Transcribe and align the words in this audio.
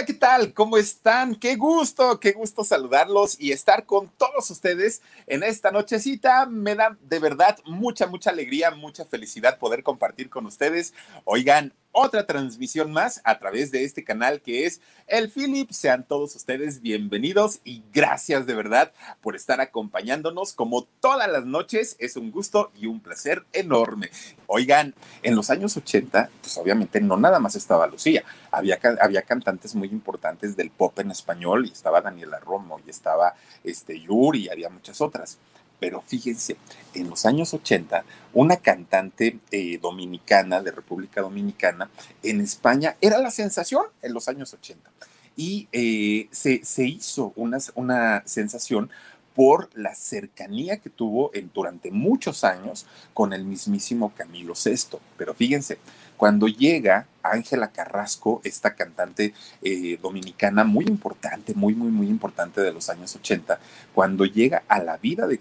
Hola, 0.00 0.06
¿qué 0.06 0.14
tal? 0.14 0.54
¿Cómo 0.54 0.78
están? 0.78 1.34
Qué 1.34 1.56
gusto, 1.56 2.18
qué 2.20 2.32
gusto 2.32 2.64
saludarlos 2.64 3.38
y 3.38 3.52
estar 3.52 3.84
con 3.84 4.08
todos 4.08 4.50
ustedes 4.50 5.02
en 5.26 5.42
esta 5.42 5.70
nochecita. 5.72 6.46
Me 6.46 6.74
da 6.74 6.96
de 7.02 7.18
verdad 7.18 7.58
mucha, 7.66 8.06
mucha 8.06 8.30
alegría, 8.30 8.70
mucha 8.70 9.04
felicidad 9.04 9.58
poder 9.58 9.82
compartir 9.82 10.30
con 10.30 10.46
ustedes. 10.46 10.94
Oigan, 11.24 11.74
otra 11.92 12.26
transmisión 12.26 12.92
más 12.92 13.20
a 13.24 13.38
través 13.38 13.70
de 13.70 13.84
este 13.84 14.04
canal 14.04 14.40
que 14.40 14.66
es 14.66 14.80
el 15.06 15.30
Philip. 15.30 15.70
Sean 15.70 16.04
todos 16.04 16.34
ustedes 16.36 16.80
bienvenidos 16.80 17.60
y 17.64 17.82
gracias 17.92 18.46
de 18.46 18.54
verdad 18.54 18.92
por 19.20 19.36
estar 19.36 19.60
acompañándonos 19.60 20.52
como 20.52 20.84
todas 21.00 21.30
las 21.30 21.44
noches. 21.44 21.96
Es 21.98 22.16
un 22.16 22.30
gusto 22.30 22.70
y 22.78 22.86
un 22.86 23.00
placer 23.00 23.44
enorme. 23.52 24.10
Oigan, 24.46 24.94
en 25.22 25.36
los 25.36 25.50
años 25.50 25.76
80, 25.76 26.30
pues 26.40 26.56
obviamente 26.58 27.00
no 27.00 27.16
nada 27.16 27.38
más 27.38 27.56
estaba 27.56 27.86
Lucía, 27.86 28.24
había, 28.50 28.78
había 29.00 29.22
cantantes 29.22 29.74
muy 29.74 29.88
importantes 29.88 30.56
del 30.56 30.70
pop 30.70 30.98
en 30.98 31.10
español 31.10 31.66
y 31.66 31.72
estaba 31.72 32.00
Daniela 32.00 32.38
Romo 32.40 32.80
y 32.86 32.90
estaba 32.90 33.34
este, 33.64 34.00
Yuri 34.00 34.44
y 34.44 34.48
había 34.48 34.68
muchas 34.68 35.00
otras. 35.00 35.38
Pero 35.80 36.02
fíjense, 36.06 36.56
en 36.94 37.08
los 37.08 37.26
años 37.26 37.52
80, 37.54 38.04
una 38.34 38.56
cantante 38.56 39.38
eh, 39.50 39.78
dominicana 39.80 40.62
de 40.62 40.70
República 40.70 41.22
Dominicana 41.22 41.90
en 42.22 42.40
España 42.40 42.96
era 43.00 43.18
la 43.18 43.30
sensación 43.30 43.86
en 44.02 44.12
los 44.12 44.28
años 44.28 44.52
80. 44.52 44.90
Y 45.36 45.68
eh, 45.72 46.28
se, 46.30 46.64
se, 46.64 46.84
hizo 46.84 47.32
una, 47.34 47.58
una 47.74 48.22
sensación 48.26 48.90
por 49.34 49.70
la 49.74 49.94
cercanía 49.94 50.78
que 50.78 50.90
tuvo 50.90 51.30
en, 51.32 51.50
durante 51.54 51.90
muchos 51.90 52.44
años 52.44 52.86
con 53.14 53.32
el 53.32 53.44
mismísimo 53.44 54.12
Camilo 54.14 54.52
VI. 54.52 54.98
Pero 55.16 55.34
fíjense, 55.34 55.78
cuando 56.20 56.48
llega 56.48 57.06
Ángela 57.22 57.72
Carrasco, 57.72 58.42
esta 58.44 58.74
cantante 58.74 59.32
eh, 59.62 59.98
dominicana 60.02 60.64
muy 60.64 60.84
importante, 60.84 61.54
muy, 61.54 61.74
muy, 61.74 61.88
muy 61.88 62.08
importante 62.08 62.60
de 62.60 62.74
los 62.74 62.90
años 62.90 63.16
80, 63.16 63.58
cuando 63.94 64.26
llega 64.26 64.62
a 64.68 64.82
la 64.82 64.98
vida 64.98 65.26
de, 65.26 65.38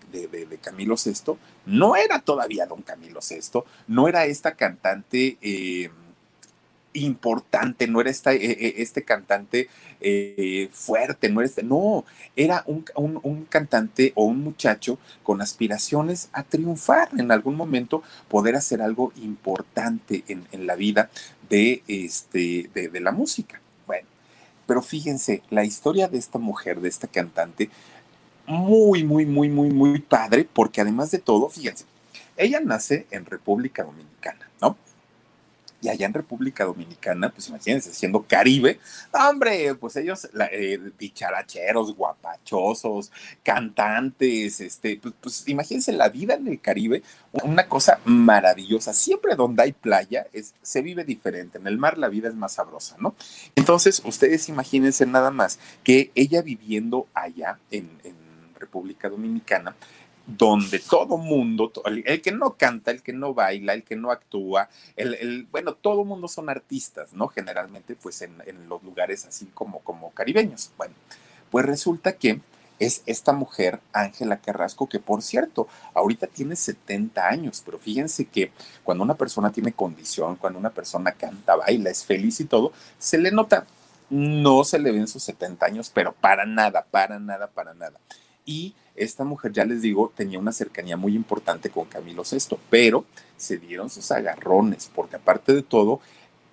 Camilo 0.61 0.95
VI, 0.95 1.33
no 1.65 1.97
era 1.97 2.19
todavía 2.21 2.65
don 2.65 2.81
Camilo 2.81 3.19
VI, 3.19 3.59
no 3.89 4.07
era 4.07 4.23
esta 4.23 4.53
cantante... 4.53 5.37
Eh, 5.41 5.89
importante, 6.93 7.87
no 7.87 8.01
era 8.01 8.09
esta, 8.09 8.33
eh, 8.33 8.39
eh, 8.41 8.73
este 8.77 9.03
cantante 9.03 9.69
eh, 10.01 10.69
fuerte, 10.71 11.29
no 11.29 11.41
era 11.41 11.47
este, 11.47 11.63
no, 11.63 12.05
era 12.35 12.63
un, 12.65 13.45
cantante 13.49 14.11
o 14.15 14.25
un 14.25 14.41
muchacho 14.43 14.97
con 15.23 15.41
aspiraciones 15.41 16.29
a 16.33 16.43
triunfar 16.43 17.09
en 17.17 17.31
algún 17.31 17.55
momento, 17.55 18.03
poder 18.27 18.55
hacer 18.55 18.81
algo 18.81 19.13
importante 19.17 20.23
en, 20.27 20.67
la 20.67 20.75
vida 20.75 21.09
de, 21.49 21.83
este, 21.87 22.69
de, 22.73 22.89
de 22.89 22.99
la 22.99 23.11
música. 23.11 23.61
Bueno, 23.87 24.07
pero 24.65 24.81
fíjense, 24.81 25.41
la 25.49 25.63
historia 25.63 26.07
de 26.07 26.17
esta 26.17 26.39
mujer, 26.39 26.79
de 26.81 26.89
esta 26.89 27.07
cantante, 27.07 27.69
muy, 28.45 29.03
muy, 29.03 29.25
muy, 29.25 29.49
muy, 29.49 29.69
muy 29.69 29.99
padre, 29.99 30.47
porque 30.51 30.81
además 30.81 31.11
de 31.11 31.19
todo, 31.19 31.49
fíjense, 31.49 31.85
ella 32.35 32.59
nace 32.59 33.05
en 33.11 33.25
República 33.25 33.83
Dominicana. 33.83 34.48
Y 35.81 35.89
allá 35.89 36.05
en 36.05 36.13
República 36.13 36.65
Dominicana, 36.65 37.29
pues 37.29 37.47
imagínense, 37.49 37.93
siendo 37.93 38.23
Caribe, 38.23 38.79
hombre, 39.11 39.75
pues 39.75 39.95
ellos, 39.95 40.29
eh, 40.51 40.79
dicharacheros, 40.97 41.95
guapachosos, 41.95 43.11
cantantes, 43.43 44.59
este, 44.59 44.97
pues, 44.97 45.13
pues, 45.21 45.47
imagínense 45.47 45.91
la 45.93 46.09
vida 46.09 46.33
en 46.33 46.47
el 46.47 46.59
Caribe, 46.59 47.01
una 47.43 47.67
cosa 47.67 47.99
maravillosa. 48.05 48.93
Siempre 48.93 49.35
donde 49.35 49.63
hay 49.63 49.71
playa 49.71 50.27
es, 50.33 50.53
se 50.61 50.81
vive 50.81 51.03
diferente. 51.03 51.57
En 51.57 51.67
el 51.67 51.77
mar 51.77 51.97
la 51.97 52.09
vida 52.09 52.27
es 52.27 52.35
más 52.35 52.53
sabrosa, 52.53 52.95
¿no? 52.99 53.15
Entonces, 53.55 54.01
ustedes 54.03 54.49
imagínense 54.49 55.05
nada 55.05 55.31
más 55.31 55.59
que 55.83 56.11
ella 56.15 56.41
viviendo 56.41 57.07
allá 57.13 57.59
en 57.71 57.89
República 58.59 59.09
Dominicana, 59.09 59.75
donde 60.37 60.79
todo 60.79 61.17
mundo, 61.17 61.71
el, 61.85 62.21
que 62.21 62.31
no 62.31 62.55
canta, 62.55 62.91
el 62.91 63.01
que 63.01 63.13
no 63.13 63.33
baila, 63.33 63.73
el 63.73 63.83
que 63.83 63.95
no 63.95 64.11
actúa, 64.11 64.69
el, 64.95 65.47
bueno, 65.51 65.73
todo 65.73 66.05
mundo 66.05 66.27
son 66.27 66.49
artistas, 66.49 67.13
¿no? 67.13 67.27
Generalmente, 67.27 67.95
pues 67.95 68.21
en, 68.21 68.37
los 68.67 68.83
lugares 68.83 69.25
así 69.25 69.47
como, 69.47 69.79
como 69.79 70.11
caribeños. 70.11 70.71
Bueno, 70.77 70.93
pues 71.49 71.65
resulta 71.65 72.13
que 72.13 72.41
es 72.77 73.03
esta 73.05 73.33
mujer, 73.33 73.79
Ángela 73.91 74.37
Carrasco, 74.37 74.87
que 74.87 74.99
por 74.99 75.21
cierto, 75.21 75.67
ahorita 75.93 76.27
tiene 76.27 76.55
70 76.55 77.27
años, 77.27 77.61
pero 77.65 77.77
fíjense 77.77 78.25
que 78.25 78.51
cuando 78.83 79.03
una 79.03 79.15
persona 79.15 79.51
tiene 79.51 79.73
condición, 79.73 80.37
cuando 80.37 80.59
una 80.59 80.69
persona 80.69 81.11
canta, 81.11 81.55
baila, 81.55 81.89
es 81.89 82.05
feliz 82.05 82.39
y 82.39 82.45
todo, 82.45 82.71
se 82.97 83.17
le 83.17 83.31
nota, 83.31 83.65
no 84.09 84.63
se 84.63 84.79
le 84.79 84.91
ven 84.91 85.07
sus 85.07 85.23
70 85.23 85.65
años, 85.65 85.91
pero 85.93 86.13
para 86.13 86.45
nada, 86.45 86.85
para 86.89 87.19
nada, 87.19 87.47
para 87.47 87.73
nada. 87.73 87.99
Y 88.45 88.75
esta 88.95 89.23
mujer, 89.23 89.53
ya 89.53 89.65
les 89.65 89.81
digo, 89.81 90.11
tenía 90.15 90.39
una 90.39 90.51
cercanía 90.51 90.97
muy 90.97 91.15
importante 91.15 91.69
con 91.69 91.85
Camilo 91.85 92.23
VI, 92.29 92.57
pero 92.69 93.05
se 93.37 93.57
dieron 93.57 93.89
sus 93.89 94.11
agarrones, 94.11 94.91
porque 94.93 95.15
aparte 95.15 95.53
de 95.53 95.61
todo, 95.61 96.01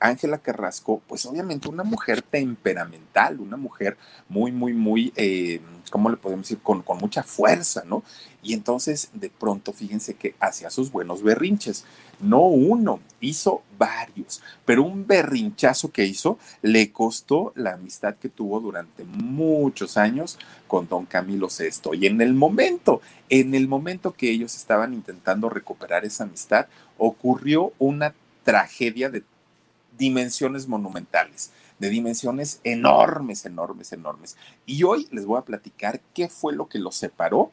Ángela 0.01 0.39
Carrasco, 0.39 1.03
pues 1.07 1.25
obviamente 1.27 1.69
una 1.69 1.83
mujer 1.83 2.23
temperamental, 2.23 3.41
una 3.41 3.57
mujer 3.57 3.97
muy, 4.29 4.53
muy, 4.53 4.73
muy, 4.73 5.13
eh, 5.17 5.61
¿cómo 5.91 6.11
le 6.11 6.17
podemos 6.17 6.45
decir? 6.45 6.59
Con, 6.63 6.83
con, 6.83 6.99
mucha 6.99 7.23
fuerza, 7.23 7.83
¿no? 7.87 8.03
Y 8.43 8.53
entonces 8.53 9.11
de 9.13 9.31
pronto 9.31 9.73
fíjense 9.73 10.15
que 10.15 10.35
hacía 10.39 10.71
sus 10.71 10.93
buenos 10.93 11.23
berrinches. 11.23 11.85
No 12.21 12.43
uno, 12.43 13.01
hizo 13.21 13.63
varios, 13.79 14.43
pero 14.65 14.83
un 14.83 15.07
berrinchazo 15.07 15.91
que 15.91 16.05
hizo 16.05 16.39
le 16.63 16.93
costó 16.93 17.53
la 17.57 17.75
amistad 17.75 18.15
que 18.17 18.29
tuvo 18.29 18.61
durante 18.61 19.05
muchos 19.05 19.97
años 19.97 20.39
con 20.67 20.89
don 20.89 21.07
Camilo 21.07 21.49
VI. 21.49 21.99
Y 21.99 22.07
en 22.07 22.21
el 22.21 22.35
momento, 22.35 23.01
en 23.29 23.55
el 23.55 23.69
momento 23.69 24.13
que 24.13 24.31
ellos 24.31 24.57
estaban 24.57 24.95
intentando 24.95 25.49
recuperar 25.49 26.05
esa 26.05 26.25
amistad, 26.25 26.67
ocurrió 26.99 27.73
una 27.79 28.15
tragedia 28.45 29.11
de 29.11 29.25
dimensiones 29.99 30.69
monumentales, 30.69 31.51
de 31.79 31.91
dimensiones 31.91 32.61
enormes, 32.65 33.45
enormes, 33.47 33.93
enormes. 33.93 34.37
Y 34.65 34.83
hoy 34.85 35.09
les 35.11 35.27
voy 35.27 35.39
a 35.39 35.45
platicar 35.45 36.01
qué 36.15 36.29
fue 36.29 36.55
lo 36.55 36.69
que 36.69 36.79
los 36.79 36.97
separó 36.97 37.53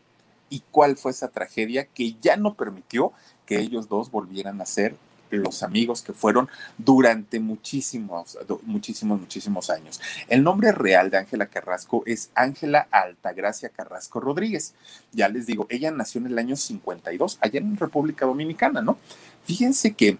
y 0.49 0.61
cuál 0.71 0.97
fue 0.97 1.11
esa 1.11 1.29
tragedia 1.29 1.85
que 1.85 2.15
ya 2.21 2.37
no 2.37 2.53
permitió 2.53 3.11
que 3.45 3.59
ellos 3.59 3.89
dos 3.89 4.11
volvieran 4.11 4.61
a 4.61 4.65
ser 4.65 4.95
los 5.37 5.63
amigos 5.63 6.01
que 6.01 6.13
fueron 6.13 6.49
durante 6.77 7.39
muchísimos, 7.39 8.37
muchísimos, 8.63 9.19
muchísimos 9.19 9.69
años. 9.69 9.99
El 10.27 10.43
nombre 10.43 10.71
real 10.71 11.09
de 11.09 11.17
Ángela 11.17 11.47
Carrasco 11.47 12.03
es 12.05 12.29
Ángela 12.35 12.87
Altagracia 12.91 13.69
Carrasco 13.69 14.19
Rodríguez. 14.19 14.73
Ya 15.11 15.29
les 15.29 15.45
digo, 15.45 15.65
ella 15.69 15.91
nació 15.91 16.21
en 16.21 16.27
el 16.27 16.39
año 16.39 16.55
52, 16.55 17.37
allá 17.41 17.59
en 17.59 17.77
República 17.77 18.25
Dominicana, 18.25 18.81
¿no? 18.81 18.97
Fíjense 19.45 19.93
que 19.93 20.17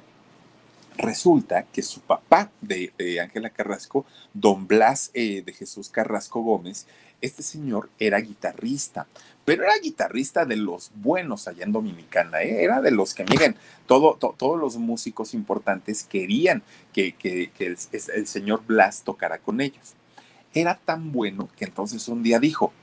Resulta 0.98 1.64
que 1.64 1.82
su 1.82 2.02
papá 2.02 2.52
de 2.62 2.92
Ángela 3.22 3.50
Carrasco, 3.50 4.06
don 4.34 4.68
Blas 4.68 5.12
eh, 5.14 5.42
de 5.46 5.54
Jesús 5.54 5.90
Carrasco 5.90 6.42
Gómez, 6.42 6.86
este 7.24 7.42
señor 7.42 7.90
era 8.00 8.20
guitarrista, 8.20 9.08
pero 9.46 9.64
era 9.64 9.78
guitarrista 9.82 10.46
de 10.46 10.58
los 10.58 10.92
buenos 10.96 11.48
allá 11.48 11.64
en 11.64 11.72
Dominicana, 11.72 12.42
¿eh? 12.42 12.64
era 12.64 12.82
de 12.82 12.92
los 12.92 13.14
que, 13.14 13.24
miren, 13.24 13.56
todo, 13.88 14.16
todos 14.16 14.60
los 14.60 14.78
músicos 14.78 15.34
importantes 15.34 16.04
querían 16.04 16.64
que, 16.92 17.16
el, 17.60 17.78
el 17.92 18.28
señor 18.28 18.64
Blas 18.66 19.04
tocara 19.04 19.38
con 19.38 19.62
ellos. 19.62 19.94
Era 20.54 20.76
tan 20.76 21.12
bueno 21.14 21.50
que 21.56 21.66
entonces 21.66 22.08
un 22.10 22.24
día 22.24 22.40
dijo, 22.40 22.74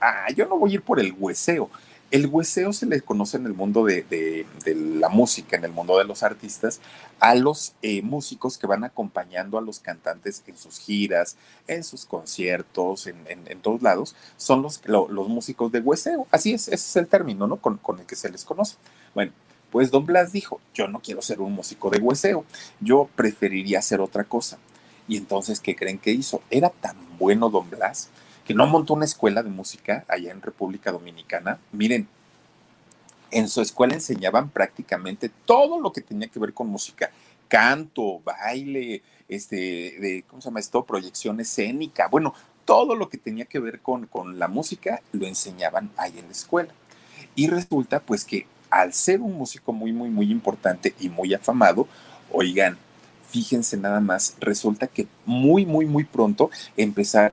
ah, 0.00 0.26
yo 0.34 0.46
no 0.46 0.58
voy 0.58 0.72
a 0.72 0.74
ir 0.74 0.82
por 0.82 0.98
el 0.98 1.14
hueseo, 1.16 1.70
el 2.10 2.26
hueseo 2.26 2.72
se 2.72 2.86
le 2.86 3.00
conoce 3.00 3.36
en 3.36 3.46
el 3.46 3.54
mundo 3.54 3.84
de, 3.84 4.46
la 4.66 5.08
música, 5.08 5.56
en 5.56 5.64
el 5.64 5.72
mundo 5.72 5.98
de 5.98 6.04
los 6.04 6.22
artistas, 6.22 6.80
a 7.18 7.34
los 7.34 7.74
eh, 7.82 8.02
músicos 8.02 8.58
que 8.58 8.66
van 8.66 8.84
acompañando 8.84 9.58
a 9.58 9.62
los 9.62 9.80
cantantes 9.80 10.42
en 10.46 10.56
sus 10.56 10.78
giras, 10.78 11.36
en 11.66 11.82
sus 11.82 12.04
conciertos, 12.04 13.06
en, 13.06 13.16
todos 13.62 13.82
lados, 13.82 14.14
son 14.36 14.62
los, 14.62 14.80
los 14.86 15.28
músicos 15.28 15.72
de 15.72 15.80
hueseo. 15.80 16.26
Así 16.30 16.52
es, 16.52 16.68
ese 16.68 16.74
es 16.74 16.96
el 16.96 17.08
término, 17.08 17.46
¿no? 17.46 17.56
Con, 17.56 17.78
con 17.78 17.98
el 17.98 18.06
que 18.06 18.16
se 18.16 18.30
les 18.30 18.44
conoce. 18.44 18.76
Bueno, 19.14 19.32
pues 19.70 19.90
Don 19.90 20.06
Blas 20.06 20.32
dijo, 20.32 20.60
yo 20.72 20.86
no 20.86 21.00
quiero 21.00 21.20
ser 21.20 21.40
un 21.40 21.52
músico 21.52 21.90
de 21.90 21.98
hueseo, 21.98 22.44
yo 22.80 23.08
preferiría 23.16 23.80
hacer 23.80 24.00
otra 24.00 24.24
cosa. 24.24 24.58
Y 25.08 25.16
entonces, 25.16 25.60
¿qué 25.60 25.74
creen 25.74 25.98
que 25.98 26.12
hizo? 26.12 26.42
Era 26.50 26.70
tan 26.70 26.96
bueno 27.18 27.50
Don 27.50 27.68
Blas 27.68 28.08
que 28.44 28.54
no 28.54 28.66
montó 28.66 28.94
una 28.94 29.04
escuela 29.04 29.42
de 29.42 29.50
música 29.50 30.04
allá 30.08 30.30
en 30.30 30.42
República 30.42 30.92
Dominicana. 30.92 31.58
Miren, 31.72 32.08
en 33.30 33.48
su 33.48 33.60
escuela 33.60 33.94
enseñaban 33.94 34.50
prácticamente 34.50 35.30
todo 35.44 35.80
lo 35.80 35.92
que 35.92 36.00
tenía 36.00 36.28
que 36.28 36.38
ver 36.38 36.52
con 36.52 36.68
música, 36.68 37.10
canto, 37.48 38.20
baile, 38.20 39.02
este, 39.28 39.56
de, 39.56 40.24
¿cómo 40.28 40.40
se 40.40 40.48
llama 40.48 40.60
esto? 40.60 40.84
Proyección 40.84 41.40
escénica, 41.40 42.08
bueno, 42.08 42.34
todo 42.64 42.94
lo 42.94 43.08
que 43.08 43.18
tenía 43.18 43.44
que 43.44 43.58
ver 43.58 43.80
con, 43.80 44.06
con 44.06 44.38
la 44.38 44.48
música 44.48 45.02
lo 45.12 45.26
enseñaban 45.26 45.90
ahí 45.96 46.18
en 46.18 46.26
la 46.26 46.32
escuela. 46.32 46.72
Y 47.34 47.48
resulta 47.48 48.00
pues 48.00 48.24
que 48.24 48.46
al 48.70 48.92
ser 48.92 49.20
un 49.20 49.36
músico 49.36 49.72
muy, 49.72 49.92
muy, 49.92 50.10
muy 50.10 50.30
importante 50.30 50.94
y 51.00 51.08
muy 51.08 51.34
afamado, 51.34 51.88
oigan, 52.30 52.78
fíjense 53.30 53.76
nada 53.76 54.00
más, 54.00 54.36
resulta 54.38 54.86
que 54.86 55.06
muy, 55.26 55.66
muy, 55.66 55.86
muy 55.86 56.04
pronto 56.04 56.50
empezaron 56.76 57.32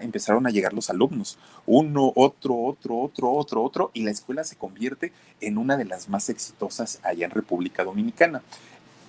empezaron 0.00 0.46
a 0.46 0.50
llegar 0.50 0.72
los 0.72 0.90
alumnos, 0.90 1.38
uno, 1.66 2.12
otro, 2.16 2.56
otro, 2.56 2.98
otro, 2.98 3.32
otro, 3.32 3.62
otro, 3.62 3.90
y 3.94 4.02
la 4.02 4.10
escuela 4.10 4.44
se 4.44 4.56
convierte 4.56 5.12
en 5.40 5.58
una 5.58 5.76
de 5.76 5.84
las 5.84 6.08
más 6.08 6.28
exitosas 6.28 7.00
allá 7.02 7.26
en 7.26 7.30
República 7.30 7.84
Dominicana. 7.84 8.42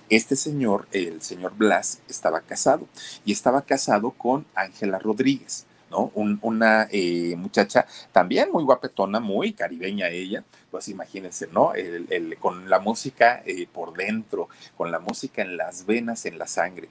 Este 0.08 0.36
señor, 0.36 0.88
el 0.92 1.22
señor 1.22 1.54
Blas, 1.56 2.00
estaba 2.08 2.40
casado 2.40 2.86
y 3.24 3.32
estaba 3.32 3.62
casado 3.62 4.10
con 4.10 4.44
Ángela 4.54 4.98
Rodríguez. 4.98 5.66
¿no? 5.92 6.10
una 6.14 6.88
eh, 6.90 7.36
muchacha 7.36 7.86
también 8.12 8.50
muy 8.50 8.64
guapetona, 8.64 9.20
muy 9.20 9.52
caribeña 9.52 10.08
ella, 10.08 10.42
pues 10.70 10.88
imagínense, 10.88 11.48
¿no? 11.52 11.74
El, 11.74 12.36
con 12.40 12.70
la 12.70 12.78
música 12.78 13.42
eh, 13.44 13.66
por 13.70 13.94
dentro, 13.94 14.48
con 14.76 14.90
la 14.90 14.98
música 14.98 15.42
en 15.42 15.58
las 15.58 15.84
venas, 15.84 16.24
en 16.24 16.38
la 16.38 16.46
sangre. 16.46 16.88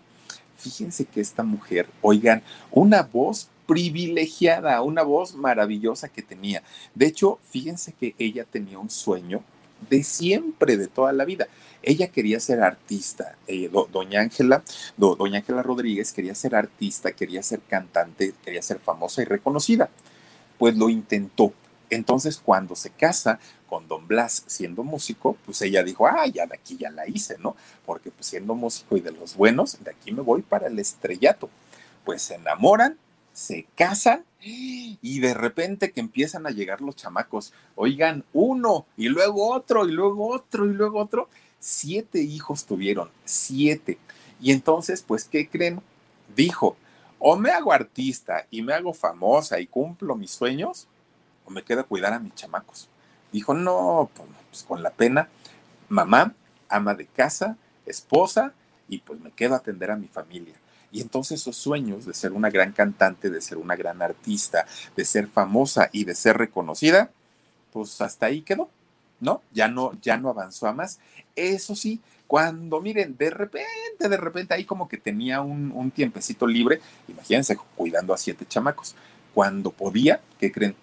Fíjense 0.55 1.05
que 1.05 1.19
esta 1.19 1.41
mujer, 1.41 1.87
oigan, 2.01 2.43
una 2.69 3.01
voz 3.01 3.49
privilegiada, 3.65 4.81
una 4.81 5.03
voz 5.03 5.35
maravillosa 5.35 6.09
que 6.09 6.21
tenía. 6.21 6.63
De 6.95 7.07
hecho, 7.07 7.39
fíjense 7.49 7.93
que 7.93 8.15
ella 8.17 8.45
tenía 8.45 8.79
un 8.79 8.89
sueño 8.89 9.43
de 9.89 10.03
siempre, 10.03 10.77
de 10.77 10.87
toda 10.87 11.13
la 11.13 11.25
vida. 11.25 11.47
Ella 11.81 12.07
quería 12.09 12.39
ser 12.39 12.61
artista. 12.61 13.35
Eh, 13.47 13.69
doña 13.91 14.21
Ángela, 14.21 14.63
doña 14.97 15.39
Ángela 15.39 15.63
Rodríguez 15.63 16.13
quería 16.13 16.35
ser 16.35 16.55
artista, 16.55 17.11
quería 17.11 17.41
ser 17.41 17.61
cantante, 17.61 18.33
quería 18.43 18.61
ser 18.61 18.79
famosa 18.79 19.21
y 19.21 19.25
reconocida. 19.25 19.89
Pues 20.57 20.75
lo 20.75 20.89
intentó. 20.89 21.53
Entonces, 21.89 22.37
cuando 22.43 22.75
se 22.75 22.89
casa 22.89 23.39
con 23.67 23.87
don 23.87 24.07
Blas 24.07 24.43
siendo 24.47 24.83
músico, 24.83 25.37
pues 25.45 25.61
ella 25.61 25.83
dijo, 25.83 26.07
ah, 26.07 26.25
ya 26.27 26.45
de 26.45 26.55
aquí 26.55 26.77
ya 26.77 26.89
la 26.89 27.07
hice, 27.07 27.37
¿no? 27.39 27.55
Porque 27.85 28.11
pues 28.11 28.27
siendo 28.27 28.55
músico 28.55 28.95
y 28.95 29.01
de 29.01 29.11
los 29.11 29.35
buenos, 29.35 29.77
de 29.83 29.91
aquí 29.91 30.11
me 30.11 30.21
voy 30.21 30.41
para 30.41 30.67
el 30.67 30.79
estrellato. 30.79 31.49
Pues 32.05 32.21
se 32.21 32.35
enamoran, 32.35 32.97
se 33.33 33.67
casan 33.75 34.25
y 34.43 35.19
de 35.19 35.33
repente 35.33 35.91
que 35.91 35.99
empiezan 35.99 36.47
a 36.47 36.51
llegar 36.51 36.81
los 36.81 36.95
chamacos, 36.95 37.53
oigan, 37.75 38.25
uno 38.33 38.85
y 38.97 39.09
luego 39.09 39.51
otro 39.53 39.87
y 39.87 39.91
luego 39.91 40.29
otro 40.29 40.65
y 40.65 40.73
luego 40.73 40.99
otro, 40.99 41.29
siete 41.59 42.21
hijos 42.21 42.65
tuvieron, 42.65 43.09
siete. 43.23 43.97
Y 44.41 44.51
entonces, 44.51 45.03
pues, 45.03 45.25
¿qué 45.25 45.47
creen? 45.47 45.81
Dijo, 46.35 46.75
o 47.19 47.37
me 47.37 47.51
hago 47.51 47.71
artista 47.71 48.47
y 48.49 48.63
me 48.63 48.73
hago 48.73 48.93
famosa 48.93 49.59
y 49.59 49.67
cumplo 49.67 50.15
mis 50.15 50.31
sueños, 50.31 50.87
o 51.45 51.51
me 51.51 51.63
quedo 51.63 51.81
a 51.81 51.85
cuidar 51.85 52.13
a 52.13 52.19
mis 52.19 52.33
chamacos. 52.33 52.89
Dijo, 53.31 53.53
no, 53.53 54.09
pues, 54.13 54.29
pues 54.49 54.63
con 54.63 54.81
la 54.81 54.89
pena, 54.89 55.29
mamá, 55.87 56.33
ama 56.67 56.95
de 56.95 57.05
casa, 57.05 57.57
esposa, 57.85 58.53
y 58.87 58.97
pues 58.97 59.19
me 59.21 59.31
quedo 59.31 59.53
a 59.53 59.57
atender 59.57 59.91
a 59.91 59.95
mi 59.95 60.07
familia. 60.07 60.55
Y 60.91 61.01
entonces 61.01 61.41
esos 61.41 61.55
sueños 61.55 62.05
de 62.05 62.13
ser 62.13 62.33
una 62.33 62.49
gran 62.49 62.73
cantante, 62.73 63.29
de 63.29 63.41
ser 63.41 63.57
una 63.57 63.75
gran 63.75 64.01
artista, 64.01 64.65
de 64.95 65.05
ser 65.05 65.27
famosa 65.27 65.89
y 65.91 66.03
de 66.03 66.15
ser 66.15 66.37
reconocida, 66.37 67.11
pues 67.71 68.01
hasta 68.01 68.25
ahí 68.25 68.41
quedó, 68.41 68.69
¿no? 69.19 69.41
Ya 69.53 69.67
no, 69.67 69.93
ya 70.01 70.17
no 70.17 70.29
avanzó 70.29 70.67
a 70.67 70.73
más. 70.73 70.99
Eso 71.35 71.75
sí, 71.75 72.01
cuando 72.27 72.81
miren, 72.81 73.15
de 73.17 73.29
repente, 73.29 74.09
de 74.09 74.17
repente 74.17 74.53
ahí 74.53 74.65
como 74.65 74.89
que 74.89 74.97
tenía 74.97 75.41
un, 75.41 75.91
tiempecito 75.91 76.45
libre, 76.45 76.81
imagínense, 77.07 77.57
cuidando 77.75 78.13
a 78.13 78.17
siete 78.17 78.45
chamacos. 78.45 78.95
Cuando 79.33 79.71
podía, 79.71 80.19
¿qué 80.39 80.51
creen? 80.51 80.75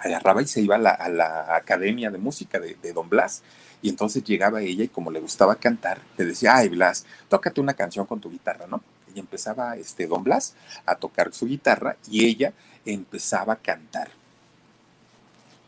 Agarraba 0.00 0.42
y 0.42 0.46
se 0.46 0.60
iba 0.60 0.76
a 0.76 1.08
la, 1.08 1.56
academia 1.56 2.10
de 2.10 2.18
música 2.18 2.58
de 2.58 2.92
Don 2.92 3.08
Blas 3.08 3.42
y 3.82 3.88
entonces 3.88 4.24
llegaba 4.24 4.60
ella 4.62 4.84
y 4.84 4.88
como 4.88 5.10
le 5.10 5.20
gustaba 5.20 5.56
cantar, 5.56 6.00
le 6.16 6.24
decía, 6.24 6.56
ay 6.56 6.68
Blas, 6.68 7.06
tócate 7.28 7.60
una 7.60 7.74
canción 7.74 8.06
con 8.06 8.20
tu 8.20 8.30
guitarra, 8.30 8.66
¿no? 8.66 8.82
Y 9.14 9.20
empezaba 9.20 9.76
este 9.76 10.06
don 10.06 10.22
Blas 10.24 10.54
a 10.86 10.94
tocar 10.96 11.32
su 11.32 11.46
guitarra 11.46 11.96
y 12.10 12.24
ella 12.26 12.52
empezaba 12.84 13.54
a 13.54 13.56
cantar. 13.56 14.10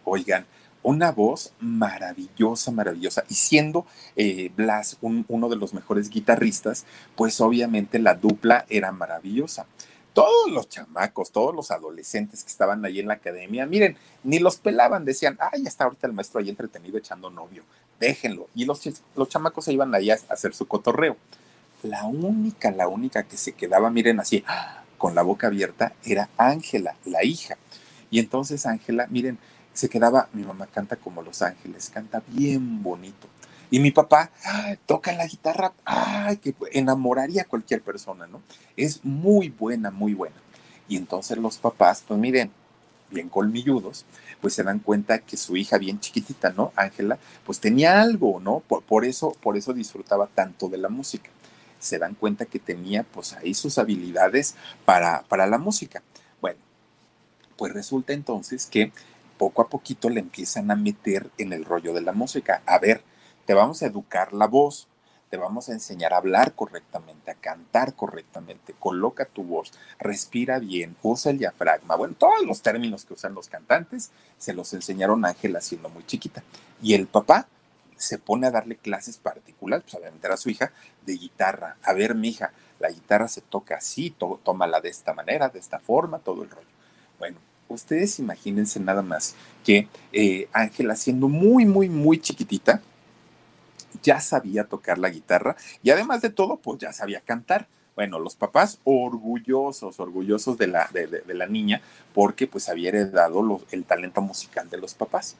Oigan, 0.05 0.47
una 0.83 1.13
voz 1.13 1.53
maravillosa, 1.61 2.71
maravillosa. 2.71 3.25
Y 3.29 3.35
siendo 3.35 3.87
eh, 4.17 4.51
Blas 4.57 4.97
uno 5.01 5.49
de 5.49 5.57
los 5.57 5.75
mejores 5.75 6.09
guitarristas, 6.09 6.87
pues 7.17 7.41
obviamente 7.41 7.99
la 7.99 8.15
dupla 8.15 8.65
era 8.69 8.91
maravillosa 8.93 9.67
todos 10.13 10.51
los 10.51 10.69
chamacos, 10.69 11.31
todos 11.31 11.55
los 11.55 11.71
adolescentes 11.71 12.43
que 12.43 12.51
estaban 12.51 12.85
ahí 12.85 13.01
en 13.01 13.09
la 13.09 13.15
academia, 13.15 13.67
miren, 13.67 13.97
ni 14.25 14.39
los 14.39 14.57
pelaban, 14.57 15.05
decían, 15.05 15.39
ay, 15.41 15.67
está 15.67 15.85
ahorita 15.85 16.07
el 16.07 16.13
maestro 16.13 16.41
ahí 16.41 16.49
entretenido 16.49 16.99
echando 16.99 17.31
novio, 17.31 17.65
déjenlo. 18.01 18.49
Y 18.55 18.65
los, 18.65 18.81
los 19.15 19.29
chamacos 19.29 19.67
se 19.67 19.73
iban 19.73 19.95
ahí 19.95 20.11
a 20.11 20.19
hacer 20.29 20.55
su 20.55 20.67
cotorreo. 20.67 21.17
La 21.83 22.05
única, 22.05 22.71
la 22.71 22.89
única 22.89 23.23
que 23.23 23.37
se 23.37 23.53
quedaba, 23.53 23.91
miren 23.91 24.19
así, 24.19 24.45
con 24.99 25.15
la 25.15 25.23
boca 25.23 25.47
abierta, 25.47 25.93
era 26.05 26.29
Ángela, 26.37 26.97
la 27.05 27.25
hija. 27.25 27.57
Y 28.11 28.19
entonces 28.19 28.67
Ángela, 28.67 29.07
miren, 29.09 29.39
se 29.73 29.89
quedaba, 29.89 30.29
mi 30.33 30.43
mamá 30.43 30.67
canta 30.67 30.97
como 30.97 31.23
los 31.23 31.43
ángeles, 31.43 31.91
canta 31.91 32.23
bien 32.27 32.83
bonito. 32.83 33.29
Y 33.71 33.79
mi 33.79 33.93
papá 33.93 34.31
toca 34.85 35.13
la 35.13 35.27
guitarra, 35.27 35.73
ay, 35.85 36.39
que 36.39 36.55
enamoraría 36.73 37.43
a 37.43 37.45
cualquier 37.45 37.83
persona, 37.83 38.27
¿no? 38.27 38.43
Es 38.77 39.05
muy 39.05 39.49
buena, 39.49 39.91
muy 39.91 40.13
buena. 40.13 40.37
Y 40.89 40.97
entonces 40.97 41.39
los 41.39 41.57
papás, 41.59 42.03
pues 42.07 42.19
miren, 42.19 42.51
bien 43.11 43.29
colmilludos, 43.29 44.05
pues 44.41 44.55
se 44.55 44.63
dan 44.63 44.79
cuenta 44.79 45.19
que 45.21 45.37
su 45.37 45.57
hija 45.57 45.79
bien 45.79 46.01
chiquitita, 46.01 46.51
¿no? 46.51 46.73
Ángela, 46.77 47.19
pues 47.45 47.61
tenía 47.61 48.01
algo, 48.01 48.41
¿no? 48.41 48.61
Por, 48.61 49.05
eso, 49.05 49.37
por 49.43 49.57
eso 49.57 49.73
disfrutaba 49.73 50.29
tanto 50.29 50.69
de 50.69 50.79
la 50.79 50.89
música. 50.89 51.31
Se 51.79 51.99
dan 51.99 52.15
cuenta 52.15 52.47
que 52.47 52.59
tenía 52.59 53.05
pues 53.05 53.33
ahí 53.35 53.55
sus 53.55 53.79
habilidades 53.79 54.55
para, 54.85 55.23
para 55.23 55.47
la 55.47 55.59
música. 55.59 56.03
Bueno, 56.41 56.59
pues 57.57 57.73
resulta 57.73 58.13
entonces 58.13 58.67
que 58.67 58.93
poco 59.39 59.63
a 59.63 59.69
poquito 59.69 60.11
le 60.11 60.21
empiezan 60.21 60.71
a 60.71 60.77
meter 60.77 61.31
en 61.39 61.53
el 61.53 61.65
rollo 61.65 61.95
de 61.95 62.03
la 62.03 62.13
música. 62.13 62.63
A 62.67 62.79
ver, 62.79 63.03
te 63.47 63.55
vamos 63.55 63.83
a 63.83 63.87
educar 63.87 64.35
la 64.35 64.47
voz, 64.47 64.87
te 65.31 65.37
vamos 65.37 65.69
a 65.69 65.73
enseñar 65.73 66.13
a 66.13 66.17
hablar 66.17 66.55
correctamente, 66.55 67.31
a 67.31 67.37
cantar 67.37 67.95
correctamente, 67.95 68.75
coloca 68.79 69.25
tu 69.25 69.45
voz, 69.45 69.73
respira 70.01 70.59
bien, 70.59 70.97
usa 71.03 71.31
el 71.31 71.39
diafragma. 71.39 71.95
Bueno, 71.95 72.17
todos 72.19 72.45
los 72.45 72.63
términos 72.63 73.05
que 73.05 73.15
usan 73.15 73.35
los 73.35 73.49
cantantes 73.49 74.11
se 74.39 74.53
los 74.53 74.75
enseñaron 74.75 75.25
Ángela 75.25 75.61
siendo 75.61 75.89
muy 75.89 76.05
chiquita. 76.05 76.43
Y 76.83 76.95
el 76.95 77.07
papá 77.07 77.47
se 77.97 78.19
pone 78.19 78.49
a 78.49 78.51
darle 78.51 78.77
clases 78.77 79.19
particulares, 79.19 79.85
pues 79.85 79.95
obviamente 79.95 80.27
era 80.27 80.37
su 80.37 80.51
hija, 80.51 80.73
de 81.07 81.13
guitarra. 81.13 81.77
A 81.85 81.93
ver, 81.93 82.17
mija, 82.17 82.53
la 82.81 82.91
guitarra 82.91 83.29
se 83.29 83.41
toca 83.41 83.77
así, 83.77 84.11
tómala 84.43 84.81
de 84.81 84.89
esta 84.89 85.15
manera, 85.15 85.49
de 85.49 85.61
esta 85.61 85.79
forma, 85.79 86.19
todo 86.19 86.43
el 86.43 86.51
rollo. 86.51 86.67
Bueno, 87.21 87.37
ustedes 87.69 88.19
imagínense 88.19 88.81
nada 88.81 89.03
más 89.03 89.37
que 89.65 89.87
eh, 90.13 90.49
Ángela 90.53 90.97
siendo 90.97 91.29
muy, 91.29 91.67
muy, 91.67 91.89
muy 91.89 92.19
chiquitita, 92.19 92.83
ya 94.03 94.21
sabía 94.21 94.65
tocar 94.65 94.99
la 94.99 95.11
guitarra 95.11 95.57
y 95.83 95.91
además 95.91 96.23
de 96.23 96.31
todo, 96.31 96.57
pues 96.57 96.79
ya 96.79 96.93
sabía 96.93 97.21
cantar. 97.21 97.69
Bueno, 97.97 98.19
los 98.19 98.35
papás 98.37 98.79
orgullosos, 98.85 100.01
orgullosos 100.01 100.57
de 100.57 100.69
la, 100.69 100.89
de, 100.93 101.35
la 101.35 101.47
niña 101.47 101.83
porque 102.15 102.47
pues 102.47 102.69
había 102.69 102.89
heredado 102.89 103.61
el 103.71 103.85
talento 103.85 104.23
musical 104.23 104.71
de 104.71 104.79
los 104.79 104.95
papás. 104.95 105.37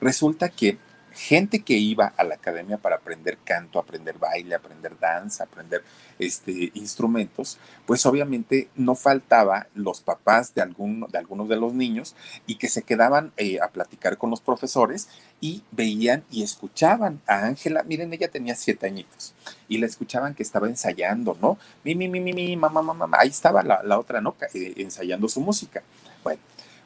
Resulta 0.00 0.48
que 0.48 0.78
gente 1.18 1.62
que 1.62 1.74
iba 1.74 2.14
a 2.16 2.22
la 2.22 2.36
academia 2.36 2.78
para 2.78 2.96
aprender 2.96 3.38
canto, 3.44 3.80
aprender 3.80 4.18
baile, 4.18 4.54
aprender 4.54 4.96
danza, 5.00 5.44
aprender 5.44 5.82
este, 6.20 6.70
instrumentos, 6.74 7.58
pues 7.86 8.06
obviamente 8.06 8.68
no 8.76 8.94
faltaba 8.94 9.66
los 9.74 10.00
papás 10.00 10.54
de, 10.54 10.62
de 10.62 11.18
algunos 11.18 11.48
de 11.48 11.56
los 11.56 11.74
niños 11.74 12.14
y 12.46 12.54
que 12.54 12.68
se 12.68 12.82
quedaban 12.82 13.32
eh, 13.36 13.58
a 13.60 13.68
platicar 13.68 14.16
con 14.16 14.30
los 14.30 14.40
profesores 14.40 15.08
y 15.40 15.64
veían 15.72 16.22
y 16.30 16.44
escuchaban 16.44 17.20
a 17.26 17.46
Ángela. 17.46 17.82
Miren, 17.82 18.12
ella 18.12 18.28
tenía 18.28 18.54
siete 18.54 18.86
añitos 18.86 19.34
y 19.68 19.78
la 19.78 19.86
escuchaban 19.86 20.36
que 20.36 20.44
estaba 20.44 20.68
ensayando, 20.68 21.36
¿no? 21.42 21.58
Mi, 21.82 21.96
mi, 21.96 22.08
mi, 22.08 22.20
mi, 22.20 22.32
mi, 22.32 22.56
mamá, 22.56 22.80
mamá, 22.80 23.08
Ahí 23.18 23.28
estaba 23.28 23.64
la, 23.64 23.98
otra, 23.98 24.20
¿no? 24.20 24.36
Eh, 24.54 24.74
ensayando 24.76 25.28
su 25.28 25.40
música. 25.40 25.82
Bueno, 26.22 26.40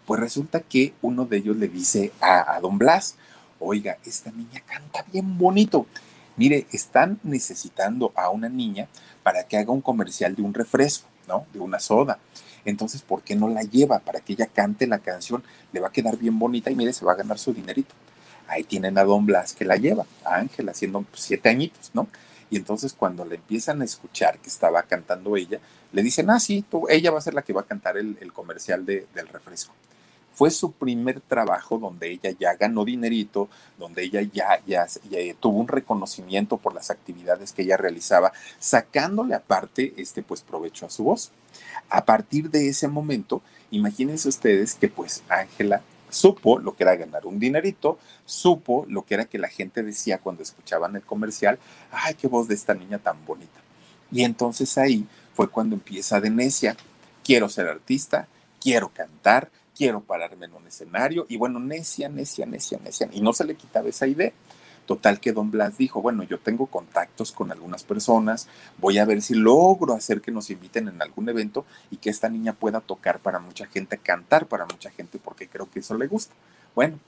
pues 0.07 0.21
resulta 0.21 0.61
que 0.61 0.95
uno 1.03 1.27
de 1.27 1.37
ellos 1.37 1.57
le 1.59 1.69
dice 1.69 2.13
a 2.21 2.59
don 2.61 2.79
Blas, 2.79 3.17
oiga, 3.63 3.99
esta 4.05 4.31
niña 4.31 4.61
canta 4.67 5.05
bien 5.13 5.39
bonito. 5.39 5.87
Mire, 6.37 6.67
están 6.73 7.21
necesitando 7.23 8.13
a 8.15 8.31
una 8.31 8.49
niña 8.49 8.89
para 9.23 9.45
que 9.45 9.57
haga 9.57 9.73
un 9.73 9.81
comercial 9.81 10.35
de 10.35 10.43
un 10.43 10.55
refresco, 10.55 11.09
¿no? 11.29 11.47
De 11.53 11.61
una 11.61 11.79
soda. 11.79 12.19
Entonces, 12.65 13.03
¿por 13.03 13.23
qué 13.23 13.35
no 13.35 13.49
la 13.49 13.63
lleva 13.63 13.99
para 13.99 14.21
que 14.21 14.35
ella 14.35 14.47
cante 14.47 14.87
la 14.87 14.99
canción? 14.99 15.43
Le 15.73 15.81
va 15.81 15.89
a 15.89 15.93
quedar 15.93 16.17
bien 16.17 16.39
bonita 16.39 16.71
y 16.71 16.77
mire, 16.77 16.93
se 16.93 17.05
va 17.05 17.13
a 17.13 17.17
ganar 17.17 17.39
su 17.39 17.53
dinerito. 17.53 17.95
Ahí 18.49 18.65
tienen 18.65 18.99
a 18.99 19.05
Don 19.05 19.27
Blas 19.27 19.53
que 19.53 19.65
la 19.65 19.77
lleva, 19.77 20.07
a 20.25 20.37
Ángela, 20.37 20.75
siendo 20.75 21.05
siete 21.13 21.49
añitos, 21.49 21.91
¿no? 21.95 22.09
Y 22.51 22.57
entonces 22.57 22.93
cuando 22.93 23.25
le 23.25 23.37
empiezan 23.37 23.81
a 23.81 23.85
escuchar 23.85 24.39
que 24.39 24.49
estaba 24.49 24.83
cantando 24.83 25.37
ella, 25.37 25.59
le 25.93 26.03
dicen, 26.03 26.29
ah, 26.31 26.39
sí, 26.39 26.65
tú, 26.71 26.87
ella 26.89 27.11
va 27.11 27.19
a 27.19 27.23
ser 27.23 27.35
la 27.35 27.43
que 27.43 27.53
va 27.53 27.63
a 27.63 27.67
cantar 27.67 27.97
el, 27.97 28.33
comercial 28.33 28.85
del 28.85 29.29
refresco. 29.29 29.73
Fue 30.35 30.51
su 30.51 30.73
primer 30.73 31.21
trabajo 31.21 31.79
donde 31.79 32.11
ella 32.11 32.31
ya 32.39 32.55
ganó 32.55 32.85
dinerito, 32.85 33.49
donde 33.79 34.05
ella 34.05 34.23
ya, 34.23 34.61
ya, 34.67 34.87
tuvo 35.41 35.59
un 35.59 35.69
reconocimiento 35.69 36.57
por 36.57 36.75
las 36.75 36.91
actividades 36.91 37.53
que 37.53 37.63
ella 37.63 37.77
realizaba, 37.77 38.33
sacándole 38.59 39.35
aparte 39.35 39.95
este 39.97 40.23
pues 40.23 40.43
provecho 40.43 40.87
a 40.87 40.91
su 40.91 41.05
voz. 41.05 41.31
A 41.91 42.05
partir 42.05 42.51
de 42.51 42.69
ese 42.69 42.89
momento, 42.89 43.43
imagínense 43.71 44.29
ustedes 44.29 44.75
que 44.75 44.89
pues 44.89 45.23
Ángela 45.29 45.83
supo 46.09 46.59
lo 46.59 46.77
que 46.77 46.85
era 46.85 46.97
ganar 46.97 47.27
un 47.27 47.39
dinerito, 47.39 47.99
supo 48.25 48.85
lo 48.89 49.05
que 49.05 49.15
era 49.15 49.25
que 49.25 49.39
la 49.39 49.49
gente 49.49 49.83
decía 49.83 50.19
cuando 50.19 50.43
escuchaban 50.43 50.95
el 50.97 51.03
comercial, 51.03 51.59
ay, 51.91 52.15
qué 52.15 52.29
voz 52.29 52.49
de 52.49 52.55
esta 52.55 52.75
niña 52.75 52.99
tan 52.99 53.25
bonita. 53.25 53.61
Y 54.11 54.25
entonces 54.25 54.77
ahí 54.77 55.07
fue 55.35 55.49
cuando 55.49 55.75
empieza 55.75 56.21
de 56.21 56.31
necia, 56.31 56.77
quiero 57.25 57.49
ser 57.49 57.69
artista, 57.69 58.29
quiero 58.61 58.91
cantar, 58.91 59.51
quiero 59.77 60.01
pararme 60.01 60.47
en 60.47 60.55
un 60.55 60.67
escenario. 60.67 61.27
Y 61.29 61.37
bueno, 61.37 61.59
necia, 61.59 62.09
necia, 62.09 62.47
necia, 62.47 62.79
necia. 62.83 63.09
Y 63.13 63.21
no 63.21 63.33
se 63.33 63.45
le 63.45 63.55
quitaba 63.55 63.89
esa 63.89 64.07
idea. 64.07 64.33
Total 64.87 65.21
que 65.21 65.33
Don 65.33 65.51
Blas 65.51 65.79
dijo, 65.79 66.03
bueno, 66.03 66.25
yo 66.25 66.41
tengo 66.41 66.67
contactos 66.67 67.31
con 67.31 67.53
algunas 67.53 67.85
personas, 67.85 68.49
voy 68.79 68.99
a 68.99 69.05
ver 69.05 69.23
si 69.23 69.35
logro 69.35 69.95
hacer 69.95 70.21
que 70.21 70.33
nos 70.33 70.51
inviten 70.51 70.89
en 70.89 71.01
algún 71.01 71.29
evento 71.29 71.65
y 71.91 71.99
que 71.99 72.11
esta 72.11 72.29
niña 72.29 72.53
pueda 72.53 72.81
tocar 72.81 73.21
para 73.21 73.39
mucha 73.39 73.67
gente, 73.67 73.97
cantar 73.99 74.47
para 74.47 74.67
mucha 74.67 74.91
gente, 74.91 75.21
porque 75.23 75.47
creo 75.47 75.71
que 75.71 75.79
eso 75.79 75.97
le 75.97 76.09
gusta. 76.09 76.35
Bueno, 76.75 76.99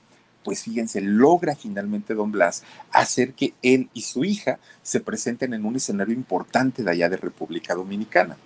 pues 0.45 0.63
fíjense, 0.63 1.01
logra 1.01 1.55
finalmente 1.55 2.13
Don 2.13 2.31
Blas 2.31 2.63
hacer 2.91 3.33
que 3.33 3.53
él 3.61 3.89
y 3.93 4.03
su 4.03 4.23
hija 4.23 4.59
se 4.81 5.01
presenten 5.01 5.53
en 5.53 5.65
un 5.65 5.75
escenario 5.75 6.13
importante 6.13 6.81
de 6.81 6.91
allá 6.91 7.09
de 7.09 7.17
República 7.17 7.75
Dominicana. 7.75 8.37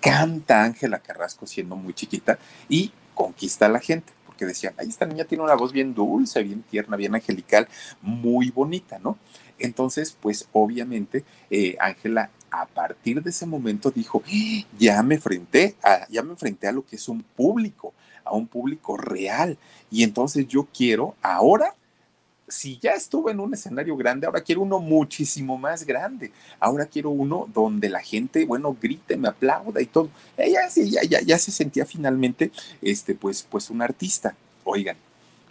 Canta 0.00 0.62
Ángela 0.62 1.00
Carrasco 1.00 1.46
siendo 1.46 1.74
muy 1.74 1.94
chiquita 1.94 2.38
y 2.68 2.92
conquista 3.16 3.66
a 3.66 3.70
la 3.70 3.80
gente, 3.80 4.12
porque 4.24 4.46
decían, 4.46 4.74
ahí 4.78 4.88
esta 4.88 5.06
niña 5.06 5.24
tiene 5.24 5.42
una 5.42 5.56
voz 5.56 5.72
bien 5.72 5.94
dulce, 5.94 6.44
bien 6.44 6.62
tierna, 6.62 6.96
bien 6.96 7.16
angelical, 7.16 7.66
muy 8.00 8.50
bonita, 8.50 9.00
¿no? 9.00 9.18
Entonces, 9.58 10.16
pues 10.20 10.48
obviamente, 10.52 11.24
eh, 11.50 11.76
Ángela 11.80 12.30
a 12.50 12.66
partir 12.66 13.22
de 13.22 13.30
ese 13.30 13.44
momento 13.44 13.90
dijo, 13.90 14.22
ya 14.78 15.02
me 15.02 15.16
enfrenté 15.16 15.76
ya 16.08 16.22
me 16.22 16.30
enfrenté 16.30 16.68
a 16.68 16.72
lo 16.72 16.84
que 16.86 16.96
es 16.96 17.08
un 17.08 17.22
público, 17.22 17.92
a 18.24 18.34
un 18.34 18.46
público 18.46 18.96
real. 18.96 19.58
Y 19.90 20.02
entonces 20.02 20.46
yo 20.46 20.66
quiero 20.72 21.16
ahora 21.22 21.74
si 22.48 22.78
ya 22.78 22.92
estuve 22.92 23.32
en 23.32 23.40
un 23.40 23.54
escenario 23.54 23.96
grande, 23.96 24.26
ahora 24.26 24.40
quiero 24.40 24.60
uno 24.60 24.78
muchísimo 24.78 25.58
más 25.58 25.84
grande. 25.84 26.32
Ahora 26.60 26.86
quiero 26.86 27.10
uno 27.10 27.48
donde 27.52 27.88
la 27.88 28.00
gente, 28.00 28.44
bueno, 28.44 28.76
grite, 28.80 29.16
me 29.16 29.28
aplauda 29.28 29.80
y 29.80 29.86
todo. 29.86 30.10
Ella 30.36 30.70
sí, 30.70 30.90
ya, 30.90 31.02
ya, 31.02 31.20
ya 31.20 31.38
se 31.38 31.50
sentía 31.50 31.86
finalmente, 31.86 32.52
este, 32.82 33.14
pues, 33.14 33.42
pues 33.42 33.70
un 33.70 33.82
artista. 33.82 34.36
Oigan, 34.64 34.96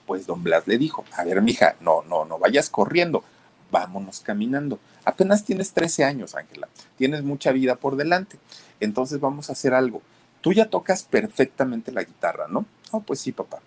pues 0.06 0.26
don 0.26 0.44
Blas 0.44 0.68
le 0.68 0.78
dijo, 0.78 1.04
a 1.16 1.24
ver, 1.24 1.42
mija, 1.42 1.76
no, 1.82 2.04
no, 2.04 2.26
no 2.26 2.40
vayas 2.40 2.70
corriendo, 2.70 3.24
vámonos 3.72 4.22
caminando. 4.22 4.80
Apenas 5.04 5.44
tienes 5.44 5.74
13 5.74 6.06
años, 6.06 6.36
Ángela, 6.36 6.70
tienes 6.98 7.24
mucha 7.24 7.52
vida 7.52 7.76
por 7.76 7.98
delante. 7.98 8.38
Entonces 8.80 9.20
vamos 9.20 9.50
a 9.50 9.54
hacer 9.54 9.74
algo. 9.74 10.02
Tú 10.40 10.54
ya 10.54 10.70
tocas 10.70 11.04
perfectamente 11.04 11.92
la 11.92 12.04
guitarra, 12.04 12.48
¿no? 12.48 12.66
Oh, 12.92 13.02
pues 13.02 13.20
sí, 13.20 13.32
papá. 13.32 13.60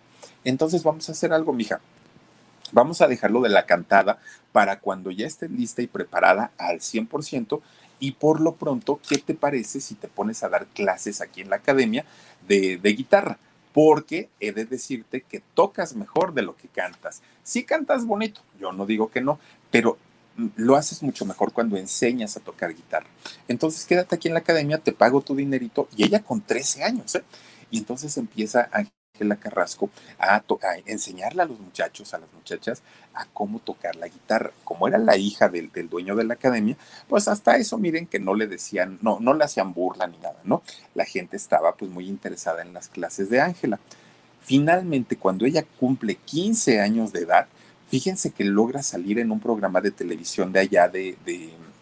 Entonces 0.45 0.83
vamos 0.83 1.09
a 1.09 1.13
hacer 1.13 1.33
algo, 1.33 1.53
mija 1.53 1.81
Vamos 2.73 3.01
a 3.01 3.09
dejarlo 3.09 3.41
de 3.41 3.49
la 3.49 3.67
cantada 3.67 4.19
para 4.53 4.81
cuando 4.81 5.11
ya 5.11 5.27
esté 5.27 5.49
lista 5.49 5.83
y 5.83 5.87
preparada 5.87 6.53
al 6.59 6.81
100%. 6.81 7.61
Y 8.01 8.13
por 8.13 8.41
lo 8.41 8.55
pronto, 8.55 9.01
¿qué 9.09 9.19
te 9.19 9.35
parece 9.35 9.81
si 9.81 9.95
te 9.95 10.09
pones 10.09 10.43
a 10.43 10.49
dar 10.49 10.67
clases 10.67 11.21
aquí 11.21 11.41
en 11.41 11.51
la 11.51 11.57
academia 11.57 12.05
de, 12.47 12.79
guitarra? 12.83 13.39
Porque 13.73 14.29
he 14.41 14.53
de 14.53 14.65
decirte 14.65 15.23
que 15.23 15.43
tocas 15.55 15.95
mejor 15.95 16.35
de 16.35 16.43
lo 16.43 16.57
que 16.57 16.69
cantas. 16.69 17.23
Sí 17.43 17.65
cantas 17.65 18.07
bonito, 18.07 18.41
yo 18.61 18.73
no 18.73 18.87
digo 18.87 19.11
que 19.11 19.21
no, 19.21 19.39
pero 19.71 19.99
lo 20.57 20.77
haces 20.77 21.03
mucho 21.03 21.25
mejor 21.25 21.53
cuando 21.53 21.77
enseñas 21.77 22.37
a 22.37 22.41
tocar 22.41 22.75
guitarra. 22.75 23.09
Entonces 23.49 23.85
quédate 23.85 24.15
aquí 24.15 24.29
en 24.29 24.35
la 24.35 24.41
academia, 24.41 24.79
te 24.79 24.93
pago 24.93 25.21
tu 25.21 25.35
dinerito 25.35 25.89
y 25.97 26.05
ella 26.05 26.23
con 26.23 26.41
13 26.41 26.85
años, 26.85 27.15
¿eh? 27.17 27.25
Y 27.71 27.79
entonces 27.79 28.17
empieza 28.17 28.69
a 28.73 28.85
la 29.25 29.37
Carrasco 29.37 29.91
a, 30.19 30.37
a, 30.37 30.43
enseñarle 30.87 31.43
a 31.43 31.47
los 31.47 31.59
muchachos, 31.59 32.15
a 32.15 32.19
las 32.19 32.33
muchachas, 32.33 32.83
a 33.15 33.27
cómo 33.27 33.59
tocar 33.59 33.97
la 33.97 34.09
guitarra. 34.09 34.53
Como 34.65 34.89
era 34.89 34.99
la 34.99 35.17
hija 35.17 35.49
del, 35.49 35.71
dueño 35.89 36.17
de 36.17 36.25
la 36.25 36.35
academia, 36.35 36.77
pues 37.09 37.29
hasta 37.29 37.57
eso 37.57 37.79
miren 37.79 38.07
que 38.07 38.19
no 38.19 38.35
le 38.35 38.47
decían, 38.47 38.99
no, 39.03 39.19
no 39.21 39.35
le 39.35 39.45
hacían 39.45 39.73
burla 39.73 40.07
ni 40.07 40.19
nada, 40.19 40.39
¿no? 40.45 40.63
La 40.95 41.05
gente 41.05 41.37
estaba 41.37 41.75
pues 41.75 41.91
muy 41.91 42.09
interesada 42.09 42.63
en 42.63 42.73
las 42.73 42.89
clases 42.89 43.29
de 43.31 43.41
Ángela. 43.41 43.81
Finalmente, 44.41 45.17
cuando 45.17 45.45
ella 45.45 45.65
cumple 45.79 46.15
15 46.15 46.81
años 46.81 47.13
de 47.13 47.21
edad, 47.21 47.49
fíjense 47.89 48.31
que 48.31 48.45
logra 48.45 48.83
salir 48.83 49.19
en 49.19 49.31
un 49.31 49.41
programa 49.41 49.81
de 49.81 49.91
televisión 49.91 50.53
de 50.53 50.61
allá 50.61 50.89
de, 50.89 51.17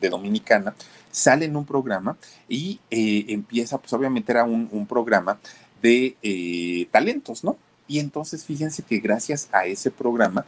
Dominicana, 0.09 0.73
sale 1.11 1.47
en 1.47 1.57
un 1.57 1.64
programa 1.64 2.16
y 2.49 2.78
eh, 2.93 3.25
empieza, 3.31 3.76
pues 3.76 3.93
obviamente 3.93 4.31
era 4.31 4.45
un 4.45 4.87
programa 4.87 5.37
de 5.83 6.16
eh, 6.23 6.88
talentos, 6.90 7.45
¿no? 7.45 7.56
Y 7.88 7.99
entonces 7.99 8.45
fíjense 8.45 8.83
que 8.83 8.99
gracias 8.99 9.49
a 9.52 9.66
ese 9.66 9.90
programa 9.90 10.45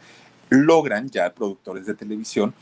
logran 0.49 1.09
ya 1.09 1.33
productores 1.33 1.85
de 1.85 1.93
televisión 1.93 2.53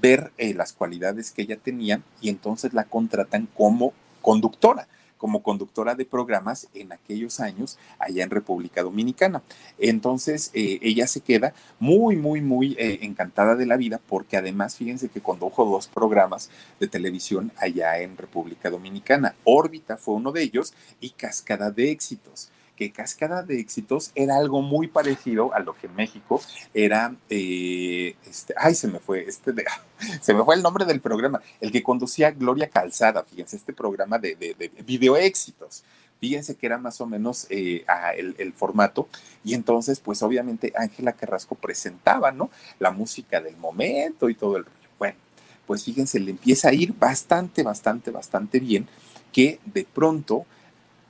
ver 0.00 0.32
eh, 0.38 0.54
las 0.54 0.72
cualidades 0.72 1.30
que 1.30 1.42
ella 1.42 1.56
tenía 1.56 2.02
y 2.20 2.28
entonces 2.28 2.72
la 2.72 2.84
contratan 2.84 3.48
como 3.54 3.92
conductora 4.22 4.88
como 5.24 5.42
conductora 5.42 5.94
de 5.94 6.04
programas 6.04 6.68
en 6.74 6.92
aquellos 6.92 7.40
años 7.40 7.78
allá 7.98 8.24
en 8.24 8.28
República 8.28 8.82
Dominicana. 8.82 9.42
Entonces 9.78 10.50
eh, 10.52 10.78
ella 10.82 11.06
se 11.06 11.22
queda 11.22 11.54
muy, 11.78 12.14
muy, 12.14 12.42
muy 12.42 12.76
encantada 12.78 13.56
de 13.56 13.64
la 13.64 13.78
vida 13.78 14.02
porque 14.06 14.36
además 14.36 14.76
fíjense 14.76 15.08
que 15.08 15.22
condujo 15.22 15.64
dos 15.64 15.86
programas 15.88 16.50
de 16.78 16.88
televisión 16.88 17.52
allá 17.56 18.00
en 18.00 18.18
República 18.18 18.68
Dominicana. 18.68 19.34
Órbita 19.44 19.96
fue 19.96 20.12
uno 20.12 20.30
de 20.30 20.42
ellos 20.42 20.74
y 21.00 21.08
Cascada 21.08 21.70
de 21.70 21.90
Éxitos 21.90 22.50
que 22.76 22.92
Cascada 22.92 23.42
de 23.42 23.60
Éxitos 23.60 24.10
era 24.14 24.36
algo 24.36 24.62
muy 24.62 24.88
parecido 24.88 25.54
a 25.54 25.60
lo 25.60 25.74
que 25.74 25.86
en 25.86 25.94
México 25.94 26.40
era, 26.72 27.14
eh, 27.30 28.16
este, 28.26 28.54
ay, 28.56 28.74
se 28.74 28.88
me 28.88 28.98
fue, 28.98 29.24
este 29.28 29.52
se 30.20 30.34
me 30.34 30.44
fue 30.44 30.56
el 30.56 30.62
nombre 30.62 30.84
del 30.84 31.00
programa, 31.00 31.40
el 31.60 31.70
que 31.70 31.82
conducía 31.82 32.30
Gloria 32.32 32.68
Calzada, 32.68 33.22
fíjense, 33.24 33.56
este 33.56 33.72
programa 33.72 34.18
de, 34.18 34.34
de, 34.34 34.70
video 34.84 35.16
éxitos. 35.16 35.84
Fíjense 36.20 36.54
que 36.54 36.66
era 36.66 36.78
más 36.78 37.00
o 37.02 37.06
menos 37.06 37.46
eh, 37.50 37.84
el, 38.16 38.52
formato 38.54 39.08
y 39.44 39.52
entonces 39.52 40.00
pues 40.00 40.22
obviamente 40.22 40.72
Ángela 40.74 41.12
Carrasco 41.12 41.54
presentaba, 41.54 42.32
¿no? 42.32 42.50
La 42.78 42.92
música 42.92 43.42
del 43.42 43.56
momento 43.58 44.30
y 44.30 44.34
todo 44.34 44.56
el 44.56 44.64
rollo. 44.64 44.88
Bueno, 44.98 45.18
pues 45.66 45.84
fíjense, 45.84 46.18
le 46.20 46.30
empieza 46.30 46.68
a 46.68 46.72
ir 46.72 46.94
bastante, 46.94 47.62
bastante, 47.62 48.10
bastante 48.10 48.58
bien 48.58 48.88
que 49.32 49.58
de 49.66 49.84
pronto 49.84 50.46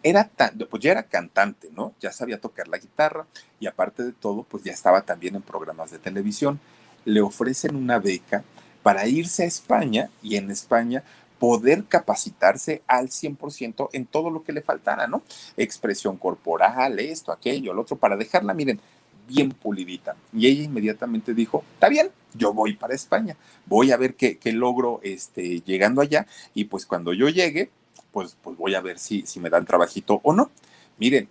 era 0.04 0.28
tan, 0.28 0.58
pues 0.70 0.82
ya 0.82 0.92
era 0.92 1.02
cantante, 1.04 1.70
¿no? 1.74 1.94
Ya 1.98 2.12
sabía 2.12 2.38
tocar 2.38 2.68
la 2.68 2.76
guitarra 2.76 3.26
y 3.58 3.66
aparte 3.66 4.04
de 4.04 4.12
todo, 4.12 4.44
pues 4.44 4.62
ya 4.62 4.70
estaba 4.70 5.00
también 5.00 5.34
en 5.34 5.42
programas 5.42 5.90
de 5.90 5.98
televisión. 5.98 6.60
Le 7.06 7.22
ofrecen 7.22 7.74
una 7.74 7.98
beca 7.98 8.44
para 8.82 9.06
irse 9.06 9.44
a 9.44 9.46
España 9.46 10.10
y 10.22 10.36
en 10.36 10.50
España 10.50 11.02
poder 11.38 11.84
capacitarse 11.84 12.82
al 12.86 13.08
100% 13.08 13.88
en 13.94 14.04
todo 14.04 14.28
lo 14.28 14.44
que 14.44 14.52
le 14.52 14.60
faltara, 14.60 15.06
¿no? 15.06 15.22
Expresión 15.56 16.18
corporal, 16.18 16.98
esto, 17.00 17.32
aquello, 17.32 17.72
lo 17.72 17.82
otro, 17.82 17.96
para 17.96 18.16
dejarla, 18.16 18.52
miren, 18.52 18.80
bien 19.26 19.52
pulidita. 19.52 20.16
Y 20.34 20.46
ella 20.48 20.64
inmediatamente 20.64 21.32
dijo, 21.32 21.64
está 21.74 21.88
bien, 21.88 22.10
yo 22.34 22.52
voy 22.52 22.76
para 22.76 22.94
España, 22.94 23.36
voy 23.64 23.90
a 23.90 23.96
ver 23.96 24.16
qué, 24.16 24.36
qué 24.36 24.52
logro 24.52 25.00
este, 25.02 25.60
llegando 25.62 26.02
allá 26.02 26.26
y 26.52 26.64
pues 26.64 26.84
cuando 26.84 27.14
yo 27.14 27.30
llegue, 27.30 27.70
pues, 28.14 28.36
pues 28.40 28.56
voy 28.56 28.76
a 28.76 28.80
ver 28.80 28.98
si, 29.00 29.26
si 29.26 29.40
me 29.40 29.50
dan 29.50 29.66
trabajito 29.66 30.20
o 30.22 30.32
no. 30.32 30.50
Miren, 30.98 31.28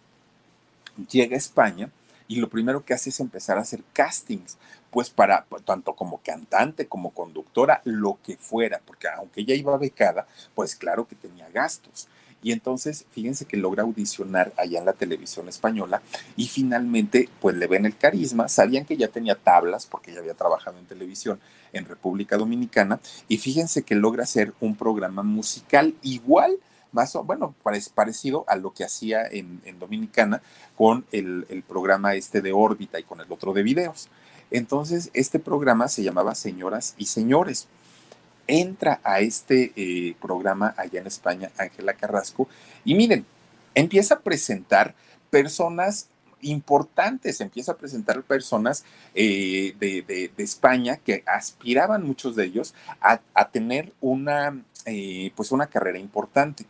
llega 1.10 1.36
a 1.36 1.38
España 1.38 1.90
y 2.28 2.36
lo 2.36 2.50
primero 2.50 2.84
que 2.84 2.94
hace 2.94 3.10
es 3.10 3.22
empezar 3.22 3.58
a 3.58 3.62
hacer 3.62 3.82
castings, 3.94 4.58
pues 4.92 5.10
para 5.10 5.46
tanto 5.66 5.94
como 5.94 6.20
cantante, 6.20 6.88
como 6.88 7.12
conductora, 7.12 7.82
lo 7.86 8.20
que 8.22 8.36
fuera, 8.36 8.82
porque 8.86 9.08
aunque 9.08 9.42
ella 9.42 9.56
iba 9.56 9.78
becada, 9.78 10.28
pues 10.56 10.76
claro 10.76 11.08
que 11.08 11.16
tenía 11.16 11.50
gastos. 11.50 12.10
Y 12.44 12.52
entonces, 12.52 13.06
fíjense 13.12 13.46
que 13.46 13.56
logra 13.56 13.84
audicionar 13.84 14.52
allá 14.58 14.78
en 14.78 14.86
la 14.86 14.92
televisión 14.92 15.48
española 15.48 16.02
y 16.36 16.48
finalmente, 16.48 17.30
pues 17.40 17.56
le 17.56 17.68
ven 17.68 17.86
el 17.86 17.96
carisma. 17.96 18.50
Sabían 18.50 18.84
que 18.84 18.98
ya 18.98 19.08
tenía 19.08 19.36
tablas 19.36 19.86
porque 19.86 20.12
ya 20.12 20.20
había 20.20 20.34
trabajado 20.34 20.78
en 20.78 20.86
televisión 20.86 21.40
en 21.72 21.86
República 21.86 22.36
Dominicana. 22.36 23.00
Y 23.30 23.38
fíjense 23.38 23.84
que 23.84 23.96
logra 23.96 24.24
hacer 24.24 24.54
un 24.60 24.76
programa 24.76 25.24
musical 25.24 25.96
igual 26.02 26.60
más 26.94 27.16
o, 27.16 27.24
bueno, 27.24 27.54
parecido 27.96 28.46
a 28.48 28.56
lo 28.56 28.74
que 28.74 28.86
hacía 28.86 29.28
en, 29.30 29.62
Dominicana 29.80 30.42
con 30.78 31.06
el, 31.12 31.64
programa 31.68 32.16
este 32.16 32.42
de 32.42 32.54
órbita 32.54 33.00
y 33.00 33.04
con 33.04 33.20
el 33.20 33.32
otro 33.32 33.54
de 33.54 33.64
videos. 33.64 34.10
Entonces, 34.52 35.10
este 35.14 35.40
programa 35.40 35.88
se 35.88 36.04
llamaba 36.04 36.36
Señoras 36.36 36.96
y 36.98 37.08
Señores. 37.08 37.68
Entra 38.48 39.00
a 39.04 39.20
este 39.20 39.74
eh, 39.76 40.16
programa 40.22 40.74
allá 40.78 41.00
en 41.00 41.08
España 41.08 41.50
Ángela 41.58 41.94
Carrasco 41.94 42.48
y 42.86 42.94
miren, 42.94 43.26
empieza 43.74 44.16
a 44.16 44.20
presentar 44.20 44.94
personas 45.30 46.08
importantes, 46.44 47.42
empieza 47.42 47.74
a 47.74 47.78
presentar 47.78 48.22
personas 48.24 48.86
eh, 49.16 49.76
de, 49.80 50.32
España 50.38 50.98
que 50.98 51.24
aspiraban 51.26 52.06
muchos 52.06 52.36
de 52.36 52.46
ellos 52.46 52.74
a, 53.02 53.50
tener 53.50 53.94
una, 54.02 54.62
eh, 54.86 55.32
pues 55.36 55.52
una 55.52 55.68
carrera 55.68 56.00
importante. 56.00 56.66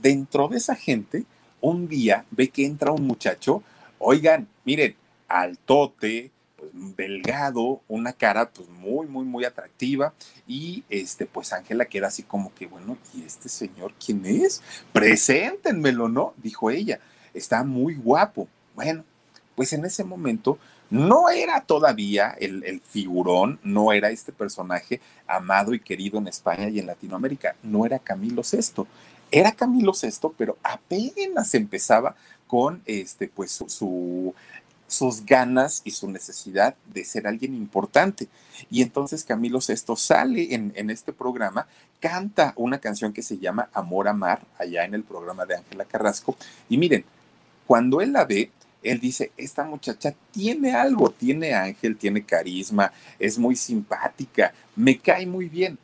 Dentro 0.00 0.48
de 0.48 0.58
esa 0.58 0.74
gente, 0.74 1.24
un 1.60 1.88
día 1.88 2.24
ve 2.30 2.48
que 2.48 2.66
entra 2.66 2.92
un 2.92 3.06
muchacho, 3.06 3.62
oigan, 3.98 4.48
miren, 4.64 4.96
altote, 5.28 6.30
pues, 6.56 6.70
delgado, 6.96 7.80
una 7.88 8.12
cara 8.12 8.50
pues 8.50 8.68
muy, 8.68 9.06
muy, 9.06 9.24
muy 9.24 9.44
atractiva 9.44 10.12
y 10.46 10.84
este, 10.88 11.26
pues 11.26 11.52
Ángela 11.52 11.86
queda 11.86 12.08
así 12.08 12.22
como 12.22 12.54
que, 12.54 12.66
bueno, 12.66 12.98
¿y 13.14 13.24
este 13.24 13.48
señor 13.48 13.94
quién 14.04 14.24
es? 14.26 14.62
Preséntenmelo, 14.92 16.08
¿no? 16.08 16.34
Dijo 16.36 16.70
ella, 16.70 17.00
está 17.34 17.64
muy 17.64 17.94
guapo. 17.94 18.48
Bueno, 18.74 19.04
pues 19.62 19.74
en 19.74 19.84
ese 19.84 20.02
momento 20.02 20.58
no 20.90 21.30
era 21.30 21.60
todavía 21.60 22.34
el, 22.40 22.64
el, 22.64 22.80
figurón, 22.80 23.60
no 23.62 23.92
era 23.92 24.10
este 24.10 24.32
personaje 24.32 25.00
amado 25.24 25.72
y 25.72 25.78
querido 25.78 26.18
en 26.18 26.26
España 26.26 26.68
y 26.68 26.80
en 26.80 26.86
Latinoamérica, 26.88 27.54
no 27.62 27.86
era 27.86 28.00
Camilo 28.00 28.42
VI. 28.42 28.82
Era 29.30 29.52
Camilo 29.52 29.92
VI, 29.92 30.30
pero 30.36 30.58
apenas 30.64 31.54
empezaba 31.54 32.16
con 32.48 32.82
este, 32.86 33.28
pues, 33.28 33.52
su, 33.52 34.34
sus 34.88 35.24
ganas 35.24 35.80
y 35.84 35.92
su 35.92 36.10
necesidad 36.10 36.74
de 36.92 37.04
ser 37.04 37.28
alguien 37.28 37.54
importante. 37.54 38.26
Y 38.68 38.82
entonces 38.82 39.22
Camilo 39.22 39.60
VI 39.60 39.94
sale 39.96 40.56
en, 40.56 40.72
en 40.74 40.90
este 40.90 41.12
programa, 41.12 41.68
canta 42.00 42.52
una 42.56 42.80
canción 42.80 43.12
que 43.12 43.22
se 43.22 43.38
llama 43.38 43.68
Amor 43.74 44.08
a 44.08 44.12
Mar, 44.12 44.42
allá 44.58 44.84
en 44.84 44.94
el 44.94 45.04
programa 45.04 45.46
de 45.46 45.54
Ángela 45.54 45.84
Carrasco. 45.84 46.36
Y 46.68 46.78
miren, 46.78 47.04
cuando 47.64 48.00
él 48.00 48.12
la 48.12 48.24
ve, 48.24 48.50
él 48.82 49.00
dice, 49.00 49.32
esta 49.36 49.64
muchacha 49.64 50.14
tiene 50.30 50.72
algo, 50.72 51.10
tiene 51.10 51.54
ángel, 51.54 51.96
tiene 51.96 52.24
carisma, 52.24 52.92
es 53.18 53.38
muy 53.38 53.56
simpática, 53.56 54.52
me 54.76 54.98
cae 54.98 55.26
muy 55.26 55.48
bien. 55.48 55.78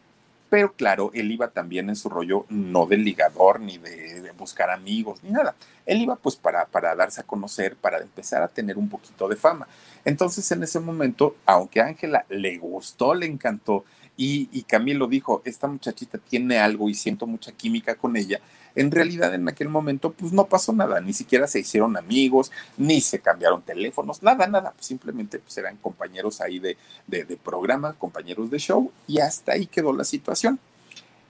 Pero 0.50 0.73
claro, 0.73 1.11
él 1.12 1.31
iba 1.31 1.49
también 1.49 1.90
en 1.90 1.97
su 1.97 2.09
rollo 2.09 2.47
no 2.49 2.87
del 2.87 3.05
ligador, 3.05 3.61
ni 3.61 3.76
de, 3.76 4.33
buscar 4.38 4.71
amigos, 4.71 5.23
ni 5.23 5.31
nada. 5.31 5.55
Él 5.85 6.00
iba 6.00 6.17
pues 6.17 6.37
para, 6.37 6.64
para 6.64 6.95
darse 6.95 7.21
a 7.21 7.25
conocer, 7.25 7.76
para 7.76 7.99
empezar 7.99 8.43
a 8.43 8.49
tener 8.49 8.78
un 8.78 8.88
poquito 8.88 9.28
de 9.28 9.37
fama. 9.37 9.69
Entonces 10.05 10.50
en 10.52 10.62
ese 10.62 10.81
momento, 10.81 11.37
aunque 11.45 11.81
Ángela 11.81 12.25
le 12.28 12.57
gustó, 12.57 13.14
le 13.14 13.26
encantó, 13.26 13.85
y, 14.17 14.49
y 14.50 14.62
Camilo 14.62 15.07
dijo, 15.07 15.43
esta 15.45 15.69
muchachita 15.69 16.19
tiene 16.19 16.59
algo 16.59 16.88
y 16.88 16.95
siento 16.95 17.26
mucha 17.26 17.52
química 17.52 17.95
con 17.95 18.17
ella, 18.17 18.40
en 18.78 18.92
realidad 18.92 19.35
en 19.35 19.49
aquel 19.49 19.68
momento 19.68 20.12
pues 20.12 20.32
no 20.32 20.47
pasó 20.47 20.73
nada, 20.73 21.00
ni 21.00 21.12
siquiera 21.12 21.49
se 21.49 21.58
hicieron 21.58 21.97
amigos, 21.97 22.52
ni 22.76 23.00
se 23.00 23.18
cambiaron 23.18 23.62
teléfonos, 23.62 24.23
nada, 24.23 24.47
nada, 24.47 24.73
pues, 24.73 24.87
simplemente 24.87 25.40
pues 25.40 25.58
eran 25.58 25.76
compañeros 25.78 26.40
ahí 26.40 26.61
de, 26.61 26.76
de, 27.06 27.25
de 27.25 27.37
programa, 27.37 27.94
compañeros 27.94 28.50
de 28.50 28.58
show 28.58 28.92
y 29.08 29.18
hasta 29.18 29.52
ahí 29.52 29.66
quedó 29.66 29.92
la 29.92 30.04
situación. 30.04 30.61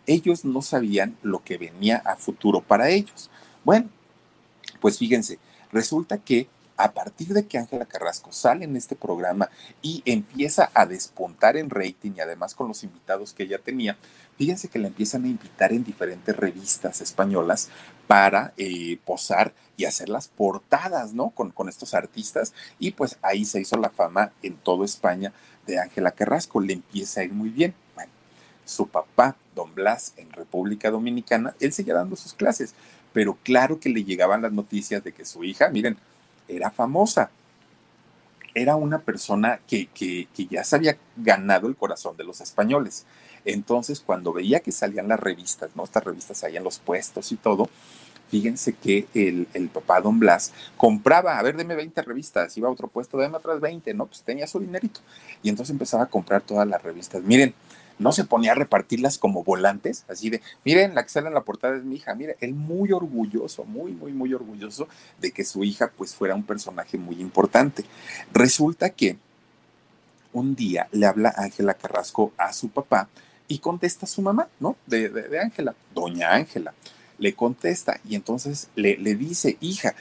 Ellos 0.06 0.44
no 0.44 0.60
sabían 0.60 1.16
lo 1.22 1.42
que 1.42 1.56
venía 1.58 1.98
a 2.04 2.16
futuro 2.16 2.60
para 2.60 2.90
ellos. 2.90 3.30
Bueno, 3.64 3.88
pues 4.80 4.98
fíjense, 4.98 5.38
resulta 5.72 6.18
que 6.18 6.48
a 6.78 6.92
partir 6.92 7.28
de 7.28 7.46
que 7.46 7.58
Ángela 7.58 7.84
Carrasco 7.84 8.32
sale 8.32 8.64
en 8.64 8.76
este 8.76 8.94
programa 8.94 9.50
y 9.82 10.02
empieza 10.06 10.70
a 10.72 10.86
despuntar 10.86 11.56
en 11.56 11.70
rating 11.70 12.12
y 12.16 12.20
además 12.20 12.54
con 12.54 12.68
los 12.68 12.84
invitados 12.84 13.32
que 13.32 13.42
ella 13.42 13.58
tenía, 13.58 13.98
fíjense 14.38 14.68
que 14.68 14.78
la 14.78 14.86
empiezan 14.86 15.24
a 15.24 15.28
invitar 15.28 15.72
en 15.72 15.82
diferentes 15.82 16.34
revistas 16.36 17.00
españolas 17.00 17.68
para 18.06 18.54
eh, 18.56 18.98
posar 19.04 19.52
y 19.76 19.86
hacer 19.86 20.08
las 20.08 20.28
portadas, 20.28 21.14
¿no? 21.14 21.30
Con, 21.30 21.50
con 21.50 21.68
estos 21.68 21.94
artistas. 21.94 22.54
Y 22.78 22.92
pues 22.92 23.18
ahí 23.22 23.44
se 23.44 23.60
hizo 23.60 23.76
la 23.76 23.90
fama 23.90 24.32
en 24.42 24.56
toda 24.56 24.84
España 24.84 25.32
de 25.66 25.80
Ángela 25.80 26.12
Carrasco. 26.12 26.60
Le 26.60 26.74
empieza 26.74 27.20
a 27.20 27.24
ir 27.24 27.32
muy 27.32 27.50
bien. 27.50 27.74
Bueno, 27.96 28.10
su 28.64 28.86
papá, 28.86 29.36
don 29.54 29.74
Blas, 29.74 30.14
en 30.16 30.30
República 30.30 30.90
Dominicana, 30.90 31.54
él 31.58 31.72
seguía 31.72 31.94
dando 31.94 32.14
sus 32.14 32.34
clases, 32.34 32.74
pero 33.12 33.36
claro 33.42 33.80
que 33.80 33.88
le 33.88 34.04
llegaban 34.04 34.42
las 34.42 34.52
noticias 34.52 35.02
de 35.02 35.12
que 35.12 35.24
su 35.24 35.42
hija, 35.42 35.68
miren, 35.70 35.98
era 36.48 36.70
famosa. 36.70 37.30
Era 38.54 38.76
una 38.76 38.98
persona 38.98 39.60
que, 39.66 39.86
que, 39.86 40.26
ya 40.50 40.64
se 40.64 40.76
había 40.76 40.98
ganado 41.16 41.68
el 41.68 41.76
corazón 41.76 42.16
de 42.16 42.24
los 42.24 42.40
españoles. 42.40 43.06
Entonces, 43.44 44.00
cuando 44.00 44.32
veía 44.32 44.60
que 44.60 44.72
salían 44.72 45.08
las 45.08 45.20
revistas, 45.20 45.70
¿no? 45.76 45.84
Estas 45.84 46.04
revistas 46.04 46.42
ahí 46.42 46.56
en 46.56 46.64
los 46.64 46.78
puestos 46.78 47.30
y 47.30 47.36
todo, 47.36 47.68
fíjense 48.30 48.72
que 48.72 49.06
el, 49.14 49.46
el, 49.54 49.68
papá 49.68 50.00
Don 50.00 50.18
Blas 50.18 50.52
compraba, 50.76 51.38
a 51.38 51.42
ver, 51.42 51.56
deme 51.56 51.76
20 51.76 52.02
revistas, 52.02 52.56
iba 52.56 52.68
a 52.68 52.72
otro 52.72 52.88
puesto, 52.88 53.16
deme 53.18 53.36
otras 53.36 53.60
20, 53.60 53.94
¿no? 53.94 54.06
Pues 54.06 54.22
tenía 54.22 54.46
su 54.46 54.58
dinerito. 54.58 55.00
Y 55.42 55.50
entonces 55.50 55.72
empezaba 55.72 56.04
a 56.04 56.06
comprar 56.06 56.42
todas 56.42 56.66
las 56.66 56.82
revistas. 56.82 57.22
Miren, 57.22 57.54
no 57.98 58.12
se 58.12 58.24
ponía 58.24 58.52
a 58.52 58.54
repartirlas 58.54 59.18
como 59.18 59.44
volantes, 59.44 60.04
así 60.08 60.30
de, 60.30 60.40
miren, 60.64 60.94
la 60.94 61.02
que 61.02 61.08
sale 61.08 61.28
en 61.28 61.34
la 61.34 61.42
portada 61.42 61.76
es 61.76 61.84
mi 61.84 61.96
hija, 61.96 62.14
mire, 62.14 62.36
él 62.40 62.54
muy 62.54 62.92
orgulloso, 62.92 63.64
muy, 63.64 63.92
muy, 63.92 64.12
muy 64.12 64.32
orgulloso 64.34 64.88
de 65.20 65.32
que 65.32 65.44
su 65.44 65.64
hija 65.64 65.90
pues 65.96 66.14
fuera 66.14 66.34
un 66.34 66.44
personaje 66.44 66.98
muy 66.98 67.20
importante. 67.20 67.84
Resulta 68.32 68.90
que 68.90 69.16
un 70.32 70.54
día 70.54 70.88
le 70.92 71.06
habla 71.06 71.34
Ángela 71.36 71.74
Carrasco 71.74 72.32
a 72.36 72.52
su 72.52 72.68
papá 72.68 73.08
y 73.48 73.58
contesta 73.58 74.06
a 74.06 74.08
su 74.08 74.22
mamá, 74.22 74.48
¿no? 74.60 74.76
De 74.86 75.40
Ángela, 75.42 75.74
doña 75.94 76.34
Ángela. 76.34 76.74
Le 77.18 77.34
contesta 77.34 77.98
y 78.08 78.14
entonces 78.14 78.68
le, 78.76 78.96
le 78.96 79.16
dice, 79.16 79.56
hija, 79.60 79.94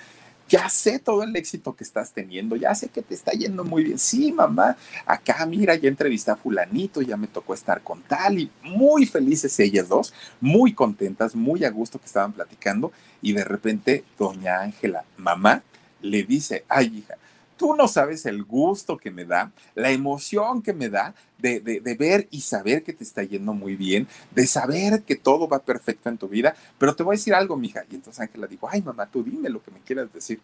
ya 0.49 0.69
sé 0.69 0.99
todo 0.99 1.23
el 1.23 1.35
éxito 1.35 1.75
que 1.75 1.83
estás 1.83 2.11
teniendo, 2.11 2.55
ya 2.55 2.73
sé 2.75 2.89
que 2.89 3.01
te 3.01 3.13
está 3.13 3.31
yendo 3.31 3.63
muy 3.63 3.83
bien. 3.83 3.99
Sí, 3.99 4.31
mamá, 4.31 4.77
acá 5.05 5.45
mira, 5.45 5.75
ya 5.75 5.89
entrevisté 5.89 6.31
a 6.31 6.35
fulanito, 6.35 7.01
ya 7.01 7.17
me 7.17 7.27
tocó 7.27 7.53
estar 7.53 7.81
con 7.81 8.01
tal 8.03 8.39
y 8.39 8.51
muy 8.63 9.05
felices 9.05 9.59
ellas 9.59 9.89
dos, 9.89 10.13
muy 10.39 10.73
contentas, 10.73 11.35
muy 11.35 11.63
a 11.63 11.69
gusto 11.69 11.99
que 11.99 12.05
estaban 12.05 12.33
platicando 12.33 12.91
y 13.21 13.33
de 13.33 13.43
repente 13.43 14.03
doña 14.17 14.61
Ángela, 14.61 15.03
mamá, 15.17 15.63
le 16.01 16.23
dice, 16.23 16.63
ay 16.69 16.99
hija, 16.99 17.15
Tú 17.57 17.75
no 17.75 17.87
sabes 17.87 18.25
el 18.25 18.43
gusto 18.43 18.97
que 18.97 19.11
me 19.11 19.25
da, 19.25 19.51
la 19.75 19.91
emoción 19.91 20.61
que 20.61 20.73
me 20.73 20.89
da 20.89 21.15
de, 21.39 21.59
de, 21.59 21.95
ver 21.95 22.27
y 22.31 22.41
saber 22.41 22.83
que 22.83 22.93
te 22.93 23.03
está 23.03 23.23
yendo 23.23 23.53
muy 23.53 23.75
bien, 23.75 24.07
de 24.31 24.47
saber 24.47 25.03
que 25.03 25.15
todo 25.15 25.47
va 25.47 25.59
perfecto 25.59 26.09
en 26.09 26.17
tu 26.17 26.27
vida. 26.27 26.55
Pero 26.77 26.95
te 26.95 27.03
voy 27.03 27.15
a 27.15 27.17
decir 27.17 27.33
algo, 27.33 27.57
mija. 27.57 27.83
Y 27.89 27.95
entonces 27.95 28.21
Ángela 28.21 28.47
dijo, 28.47 28.67
ay 28.69 28.81
mamá, 28.81 29.07
tú 29.07 29.23
dime 29.23 29.49
lo 29.49 29.61
que 29.61 29.71
me 29.71 29.79
quieras 29.79 30.11
decir. 30.13 30.39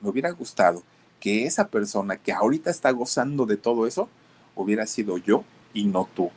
Me 0.00 0.08
hubiera 0.08 0.30
gustado 0.30 0.82
que 1.20 1.46
esa 1.46 1.68
persona 1.68 2.16
que 2.16 2.32
ahorita 2.32 2.70
está 2.70 2.90
gozando 2.90 3.46
de 3.46 3.56
todo 3.56 3.86
eso 3.86 4.08
hubiera 4.56 4.86
sido 4.86 5.18
yo 5.18 5.44
y 5.72 5.84
no 5.84 6.08
tú. 6.14 6.30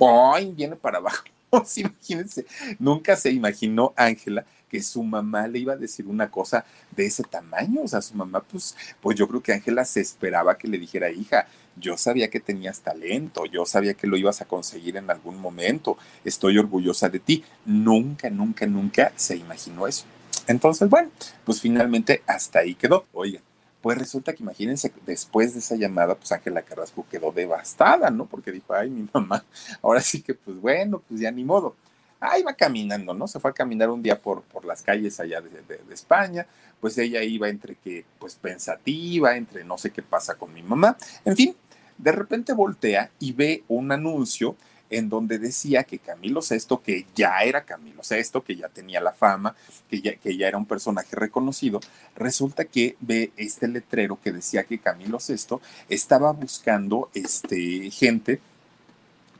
¡Ay! 0.00 0.52
Viene 0.56 0.76
para 0.76 0.98
abajo. 0.98 1.24
Imagínense, 1.76 2.46
nunca 2.78 3.16
se 3.16 3.30
imaginó 3.30 3.92
Ángela 3.96 4.44
que 4.70 4.82
su 4.82 5.02
mamá 5.02 5.48
le 5.48 5.58
iba 5.58 5.72
a 5.74 5.76
decir 5.76 6.06
una 6.06 6.30
cosa 6.30 6.64
de 6.92 7.06
ese 7.06 7.24
tamaño. 7.24 7.82
O 7.82 7.88
sea, 7.88 8.00
su 8.00 8.14
mamá, 8.14 8.40
pues, 8.40 8.76
pues 9.00 9.18
yo 9.18 9.28
creo 9.28 9.42
que 9.42 9.52
Ángela 9.52 9.84
se 9.84 10.00
esperaba 10.00 10.56
que 10.56 10.68
le 10.68 10.78
dijera, 10.78 11.10
hija, 11.10 11.46
yo 11.76 11.96
sabía 11.96 12.30
que 12.30 12.40
tenías 12.40 12.80
talento, 12.80 13.46
yo 13.46 13.66
sabía 13.66 13.94
que 13.94 14.06
lo 14.06 14.16
ibas 14.16 14.40
a 14.40 14.44
conseguir 14.44 14.96
en 14.96 15.10
algún 15.10 15.40
momento, 15.40 15.98
estoy 16.24 16.58
orgullosa 16.58 17.08
de 17.08 17.18
ti. 17.18 17.44
Nunca, 17.64 18.30
nunca, 18.30 18.66
nunca 18.66 19.12
se 19.16 19.36
imaginó 19.36 19.86
eso. 19.86 20.04
Entonces, 20.46 20.88
bueno, 20.88 21.10
pues 21.44 21.60
finalmente 21.60 22.22
hasta 22.26 22.60
ahí 22.60 22.74
quedó. 22.74 23.06
Oigan, 23.12 23.42
pues 23.82 23.98
resulta 23.98 24.34
que 24.34 24.42
imagínense, 24.42 24.92
después 25.06 25.54
de 25.54 25.60
esa 25.60 25.74
llamada, 25.74 26.14
pues 26.14 26.30
Ángela 26.32 26.62
Carrasco 26.62 27.06
quedó 27.10 27.32
devastada, 27.32 28.10
¿no? 28.10 28.26
Porque 28.26 28.52
dijo, 28.52 28.72
ay, 28.74 28.90
mi 28.90 29.08
mamá, 29.12 29.44
ahora 29.82 30.00
sí 30.00 30.22
que, 30.22 30.34
pues 30.34 30.60
bueno, 30.60 31.02
pues 31.08 31.20
ya 31.20 31.30
ni 31.30 31.44
modo 31.44 31.74
ahí 32.20 32.42
va 32.42 32.54
caminando, 32.54 33.14
¿no? 33.14 33.26
Se 33.26 33.40
fue 33.40 33.50
a 33.50 33.54
caminar 33.54 33.90
un 33.90 34.02
día 34.02 34.18
por, 34.18 34.42
por 34.42 34.64
las 34.64 34.82
calles 34.82 35.18
allá 35.18 35.40
de, 35.40 35.50
España, 35.92 36.46
pues 36.80 36.96
ella 36.98 37.22
iba 37.22 37.48
entre 37.48 37.74
que, 37.74 38.04
pues 38.18 38.36
pensativa, 38.36 39.36
entre 39.36 39.64
no 39.64 39.76
sé 39.78 39.90
qué 39.90 40.02
pasa 40.02 40.34
con 40.34 40.52
mi 40.52 40.62
mamá, 40.62 40.96
en 41.24 41.36
fin, 41.36 41.56
de 41.98 42.12
repente 42.12 42.52
voltea 42.52 43.10
y 43.18 43.32
ve 43.32 43.64
un 43.68 43.90
anuncio 43.92 44.56
en 44.88 45.08
donde 45.08 45.38
decía 45.38 45.84
que 45.84 45.98
Camilo 45.98 46.40
VI, 46.40 46.78
que 46.84 47.06
ya 47.14 47.38
era 47.42 47.64
Camilo 47.64 48.02
VI, 48.08 48.40
que 48.44 48.56
ya 48.56 48.68
tenía 48.68 49.00
la 49.00 49.12
fama, 49.12 49.54
que 49.88 50.00
ya, 50.00 50.16
que 50.16 50.36
ya 50.36 50.48
era 50.48 50.58
un 50.58 50.66
personaje 50.66 51.14
reconocido, 51.14 51.80
resulta 52.16 52.64
que 52.64 52.96
ve 53.00 53.32
este 53.36 53.68
letrero 53.68 54.18
que 54.20 54.32
decía 54.32 54.64
que 54.64 54.78
Camilo 54.78 55.18
VI 55.18 55.58
estaba 55.88 56.32
buscando 56.32 57.08
este, 57.14 57.90
gente 57.90 58.40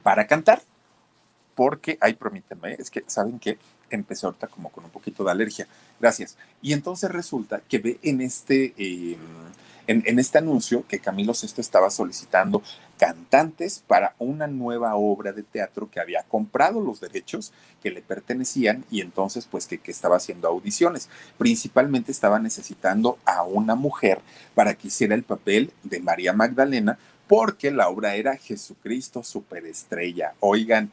para 0.02 0.26
cantar 0.26 0.62
porque, 1.60 1.98
ay, 2.00 2.14
permítanme, 2.14 2.74
es 2.78 2.90
que, 2.90 3.04
¿saben 3.06 3.38
que 3.38 3.58
Empecé 3.90 4.24
ahorita 4.24 4.46
como 4.46 4.70
con 4.70 4.84
un 4.84 4.90
poquito 4.90 5.24
de 5.24 5.32
alergia. 5.32 5.66
Gracias. 6.00 6.36
Y 6.62 6.72
entonces 6.72 7.10
resulta 7.10 7.60
que 7.68 7.80
ve 7.80 7.98
en 8.02 8.22
este, 8.22 8.72
em, 8.78 9.18
en, 9.86 10.18
este 10.18 10.38
anuncio 10.38 10.86
que 10.88 11.00
Camilo 11.00 11.32
VI 11.32 11.60
estaba 11.60 11.90
solicitando 11.90 12.62
cantantes 12.96 13.82
para 13.86 14.14
una 14.20 14.46
nueva 14.46 14.94
obra 14.94 15.32
de 15.32 15.42
teatro 15.42 15.90
que 15.90 15.98
había 15.98 16.22
comprado 16.22 16.80
los 16.80 17.00
derechos 17.00 17.52
que 17.82 17.90
le 17.90 18.00
pertenecían 18.00 18.84
y 18.90 19.00
entonces 19.00 19.48
pues 19.50 19.66
que, 19.66 19.78
que 19.78 19.90
estaba 19.90 20.16
haciendo 20.16 20.46
audiciones. 20.46 21.10
Principalmente 21.36 22.12
estaba 22.12 22.38
necesitando 22.38 23.18
a 23.24 23.42
una 23.42 23.74
mujer 23.74 24.20
para 24.54 24.74
que 24.74 24.86
hiciera 24.86 25.16
el 25.16 25.24
papel 25.24 25.72
de 25.82 25.98
María 25.98 26.32
Magdalena 26.32 26.96
porque 27.26 27.70
la 27.70 27.88
obra 27.88 28.14
era 28.14 28.36
Jesucristo 28.36 29.22
Superestrella. 29.22 30.34
Oigan, 30.40 30.90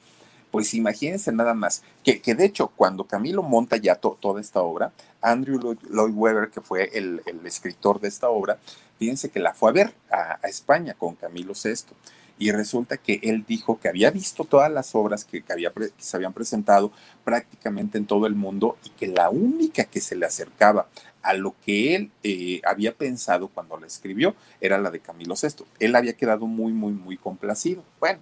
pues 0.58 0.74
imagínense 0.74 1.32
nada 1.32 1.54
más, 1.54 1.84
que, 2.04 2.20
que 2.20 2.34
de 2.34 2.46
hecho 2.46 2.70
cuando 2.76 3.04
Camilo 3.04 3.44
monta 3.44 3.78
ya 3.78 3.94
toda 3.94 4.42
esta 4.42 4.60
obra, 4.60 4.92
Andrew 5.22 5.60
Lloyd 5.60 6.16
Webber, 6.16 6.50
que 6.50 6.62
fue 6.62 6.90
el, 6.96 7.22
escritor 7.46 8.00
de 8.00 8.08
esta 8.08 8.30
obra, 8.30 8.58
fíjense 8.98 9.30
que 9.30 9.40
la 9.40 9.54
fue 9.54 9.70
a 9.70 9.74
ver 9.74 9.94
a, 10.10 10.40
España 10.48 10.96
con 10.96 11.14
Camilo 11.14 11.54
VI. 11.54 11.94
Y 12.40 12.50
resulta 12.50 12.98
que 12.98 13.20
él 13.22 13.46
dijo 13.48 13.80
que 13.80 13.88
había 13.88 14.10
visto 14.10 14.46
todas 14.46 14.72
las 14.72 14.96
obras 14.96 15.26
que, 15.26 15.44
había, 15.48 15.72
se 16.00 16.18
habían 16.18 16.34
presentado 16.34 16.92
prácticamente 17.24 18.00
en 18.00 18.08
todo 18.08 18.26
el 18.26 18.34
mundo 18.34 18.78
y 18.84 18.90
que 18.90 19.06
la 19.06 19.30
única 19.30 19.84
que 19.84 20.02
se 20.02 20.16
le 20.16 20.26
acercaba 20.26 20.88
a 21.22 21.36
lo 21.36 21.54
que 21.64 21.94
él 21.96 22.10
eh, 22.24 22.62
había 22.66 22.96
pensado 22.96 23.48
cuando 23.50 23.78
la 23.78 23.86
escribió 23.86 24.34
era 24.60 24.80
la 24.80 24.90
de 24.90 25.02
Camilo 25.02 25.36
VI. 25.40 25.66
Él 25.78 25.96
había 25.96 26.14
quedado 26.14 26.48
muy, 26.48 26.74
muy, 26.74 26.94
muy 26.94 27.16
complacido. 27.16 27.84
Bueno, 28.00 28.18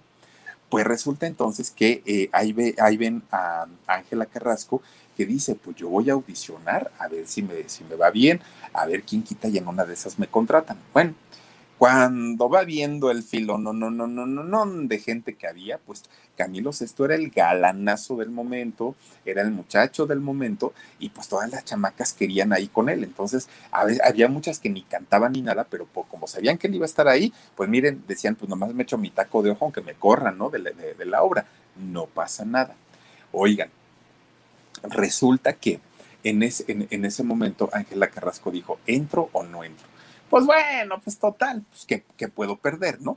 pues 0.68 0.84
resulta 0.84 1.26
entonces 1.26 1.70
que 1.70 2.02
eh, 2.06 2.28
ahí, 2.32 2.52
ve, 2.52 2.74
ahí 2.78 2.96
ven 2.96 3.22
a 3.30 3.66
Ángela 3.86 4.26
Carrasco 4.26 4.82
que 5.16 5.24
dice, 5.24 5.54
pues 5.54 5.76
yo 5.76 5.88
voy 5.88 6.10
a 6.10 6.12
audicionar 6.12 6.92
a 6.98 7.08
ver 7.08 7.26
si 7.26 7.42
me, 7.42 7.68
si 7.68 7.84
me 7.84 7.96
va 7.96 8.10
bien, 8.10 8.40
a 8.72 8.84
ver 8.86 9.02
quién 9.02 9.22
quita 9.22 9.48
y 9.48 9.56
en 9.56 9.66
una 9.66 9.84
de 9.84 9.94
esas 9.94 10.18
me 10.18 10.26
contratan. 10.26 10.78
Bueno, 10.92 11.14
cuando 11.78 12.48
va 12.48 12.64
viendo 12.64 13.10
el 13.10 13.22
filo, 13.22 13.58
no, 13.58 13.74
no, 13.74 13.90
no, 13.90 14.06
no, 14.06 14.26
no, 14.26 14.44
no, 14.44 14.66
de 14.66 14.98
gente 14.98 15.34
que 15.34 15.46
había, 15.46 15.76
pues 15.76 16.04
Camilo 16.34 16.72
Sesto 16.72 17.04
era 17.04 17.16
el 17.16 17.30
galanazo 17.30 18.16
del 18.16 18.30
momento, 18.30 18.94
era 19.26 19.42
el 19.42 19.50
muchacho 19.50 20.06
del 20.06 20.20
momento, 20.20 20.72
y 20.98 21.10
pues 21.10 21.28
todas 21.28 21.50
las 21.50 21.64
chamacas 21.66 22.14
querían 22.14 22.54
ahí 22.54 22.68
con 22.68 22.88
él. 22.88 23.04
Entonces, 23.04 23.48
había 23.70 24.28
muchas 24.28 24.58
que 24.58 24.70
ni 24.70 24.82
cantaban 24.82 25.32
ni 25.32 25.42
nada, 25.42 25.64
pero 25.68 25.86
como 25.86 26.26
sabían 26.26 26.56
que 26.56 26.66
él 26.66 26.76
iba 26.76 26.84
a 26.84 26.86
estar 26.86 27.08
ahí, 27.08 27.32
pues 27.54 27.68
miren, 27.68 28.04
decían, 28.08 28.36
pues 28.36 28.48
nomás 28.48 28.72
me 28.72 28.84
echo 28.84 28.96
mi 28.96 29.10
taco 29.10 29.42
de 29.42 29.50
ojo, 29.50 29.66
aunque 29.66 29.82
me 29.82 29.94
corran, 29.94 30.38
¿no? 30.38 30.48
De 30.48 31.04
la, 31.04 31.22
obra. 31.22 31.46
No 31.76 32.06
pasa 32.06 32.46
nada. 32.46 32.74
Oigan, 33.32 33.68
resulta 34.82 35.52
que 35.52 35.80
en 36.24 36.42
en, 36.42 37.04
ese 37.04 37.22
momento 37.22 37.68
Ángela 37.72 38.08
Carrasco 38.08 38.50
dijo, 38.50 38.78
¿entro 38.86 39.28
o 39.32 39.42
no 39.42 39.62
entro? 39.62 39.86
Pues 40.30 40.44
bueno, 40.44 41.00
pues 41.02 41.18
total, 41.18 41.64
pues 41.70 41.86
¿qué, 42.16 42.28
puedo 42.28 42.56
perder, 42.56 43.00
no? 43.00 43.16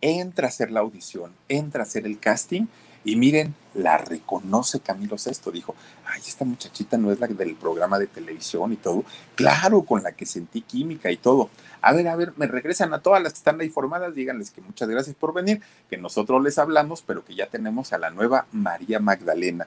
Entra 0.00 0.46
a 0.46 0.50
hacer 0.50 0.70
la 0.70 0.80
audición, 0.80 1.32
entra 1.48 1.80
a 1.80 1.86
hacer 1.86 2.06
el 2.06 2.18
casting 2.18 2.66
y 3.04 3.16
miren, 3.16 3.54
la 3.74 3.96
reconoce 3.96 4.80
Camilo 4.80 5.16
Sesto. 5.16 5.50
Dijo, 5.50 5.74
ay, 6.06 6.20
esta 6.26 6.44
muchachita 6.44 6.98
no 6.98 7.10
es 7.10 7.20
la 7.20 7.26
del 7.26 7.54
programa 7.54 7.98
de 7.98 8.06
televisión 8.06 8.72
y 8.72 8.76
todo. 8.76 9.04
Claro, 9.34 9.82
con 9.82 10.02
la 10.02 10.12
que 10.12 10.26
sentí 10.26 10.60
química 10.60 11.10
y 11.10 11.16
todo. 11.16 11.48
A 11.80 11.94
ver, 11.94 12.08
a 12.08 12.16
ver, 12.16 12.34
me 12.36 12.46
regresan 12.46 12.92
a 12.92 13.00
todas 13.00 13.22
las 13.22 13.32
que 13.32 13.38
están 13.38 13.60
ahí 13.60 13.70
formadas. 13.70 14.14
Díganles 14.14 14.50
que 14.50 14.60
muchas 14.60 14.88
gracias 14.88 15.16
por 15.16 15.32
venir, 15.32 15.62
que 15.88 15.96
nosotros 15.96 16.42
les 16.42 16.58
hablamos, 16.58 17.02
pero 17.02 17.24
que 17.24 17.34
ya 17.34 17.46
tenemos 17.46 17.94
a 17.94 17.98
la 17.98 18.10
nueva 18.10 18.46
María 18.52 19.00
Magdalena 19.00 19.66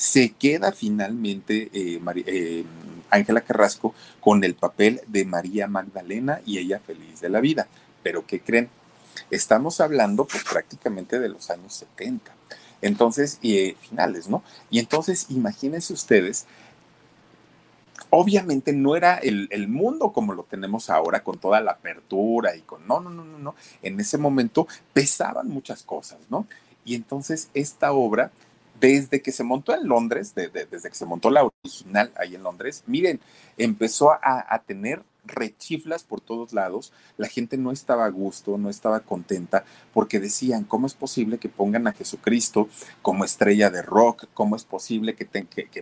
se 0.00 0.32
queda 0.32 0.72
finalmente 0.72 1.68
eh, 1.74 2.00
eh, 2.24 2.64
Ángela 3.10 3.40
Carrasco 3.40 3.94
con 4.20 4.44
el 4.44 4.54
papel 4.54 5.00
de 5.06 5.24
María 5.24 5.66
Magdalena 5.66 6.40
y 6.44 6.58
ella 6.58 6.80
feliz 6.80 7.20
de 7.20 7.28
la 7.28 7.40
vida. 7.40 7.68
Pero 8.02 8.26
¿qué 8.26 8.40
creen? 8.40 8.68
Estamos 9.30 9.80
hablando 9.80 10.24
pues 10.24 10.44
prácticamente 10.44 11.18
de 11.18 11.28
los 11.28 11.50
años 11.50 11.74
70. 11.74 12.32
Entonces, 12.82 13.38
eh, 13.42 13.76
finales, 13.80 14.28
¿no? 14.28 14.42
Y 14.70 14.78
entonces, 14.78 15.26
imagínense 15.28 15.92
ustedes, 15.92 16.46
obviamente 18.08 18.72
no 18.72 18.96
era 18.96 19.16
el, 19.16 19.48
el, 19.50 19.68
mundo 19.68 20.12
como 20.12 20.32
lo 20.32 20.44
tenemos 20.44 20.88
ahora, 20.88 21.22
con 21.22 21.38
toda 21.38 21.60
la 21.60 21.72
apertura 21.72 22.56
y 22.56 22.62
con, 22.62 22.86
no, 22.86 23.00
no, 23.00 23.10
no, 23.10 23.24
no, 23.24 23.38
no. 23.38 23.54
En 23.82 24.00
ese 24.00 24.18
momento 24.18 24.66
pesaban 24.92 25.48
muchas 25.48 25.82
cosas, 25.82 26.18
¿no? 26.30 26.46
Y 26.84 26.94
entonces 26.94 27.50
esta 27.54 27.92
obra 27.92 28.32
desde 28.80 29.20
que 29.20 29.32
se 29.32 29.44
montó 29.44 29.74
en 29.74 29.86
Londres, 29.86 30.34
desde 30.34 30.88
que 30.88 30.94
se 30.94 31.06
montó 31.06 31.30
la 31.30 31.44
original 31.44 32.12
ahí 32.16 32.34
en 32.34 32.42
Londres, 32.42 32.82
miren, 32.86 33.20
empezó 33.56 34.12
a, 34.12 34.62
tener 34.66 35.02
rechiflas 35.24 36.02
por 36.02 36.20
todos 36.20 36.52
lados, 36.52 36.92
la 37.18 37.28
gente 37.28 37.58
no 37.58 37.72
estaba 37.72 38.06
a 38.06 38.10
gusto, 38.10 38.56
no 38.56 38.70
estaba 38.70 39.00
contenta, 39.00 39.64
porque 39.92 40.18
decían, 40.18 40.64
¿cómo 40.64 40.86
es 40.86 40.94
posible 40.94 41.38
que 41.38 41.48
pongan 41.48 41.86
a 41.86 41.92
Jesucristo 41.92 42.68
como 43.02 43.24
estrella 43.24 43.70
de 43.70 43.82
rock? 43.82 44.26
¿Cómo 44.32 44.56
es 44.56 44.64
posible 44.64 45.14
que, 45.14 45.26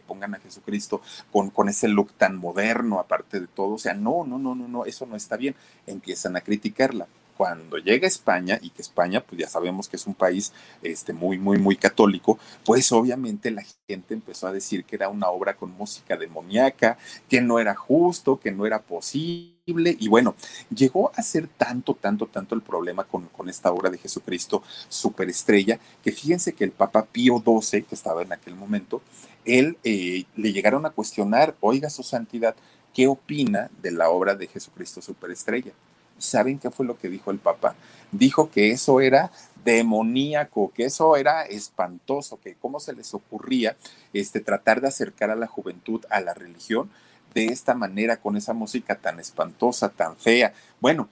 pongan 0.00 0.34
a 0.34 0.40
Jesucristo 0.40 1.00
con, 1.30 1.50
con 1.50 1.68
ese 1.68 1.88
look 1.88 2.12
tan 2.14 2.36
moderno, 2.36 2.98
aparte 2.98 3.40
de 3.40 3.46
todo? 3.46 3.74
O 3.74 3.78
sea, 3.78 3.94
no, 3.94 4.24
no, 4.24 4.38
no, 4.38 4.54
no, 4.54 4.66
no, 4.66 4.84
eso 4.84 5.06
no 5.06 5.16
está 5.16 5.36
bien. 5.36 5.54
Empiezan 5.86 6.36
a 6.36 6.40
criticarla 6.40 7.06
cuando 7.38 7.78
llega 7.78 8.04
a 8.04 8.08
España, 8.08 8.58
y 8.60 8.70
que 8.70 8.82
España, 8.82 9.20
pues 9.20 9.40
ya 9.40 9.48
sabemos 9.48 9.88
que 9.88 9.94
es 9.94 10.08
un 10.08 10.14
país 10.14 10.52
este, 10.82 11.12
muy, 11.12 11.38
muy, 11.38 11.56
muy 11.56 11.76
católico, 11.76 12.36
pues 12.64 12.90
obviamente 12.90 13.52
la 13.52 13.62
gente 13.86 14.12
empezó 14.12 14.48
a 14.48 14.52
decir 14.52 14.84
que 14.84 14.96
era 14.96 15.08
una 15.08 15.28
obra 15.28 15.54
con 15.54 15.70
música 15.70 16.16
demoníaca, 16.16 16.98
que 17.28 17.40
no 17.40 17.60
era 17.60 17.76
justo, 17.76 18.40
que 18.40 18.50
no 18.50 18.66
era 18.66 18.82
posible. 18.82 19.96
Y 20.00 20.08
bueno, 20.08 20.34
llegó 20.74 21.12
a 21.14 21.22
ser 21.22 21.46
tanto, 21.46 21.94
tanto, 21.94 22.26
tanto 22.26 22.56
el 22.56 22.62
problema 22.62 23.04
con, 23.04 23.26
con 23.26 23.48
esta 23.48 23.70
obra 23.70 23.88
de 23.88 23.98
Jesucristo 23.98 24.64
superestrella, 24.88 25.78
que 26.02 26.10
fíjense 26.10 26.54
que 26.54 26.64
el 26.64 26.72
Papa 26.72 27.04
Pío 27.04 27.40
XII, 27.46 27.84
que 27.84 27.94
estaba 27.94 28.22
en 28.22 28.32
aquel 28.32 28.56
momento, 28.56 29.00
él 29.44 29.78
eh, 29.84 30.24
le 30.34 30.52
llegaron 30.52 30.86
a 30.86 30.90
cuestionar, 30.90 31.54
oiga 31.60 31.88
su 31.88 32.02
santidad, 32.02 32.56
¿qué 32.92 33.06
opina 33.06 33.70
de 33.80 33.92
la 33.92 34.10
obra 34.10 34.34
de 34.34 34.48
Jesucristo 34.48 35.00
superestrella? 35.00 35.70
¿Saben 36.18 36.58
qué 36.58 36.70
fue 36.70 36.86
lo 36.86 36.98
que 36.98 37.08
dijo 37.08 37.30
el 37.30 37.38
Papa? 37.38 37.74
Dijo 38.12 38.50
que 38.50 38.70
eso 38.70 39.00
era 39.00 39.30
demoníaco, 39.64 40.72
que 40.74 40.84
eso 40.84 41.16
era 41.16 41.42
espantoso, 41.42 42.40
que 42.40 42.54
cómo 42.54 42.80
se 42.80 42.92
les 42.92 43.14
ocurría 43.14 43.76
este, 44.12 44.40
tratar 44.40 44.80
de 44.80 44.88
acercar 44.88 45.30
a 45.30 45.36
la 45.36 45.46
juventud 45.46 46.04
a 46.10 46.20
la 46.20 46.34
religión 46.34 46.90
de 47.34 47.46
esta 47.46 47.74
manera, 47.74 48.16
con 48.16 48.36
esa 48.36 48.54
música 48.54 48.96
tan 48.96 49.20
espantosa, 49.20 49.90
tan 49.90 50.16
fea. 50.16 50.54
Bueno, 50.80 51.08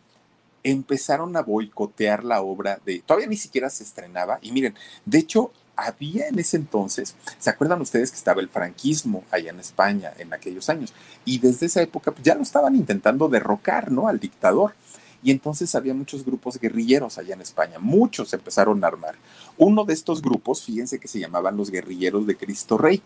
empezaron 0.63 1.37
a 1.37 1.43
boicotear 1.43 2.25
la 2.25 2.41
obra 2.41 2.81
de, 2.85 3.01
todavía 3.01 3.29
ni 3.29 3.37
siquiera 3.37 3.71
se 3.71 3.85
estrenaba, 3.85 4.39
y 4.43 4.53
miren, 4.53 4.75
de 5.05 5.19
hecho, 5.19 5.53
había 5.77 6.29
en 6.29 6.39
ese 6.39 6.57
entonces, 6.57 7.15
¿se 7.39 7.51
acuerdan 7.51 7.81
ustedes 7.81 8.11
que 8.11 8.17
estaba 8.17 8.41
el 8.41 8.49
franquismo 8.49 9.25
allá 9.31 9.51
en 9.51 9.61
España 9.61 10.13
en 10.19 10.33
aquellos 10.33 10.69
años? 10.71 10.93
Y 11.25 11.39
desde 11.39 11.67
esa 11.67 11.83
época 11.83 12.13
pues, 12.13 12.25
ya 12.25 12.35
lo 12.35 12.43
estaban 12.43 12.75
intentando 12.75 13.29
derrocar, 13.29 13.93
¿no? 13.93 14.09
Al 14.09 14.19
dictador. 14.19 14.75
Y 15.23 15.31
entonces 15.31 15.75
había 15.75 15.95
muchos 15.95 16.25
grupos 16.25 16.59
guerrilleros 16.59 17.19
allá 17.19 17.35
en 17.35 17.41
España, 17.41 17.79
muchos 17.79 18.33
empezaron 18.33 18.83
a 18.85 18.87
armar. 18.87 19.17
Uno 19.57 19.85
de 19.85 19.93
estos 19.93 20.23
grupos, 20.23 20.63
fíjense 20.63 20.99
que 20.99 21.09
se 21.09 21.19
llamaban 21.19 21.57
los 21.57 21.71
guerrilleros 21.71 22.27
de 22.27 22.37
Cristo 22.37 22.79
Rey. 22.79 23.03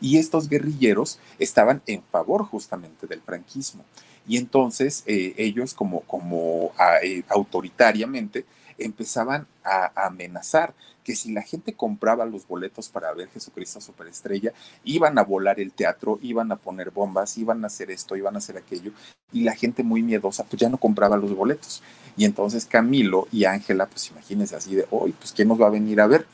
Y 0.00 0.16
estos 0.16 0.48
guerrilleros 0.48 1.18
estaban 1.38 1.82
en 1.86 2.02
favor 2.10 2.44
justamente 2.44 3.06
del 3.06 3.20
franquismo. 3.20 3.84
Y 4.26 4.38
entonces 4.38 5.02
eh, 5.06 5.34
ellos 5.36 5.74
como, 5.74 6.00
como 6.02 6.72
ah, 6.78 6.96
eh, 7.02 7.22
autoritariamente 7.28 8.46
empezaban 8.84 9.46
a, 9.64 10.06
amenazar 10.06 10.74
que 11.04 11.16
si 11.16 11.32
la 11.32 11.42
gente 11.42 11.74
compraba 11.74 12.26
los 12.26 12.46
boletos 12.46 12.88
para 12.88 13.12
ver 13.14 13.28
Jesucristo 13.28 13.80
Superestrella, 13.80 14.52
iban 14.84 15.18
a 15.18 15.24
volar 15.24 15.60
el 15.60 15.72
teatro, 15.72 16.18
iban 16.22 16.52
a 16.52 16.56
poner 16.56 16.90
bombas, 16.90 17.38
iban 17.38 17.64
a 17.64 17.68
hacer 17.68 17.90
esto, 17.90 18.16
iban 18.16 18.34
a 18.34 18.38
hacer 18.38 18.56
aquello, 18.56 18.92
y 19.32 19.42
la 19.44 19.54
gente 19.54 19.82
muy 19.82 20.02
miedosa, 20.02 20.44
pues 20.44 20.60
ya 20.60 20.68
no 20.68 20.76
compraba 20.76 21.16
los 21.16 21.34
boletos. 21.34 21.82
Y 22.16 22.24
entonces 22.24 22.66
Camilo 22.66 23.28
y 23.32 23.44
Ángela, 23.44 23.86
pues 23.86 24.10
imagínense 24.10 24.56
así 24.56 24.74
de, 24.74 24.86
hoy, 24.90 25.12
pues 25.12 25.32
¿quién 25.32 25.48
nos 25.48 25.60
va 25.60 25.68
a 25.68 25.70
venir 25.70 26.00
a 26.00 26.06
ver? 26.06 26.26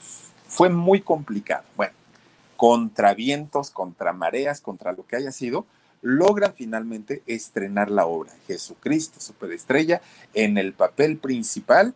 Fue 0.49 0.69
muy 0.69 1.01
complicado. 1.01 1.65
Bueno, 1.77 1.93
contra 2.57 3.15
vientos, 3.15 3.71
contra 3.71 4.13
mareas, 4.13 4.61
contra 4.61 4.93
lo 4.93 5.07
que 5.07 5.17
haya 5.17 5.31
sido, 5.31 5.67
logran 6.03 6.55
finalmente 6.55 7.23
estrenar 7.27 7.91
la 7.91 8.07
obra 8.07 8.33
Jesucristo 8.47 9.21
Superestrella 9.21 10.01
en 10.35 10.59
el 10.59 10.73
papel 10.73 11.19
principal 11.19 11.95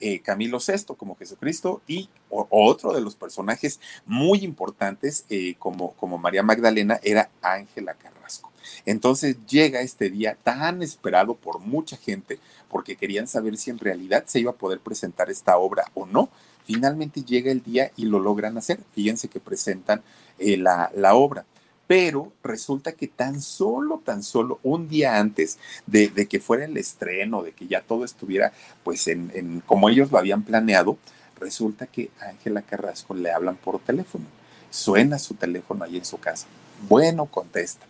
eh, 0.00 0.20
Camilo 0.20 0.58
VI 0.58 0.94
como 0.96 1.16
Jesucristo 1.16 1.82
y 1.86 2.08
otro 2.28 2.92
de 2.92 3.00
los 3.00 3.14
personajes 3.14 3.80
muy 4.06 4.44
importantes 4.44 5.24
eh, 5.28 5.54
como, 5.58 5.92
como 5.92 6.18
María 6.18 6.42
Magdalena 6.42 7.00
era 7.02 7.30
Ángela 7.42 7.94
Carrasco. 7.94 8.50
Entonces 8.86 9.36
llega 9.46 9.80
este 9.80 10.10
día 10.10 10.36
tan 10.42 10.82
esperado 10.82 11.34
por 11.34 11.60
mucha 11.60 11.96
gente 11.96 12.38
porque 12.68 12.96
querían 12.96 13.26
saber 13.26 13.56
si 13.56 13.70
en 13.70 13.78
realidad 13.78 14.24
se 14.26 14.40
iba 14.40 14.52
a 14.52 14.56
poder 14.56 14.80
presentar 14.80 15.30
esta 15.30 15.58
obra 15.58 15.84
o 15.94 16.06
no. 16.06 16.28
Finalmente 16.64 17.22
llega 17.22 17.50
el 17.50 17.62
día 17.62 17.90
y 17.96 18.04
lo 18.04 18.20
logran 18.20 18.56
hacer. 18.56 18.78
Fíjense 18.94 19.28
que 19.28 19.40
presentan 19.40 20.02
eh, 20.38 20.56
la, 20.56 20.90
la 20.94 21.14
obra 21.14 21.44
pero 21.90 22.32
resulta 22.44 22.92
que 22.92 23.08
tan 23.08 23.42
solo, 23.42 24.00
tan 24.04 24.22
solo 24.22 24.60
un 24.62 24.88
día 24.88 25.18
antes 25.18 25.58
de, 25.88 26.12
que 26.28 26.38
fuera 26.38 26.64
el 26.64 26.76
estreno, 26.76 27.42
de 27.42 27.50
que 27.50 27.66
ya 27.66 27.80
todo 27.80 28.04
estuviera 28.04 28.52
pues 28.84 29.08
en, 29.08 29.60
como 29.66 29.88
ellos 29.88 30.12
lo 30.12 30.18
habían 30.18 30.44
planeado, 30.44 30.98
resulta 31.40 31.88
que 31.88 32.10
a 32.20 32.26
Ángela 32.26 32.62
Carrasco 32.62 33.12
le 33.14 33.32
hablan 33.32 33.56
por 33.56 33.80
teléfono. 33.80 34.24
Suena 34.70 35.18
su 35.18 35.34
teléfono 35.34 35.82
ahí 35.82 35.96
en 35.96 36.04
su 36.04 36.18
casa. 36.18 36.46
Bueno, 36.88 37.26
contesta. 37.26 37.86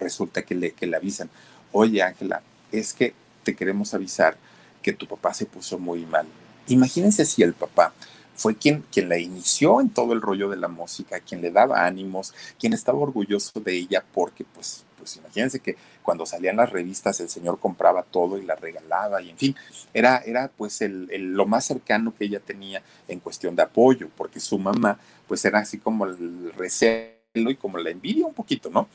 Resulta 0.00 0.42
que 0.42 0.56
le, 0.56 0.72
que 0.72 0.88
le 0.88 0.96
avisan, 0.96 1.30
oye 1.70 2.02
Ángela, 2.02 2.42
es 2.72 2.92
que 2.92 3.14
te 3.44 3.54
queremos 3.54 3.94
avisar 3.94 4.36
que 4.82 4.92
tu 4.92 5.06
papá 5.06 5.32
se 5.32 5.46
puso 5.46 5.78
muy 5.78 6.06
mal. 6.06 6.26
Imagínense 6.66 7.24
si 7.24 7.44
el 7.44 7.54
papá 7.54 7.92
fue 8.34 8.56
quien, 8.56 8.84
quien 8.92 9.08
la 9.08 9.18
inició 9.18 9.80
en 9.80 9.90
todo 9.90 10.12
el 10.12 10.20
rollo 10.20 10.48
de 10.48 10.56
la 10.56 10.68
música, 10.68 11.20
quien 11.20 11.40
le 11.40 11.50
daba 11.50 11.86
ánimos, 11.86 12.34
quien 12.58 12.72
estaba 12.72 12.98
orgulloso 12.98 13.60
de 13.60 13.74
ella 13.76 14.04
porque, 14.12 14.44
pues, 14.44 14.84
pues 14.98 15.16
imagínense 15.16 15.60
que 15.60 15.76
cuando 16.02 16.26
salían 16.26 16.56
las 16.56 16.70
revistas 16.70 17.20
el 17.20 17.28
señor 17.28 17.58
compraba 17.58 18.02
todo 18.02 18.38
y 18.38 18.44
la 18.44 18.54
regalaba 18.54 19.22
y 19.22 19.30
en 19.30 19.38
fin, 19.38 19.56
era, 19.92 20.18
era 20.18 20.48
pues 20.48 20.80
el, 20.82 21.08
lo 21.32 21.46
más 21.46 21.64
cercano 21.64 22.14
que 22.14 22.24
ella 22.24 22.40
tenía 22.40 22.82
en 23.08 23.20
cuestión 23.20 23.54
de 23.54 23.62
apoyo, 23.62 24.08
porque 24.16 24.40
su 24.40 24.58
mamá 24.58 24.98
pues 25.28 25.44
era 25.44 25.60
así 25.60 25.78
como 25.78 26.06
el 26.06 26.52
recelo 26.54 27.14
y 27.34 27.56
como 27.56 27.78
la 27.78 27.90
envidia 27.90 28.26
un 28.26 28.34
poquito, 28.34 28.70
¿no? 28.70 28.88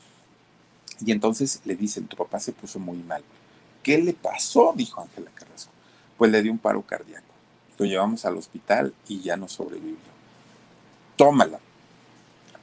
Y 1.04 1.12
entonces 1.12 1.60
le 1.64 1.74
dicen, 1.74 2.06
tu 2.06 2.16
papá 2.16 2.40
se 2.40 2.52
puso 2.52 2.78
muy 2.78 2.98
mal. 2.98 3.22
¿Qué 3.82 3.98
le 3.98 4.12
pasó? 4.12 4.72
Dijo 4.76 5.00
Ángela 5.00 5.30
Carrasco. 5.34 5.72
Pues 6.18 6.30
le 6.30 6.42
dio 6.42 6.52
un 6.52 6.58
paro 6.58 6.82
cardíaco. 6.82 7.29
Lo 7.80 7.86
llevamos 7.86 8.26
al 8.26 8.36
hospital 8.36 8.92
y 9.08 9.22
ya 9.22 9.38
no 9.38 9.48
sobrevivió. 9.48 9.96
Tómala. 11.16 11.60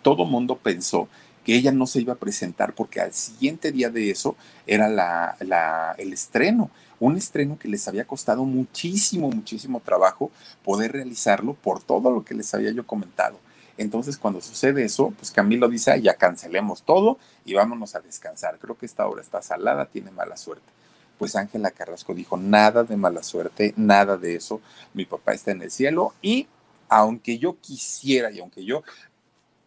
Todo 0.03 0.25
mundo 0.25 0.56
pensó 0.58 1.10
que 1.43 1.56
ella 1.56 1.71
no 1.71 1.88
se 1.88 2.01
iba 2.01 2.13
a 2.13 2.17
presentar 2.17 2.75
porque 2.75 3.01
al 3.01 3.13
siguiente 3.13 3.71
día 3.71 3.89
de 3.89 4.12
eso 4.12 4.36
era 4.67 4.88
la, 4.88 5.95
el 5.97 6.13
estreno, 6.13 6.69
un 6.99 7.17
estreno 7.17 7.58
que 7.58 7.67
les 7.67 7.88
había 7.88 8.06
costado 8.06 8.43
muchísimo, 8.43 9.32
muchísimo 9.32 9.80
trabajo 9.80 10.30
poder 10.63 10.91
realizarlo 10.91 11.56
por 11.56 11.82
todo 11.82 12.12
lo 12.12 12.23
que 12.23 12.36
les 12.36 12.53
había 12.53 12.69
yo 12.69 12.86
comentado. 12.86 13.39
Entonces, 13.80 14.19
cuando 14.19 14.39
sucede 14.39 14.86
eso, 14.86 15.15
pues 15.17 15.32
Camilo 15.32 15.67
dice, 15.67 15.99
ya 15.99 16.13
cancelemos 16.13 16.84
todo 16.84 17.17
y 17.43 17.56
vámonos 17.56 17.95
a 17.95 18.01
descansar. 18.01 18.60
Creo 18.60 18.77
que 18.77 18.86
esta 18.86 19.08
obra 19.08 19.23
está 19.23 19.41
salada, 19.41 19.88
tiene 19.88 20.12
mala 20.12 20.38
suerte 20.38 20.76
pues 21.17 21.36
Ángela 21.36 21.71
Carrasco 21.71 22.13
dijo, 22.13 22.38
nada 22.38 22.84
de 22.84 22.97
mala 22.97 23.23
suerte, 23.23 23.73
nada 23.75 24.17
de 24.17 24.36
eso, 24.36 24.62
mi 24.93 25.06
papá 25.06 25.34
está 25.34 25.51
en 25.51 25.62
el 25.62 25.71
cielo 25.71 26.13
y 26.21 26.47
aunque 26.89 27.38
yo 27.38 27.58
quisiera 27.60 28.32
y 28.32 28.39
aunque 28.39 28.63
yo 28.63 28.84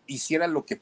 hiciera 0.06 0.46
lo 0.46 0.64
que, 0.64 0.80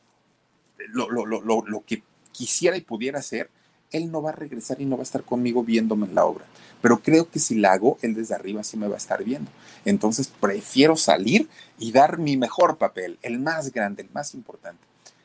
lo, 0.88 1.10
lo, 1.10 1.26
lo, 1.26 1.40
lo 1.40 1.84
que 1.84 2.02
quisiera 2.32 2.76
y 2.76 2.82
pudiera 2.82 3.18
hacer, 3.18 3.50
él 3.90 4.10
no 4.10 4.22
va 4.22 4.30
a 4.30 4.34
regresar 4.34 4.80
y 4.80 4.84
no 4.84 4.96
va 4.96 5.02
a 5.02 5.04
estar 5.04 5.22
conmigo 5.22 5.64
viéndome 5.64 6.06
en 6.06 6.14
la 6.14 6.24
obra. 6.24 6.44
Pero 6.80 7.00
creo 7.02 7.28
que 7.28 7.38
si 7.38 7.56
la 7.56 7.72
hago, 7.72 7.98
él 8.02 8.14
desde 8.14 8.34
arriba 8.34 8.62
sí 8.62 8.76
me 8.76 8.88
va 8.88 8.94
a 8.94 8.98
estar 8.98 9.24
viendo. 9.24 9.50
Entonces 9.84 10.28
prefiero 10.28 10.96
salir 10.96 11.48
y 11.78 11.92
dar 11.92 12.18
mi 12.18 12.36
mejor 12.36 12.78
papel, 12.78 13.18
el 13.22 13.38
más 13.38 13.72
grande, 13.72 14.02
el 14.02 14.10
más 14.10 14.34
importante. 14.34 14.82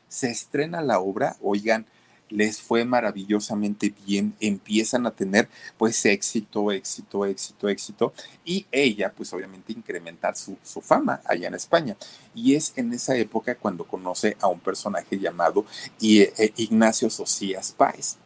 Se 0.08 0.30
estrena 0.30 0.80
la 0.80 0.98
obra, 0.98 1.36
oigan, 1.40 1.86
les 2.30 2.60
fue 2.60 2.84
maravillosamente 2.84 3.94
bien, 4.06 4.34
empiezan 4.40 5.06
a 5.06 5.10
tener 5.10 5.48
pues 5.76 6.04
éxito, 6.04 6.72
éxito, 6.72 7.26
éxito, 7.26 7.68
éxito, 7.68 8.12
y 8.44 8.66
ella 8.72 9.12
pues 9.14 9.32
obviamente 9.32 9.72
incrementar 9.72 10.34
su, 10.36 10.56
fama 10.80 11.20
allá 11.24 11.48
en 11.48 11.54
España. 11.54 11.96
Y 12.34 12.54
es 12.54 12.72
en 12.76 12.92
esa 12.92 13.16
época 13.16 13.54
cuando 13.54 13.84
conoce 13.84 14.36
a 14.40 14.48
un 14.48 14.60
personaje 14.60 15.18
llamado 15.18 15.64
eh, 16.00 16.52
Ignacio 16.56 17.10
Socias 17.10 17.72
Páez. 17.76 18.16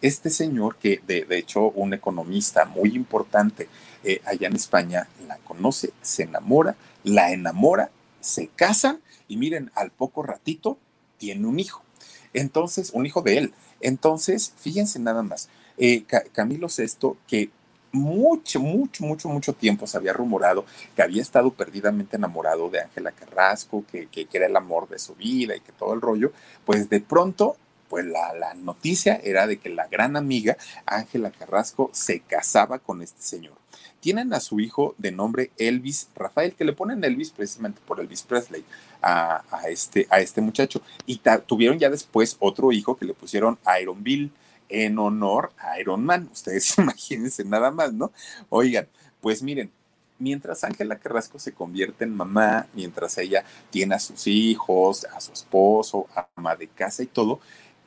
Este 0.00 0.30
señor, 0.30 0.76
que 0.76 1.02
de, 1.06 1.26
hecho 1.36 1.70
un 1.70 1.92
economista 1.92 2.64
muy 2.64 2.94
importante 2.94 3.68
eh, 4.02 4.22
allá 4.24 4.48
en 4.48 4.56
España, 4.56 5.08
la 5.28 5.36
conoce, 5.36 5.92
se 6.00 6.22
enamora, 6.22 6.76
la 7.04 7.32
enamora, 7.32 7.90
se 8.20 8.48
casan 8.48 9.00
y 9.28 9.36
miren, 9.36 9.70
al 9.74 9.90
poco 9.90 10.22
ratito 10.22 10.78
tiene 11.18 11.46
un 11.46 11.60
hijo. 11.60 11.84
Entonces, 12.32 12.90
un 12.92 13.06
hijo 13.06 13.22
de 13.22 13.38
él. 13.38 13.54
Entonces, 13.80 14.52
fíjense 14.56 14.98
nada 14.98 15.22
más, 15.22 15.48
eh, 15.78 16.04
Camilo 16.32 16.68
VI, 16.68 17.16
que 17.26 17.50
mucho, 17.92 18.60
mucho, 18.60 19.04
mucho, 19.04 19.28
mucho 19.28 19.52
tiempo 19.52 19.86
se 19.86 19.96
había 19.96 20.12
rumorado 20.12 20.64
que 20.94 21.02
había 21.02 21.22
estado 21.22 21.50
perdidamente 21.50 22.16
enamorado 22.16 22.70
de 22.70 22.80
Ángela 22.80 23.10
Carrasco, 23.12 23.84
que, 23.90 24.06
que, 24.06 24.28
era 24.32 24.46
el 24.46 24.56
amor 24.56 24.88
de 24.88 24.98
su 24.98 25.14
vida 25.14 25.56
y 25.56 25.60
que 25.60 25.72
todo 25.72 25.94
el 25.94 26.00
rollo, 26.00 26.32
pues 26.64 26.88
de 26.88 27.00
pronto 27.00 27.56
pues 27.88 28.04
la, 28.04 28.32
la, 28.34 28.54
noticia 28.54 29.20
era 29.24 29.48
de 29.48 29.58
que 29.58 29.68
la 29.68 29.88
gran 29.88 30.16
amiga 30.16 30.56
Ángela 30.86 31.32
Carrasco 31.32 31.90
se 31.92 32.20
casaba 32.20 32.78
con 32.78 33.02
este 33.02 33.20
señor. 33.20 33.54
Tienen 34.00 34.32
a 34.32 34.40
su 34.40 34.60
hijo 34.60 34.94
de 34.98 35.12
nombre 35.12 35.50
Elvis 35.58 36.08
Rafael, 36.14 36.54
que 36.54 36.64
le 36.64 36.72
ponen 36.72 37.04
Elvis 37.04 37.30
precisamente 37.30 37.80
por 37.86 38.00
Elvis 38.00 38.22
Presley 38.22 38.64
a, 39.02 39.42
este, 39.68 40.06
a 40.10 40.20
este 40.20 40.40
muchacho. 40.40 40.80
Y 41.06 41.20
tuvieron 41.46 41.78
ya 41.78 41.90
después 41.90 42.36
otro 42.40 42.72
hijo 42.72 42.96
que 42.96 43.04
le 43.04 43.14
pusieron 43.14 43.58
Iron 43.80 44.02
Bill 44.02 44.32
en 44.68 44.98
honor 44.98 45.52
a 45.58 45.78
Iron 45.78 46.04
Man. 46.04 46.28
Ustedes 46.32 46.74
imagínense 46.78 47.44
nada 47.44 47.70
más, 47.70 47.92
¿no? 47.92 48.10
Oigan, 48.48 48.88
pues 49.20 49.42
miren, 49.42 49.70
mientras 50.18 50.62
Ángela 50.64 50.98
Carrasco 50.98 51.38
se 51.38 51.52
convierte 51.52 52.04
en 52.04 52.14
mamá, 52.14 52.66
mientras 52.74 53.18
ella 53.18 53.44
tiene 53.70 53.96
a 53.96 53.98
sus 53.98 54.26
hijos, 54.26 55.04
a 55.04 55.20
su 55.20 55.32
esposo, 55.32 56.06
ama 56.36 56.54
de 56.56 56.68
casa 56.68 57.02
y 57.02 57.06
todo, 57.06 57.40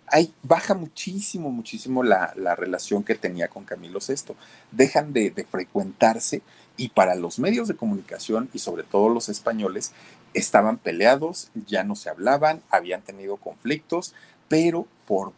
ahí 0.08 0.34
baja 0.44 0.74
muchísimo, 0.74 1.50
muchísimo 1.50 2.04
la, 2.04 2.34
relación 2.56 3.04
que 3.04 3.16
tenía 3.16 3.48
con 3.48 3.64
Camilo 3.64 4.00
VI. 4.00 4.36
Dejan 4.72 5.14
de, 5.14 5.32
de, 5.32 5.46
frecuentarse 5.46 6.42
y 6.78 6.90
para 6.90 7.16
los 7.16 7.40
medios 7.40 7.68
de 7.68 7.76
comunicación 7.76 8.50
y 8.54 8.60
sobre 8.60 8.84
todo 8.84 9.10
los 9.10 9.30
españoles 9.30 9.92
estaban 10.34 10.78
peleados, 10.78 11.52
ya 11.68 11.84
no 11.84 11.96
se 11.96 12.10
hablaban, 12.10 12.62
habían 12.70 13.02
tenido 13.02 13.38
conflictos, 13.38 14.14
pero 14.48 14.88
por, 15.08 15.34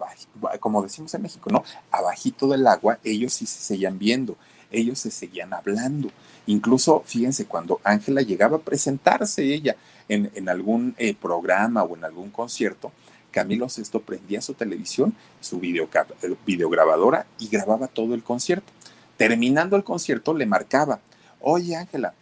como 0.60 0.82
decimos 0.84 1.14
en 1.14 1.22
México, 1.22 1.50
¿no? 1.52 1.64
Abajito 1.92 2.48
del 2.48 2.68
agua, 2.68 3.00
ellos 3.04 3.34
sí 3.34 3.46
se 3.46 3.60
seguían 3.60 3.98
viendo, 3.98 4.38
ellos 4.72 5.00
se 5.00 5.12
seguían 5.12 5.54
hablando. 5.54 6.10
Incluso, 6.48 7.02
fíjense, 7.06 7.46
cuando 7.46 7.80
Ángela 7.84 8.22
llegaba 8.22 8.58
a 8.58 8.62
presentarse 8.62 9.54
ella 9.54 9.76
en, 10.08 10.50
algún 10.50 10.96
eh, 10.98 11.16
programa 11.16 11.84
o 11.84 11.96
en 11.96 12.04
algún 12.04 12.30
concierto, 12.30 12.92
Camilo 13.36 13.68
VI 13.68 14.00
prendía 14.00 14.40
su 14.40 14.54
televisión, 14.54 15.14
su 15.42 15.58
eh, 15.58 16.36
videograbadora 16.46 17.28
y 17.38 17.50
grababa 17.50 17.88
todo 17.88 18.16
el 18.16 18.24
concierto. 18.24 18.72
Terminando 19.18 19.76
el 19.76 19.84
concierto 19.84 20.34
le 20.34 20.46
marcaba, 20.46 21.02
oye 21.42 21.76
Ángela, 21.76 22.14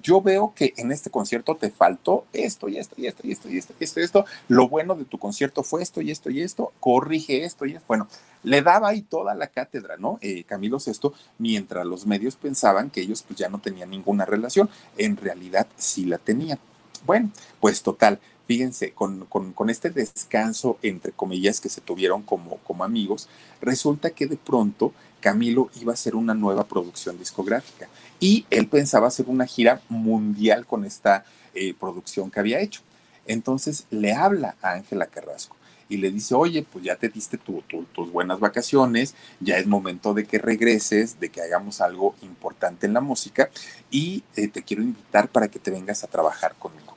yo 0.00 0.22
veo 0.22 0.52
que 0.54 0.72
en 0.76 0.92
este 0.92 1.10
concierto 1.10 1.56
te 1.56 1.70
faltó 1.70 2.26
esto 2.32 2.68
y 2.68 2.78
esto 2.78 2.94
y 2.96 3.08
esto 3.08 3.26
y 3.26 3.32
esto 3.32 3.48
y 3.48 3.58
esto 3.58 3.74
y 3.76 3.84
esto 3.84 4.00
esto. 4.00 4.24
Lo 4.46 4.68
bueno 4.68 4.94
de 4.94 5.04
tu 5.04 5.18
concierto 5.18 5.64
fue 5.64 5.82
esto 5.82 6.00
y 6.00 6.12
esto 6.12 6.30
y 6.30 6.42
esto. 6.42 6.72
Corrige 6.78 7.44
esto 7.44 7.66
y 7.66 7.72
esto. 7.72 7.84
Bueno, 7.88 8.06
le 8.44 8.62
daba 8.62 8.90
ahí 8.90 9.02
toda 9.02 9.34
la 9.34 9.48
cátedra, 9.48 9.96
¿no? 9.96 10.18
Eh, 10.20 10.44
Camilo 10.44 10.78
VI, 10.78 11.10
mientras 11.38 11.84
los 11.84 12.06
medios 12.06 12.36
pensaban 12.36 12.90
que 12.90 13.00
ellos 13.00 13.24
pues 13.26 13.36
ya 13.36 13.48
no 13.48 13.58
tenían 13.58 13.90
ninguna 13.90 14.24
relación. 14.24 14.70
En 14.96 15.16
realidad 15.16 15.66
sí 15.76 16.04
la 16.04 16.18
tenían. 16.18 16.60
Bueno, 17.06 17.30
pues 17.60 17.82
total, 17.82 18.18
fíjense, 18.46 18.92
con, 18.92 19.26
este 19.68 19.90
descanso, 19.90 20.78
entre 20.82 21.12
comillas, 21.12 21.60
que 21.60 21.68
se 21.68 21.80
tuvieron 21.80 22.22
como, 22.22 22.56
como 22.58 22.84
amigos, 22.84 23.28
resulta 23.60 24.10
que 24.10 24.26
de 24.26 24.36
pronto 24.36 24.92
Camilo 25.20 25.70
iba 25.80 25.92
a 25.92 25.94
hacer 25.94 26.14
una 26.14 26.34
nueva 26.34 26.64
producción 26.64 27.18
discográfica 27.18 27.88
y 28.20 28.46
él 28.50 28.68
pensaba 28.68 29.08
hacer 29.08 29.26
una 29.28 29.46
gira 29.46 29.80
mundial 29.88 30.66
con 30.66 30.84
esta 30.84 31.24
eh, 31.54 31.74
producción 31.78 32.30
que 32.30 32.40
había 32.40 32.60
hecho. 32.60 32.82
Entonces 33.26 33.86
le 33.90 34.12
habla 34.12 34.56
a 34.62 34.72
Ángela 34.72 35.06
Carrasco 35.06 35.56
y 35.88 35.98
le 35.98 36.10
dice, 36.10 36.34
oye, 36.34 36.64
pues 36.64 36.84
ya 36.84 36.96
te 36.96 37.08
diste 37.08 37.38
tus 37.38 38.12
buenas 38.12 38.40
vacaciones, 38.40 39.14
ya 39.40 39.56
es 39.58 39.66
momento 39.66 40.14
de 40.14 40.26
que 40.26 40.38
regreses, 40.38 41.20
de 41.20 41.28
que 41.28 41.42
hagamos 41.42 41.80
algo 41.80 42.14
importante 42.22 42.86
en 42.86 42.92
la 42.92 43.00
música 43.00 43.50
y 43.90 44.24
eh, 44.36 44.48
te 44.48 44.62
quiero 44.62 44.82
invitar 44.82 45.28
para 45.28 45.48
que 45.48 45.58
te 45.58 45.70
vengas 45.70 46.02
a 46.02 46.08
trabajar 46.08 46.54
conmigo 46.56 46.95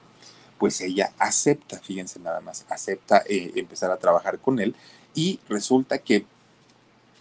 pues 0.59 0.81
ella 0.81 1.11
acepta, 1.17 1.79
fíjense 1.79 2.19
nada 2.19 2.41
más, 2.41 2.65
acepta 2.69 3.23
eh, 3.27 3.51
empezar 3.55 3.89
a 3.89 3.97
trabajar 3.97 4.37
con 4.39 4.59
él 4.59 4.75
y 5.15 5.39
resulta 5.49 5.97
que 5.97 6.25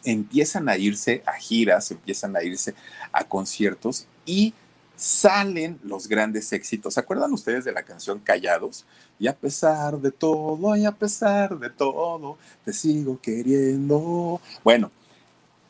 empiezan 0.05 0.69
a 0.69 0.77
irse 0.77 1.23
a 1.25 1.35
giras, 1.35 1.91
empiezan 1.91 2.37
a 2.37 2.43
irse 2.43 2.75
a 3.13 3.25
conciertos 3.25 4.07
y 4.27 4.53
salen 4.97 5.79
los 5.85 6.09
grandes 6.09 6.53
éxitos. 6.53 6.95
¿Se 6.95 7.01
acuerdan 7.01 7.33
ustedes 7.33 7.65
de 7.65 7.73
la 7.73 7.85
canción 7.85 8.19
Callados? 8.19 8.85
Y 9.19 9.29
a 9.29 9.37
pesar 9.37 9.99
de 9.99 10.11
todo, 10.11 10.77
y 10.77 10.85
a 10.85 10.93
pesar 10.93 11.59
de 11.59 11.71
todo, 11.71 12.37
te 12.65 12.73
sigo 12.73 13.21
queriendo. 13.21 14.41
Bueno, 14.65 14.91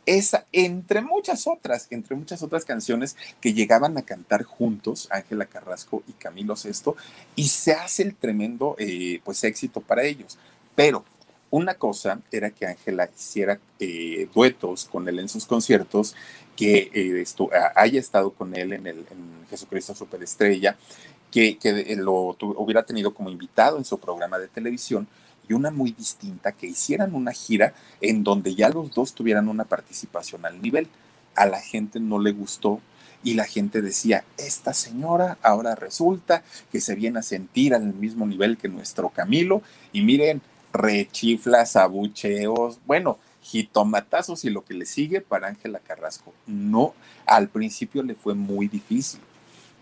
esa, 0.08 0.46
entre 0.52 1.02
muchas 1.02 1.46
otras, 1.46 1.86
entre 1.90 2.16
muchas 2.16 2.42
otras 2.42 2.64
canciones 2.64 3.14
que 3.42 3.52
llegaban 3.52 3.98
a 3.98 4.02
cantar 4.02 4.42
juntos, 4.42 5.06
Ángela 5.10 5.44
Carrasco 5.44 6.02
y 6.08 6.12
Camilo 6.12 6.56
Sesto, 6.56 6.96
y 7.36 7.48
se 7.48 7.72
hace 7.72 8.04
el 8.04 8.14
tremendo 8.14 8.74
eh, 8.78 9.20
pues 9.22 9.44
éxito 9.44 9.82
para 9.82 10.04
ellos. 10.04 10.38
Pero 10.74 11.04
una 11.50 11.74
cosa 11.74 12.20
era 12.32 12.48
que 12.50 12.66
Ángela 12.66 13.10
hiciera 13.14 13.60
eh, 13.78 14.28
duetos 14.34 14.86
con 14.86 15.06
él 15.08 15.18
en 15.18 15.28
sus 15.28 15.44
conciertos, 15.44 16.14
que 16.56 16.90
eh, 16.94 17.20
esto, 17.20 17.50
haya 17.74 18.00
estado 18.00 18.30
con 18.30 18.56
él 18.56 18.72
en, 18.72 18.86
el, 18.86 19.04
Jesucristo 19.50 19.94
Superestrella, 19.94 20.78
que, 21.30 21.58
que 21.58 21.96
lo 21.96 22.34
hubiera 22.40 22.82
tenido 22.82 23.12
como 23.12 23.28
invitado 23.28 23.76
en 23.76 23.84
su 23.84 23.98
programa 23.98 24.38
de 24.38 24.48
televisión, 24.48 25.06
y 25.48 25.54
una 25.54 25.70
muy 25.70 25.92
distinta, 25.92 26.52
que 26.52 26.66
hicieran 26.66 27.14
una 27.14 27.32
gira 27.32 27.74
en 28.00 28.24
donde 28.24 28.54
ya 28.54 28.68
los 28.68 28.92
dos 28.92 29.14
tuvieran 29.14 29.48
una 29.48 29.64
participación 29.64 30.44
al 30.46 30.60
nivel. 30.60 30.88
A 31.34 31.46
la 31.46 31.60
gente 31.60 32.00
no 32.00 32.18
le 32.18 32.32
gustó 32.32 32.80
y 33.24 33.34
la 33.34 33.44
gente 33.44 33.82
decía, 33.82 34.24
esta 34.36 34.74
señora 34.74 35.38
ahora 35.42 35.74
resulta 35.74 36.42
que 36.70 36.80
se 36.80 36.94
viene 36.94 37.18
a 37.18 37.22
sentir 37.22 37.74
al 37.74 37.94
mismo 37.94 38.26
nivel 38.26 38.56
que 38.56 38.68
nuestro 38.68 39.08
Camilo 39.08 39.62
y 39.92 40.02
miren, 40.02 40.40
rechiflas, 40.72 41.76
abucheos, 41.76 42.78
bueno, 42.86 43.18
jitomatazos 43.42 44.44
y 44.44 44.50
lo 44.50 44.64
que 44.64 44.74
le 44.74 44.86
sigue 44.86 45.20
para 45.20 45.48
Ángela 45.48 45.80
Carrasco. 45.80 46.32
No, 46.46 46.94
al 47.26 47.48
principio 47.48 48.02
le 48.02 48.14
fue 48.14 48.34
muy 48.34 48.68
difícil. 48.68 49.20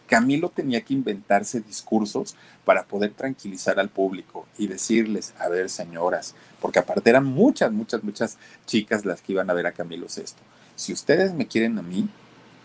Camilo 0.07 0.51
tenía 0.51 0.83
que 0.83 0.95
inventarse 0.95 1.61
discursos 1.61 2.37
para 2.65 2.85
poder 2.85 3.13
tranquilizar 3.13 3.79
al 3.79 3.89
público 3.89 4.47
y 4.57 4.67
decirles, 4.67 5.35
a 5.39 5.49
ver 5.49 5.69
señoras, 5.69 6.35
porque 6.61 6.79
aparte 6.79 7.11
eran 7.11 7.25
muchas, 7.25 7.73
muchas, 7.73 8.03
muchas 8.03 8.39
chicas 8.67 9.05
las 9.05 9.21
que 9.21 9.33
iban 9.33 9.51
a 9.51 9.55
ver 9.55 9.67
a 9.67 9.73
Camilo 9.73 10.09
Sesto. 10.09 10.43
Si 10.77 10.93
ustedes 10.93 11.35
me 11.35 11.47
quieren 11.47 11.79
a 11.79 11.83
mí, 11.83 12.09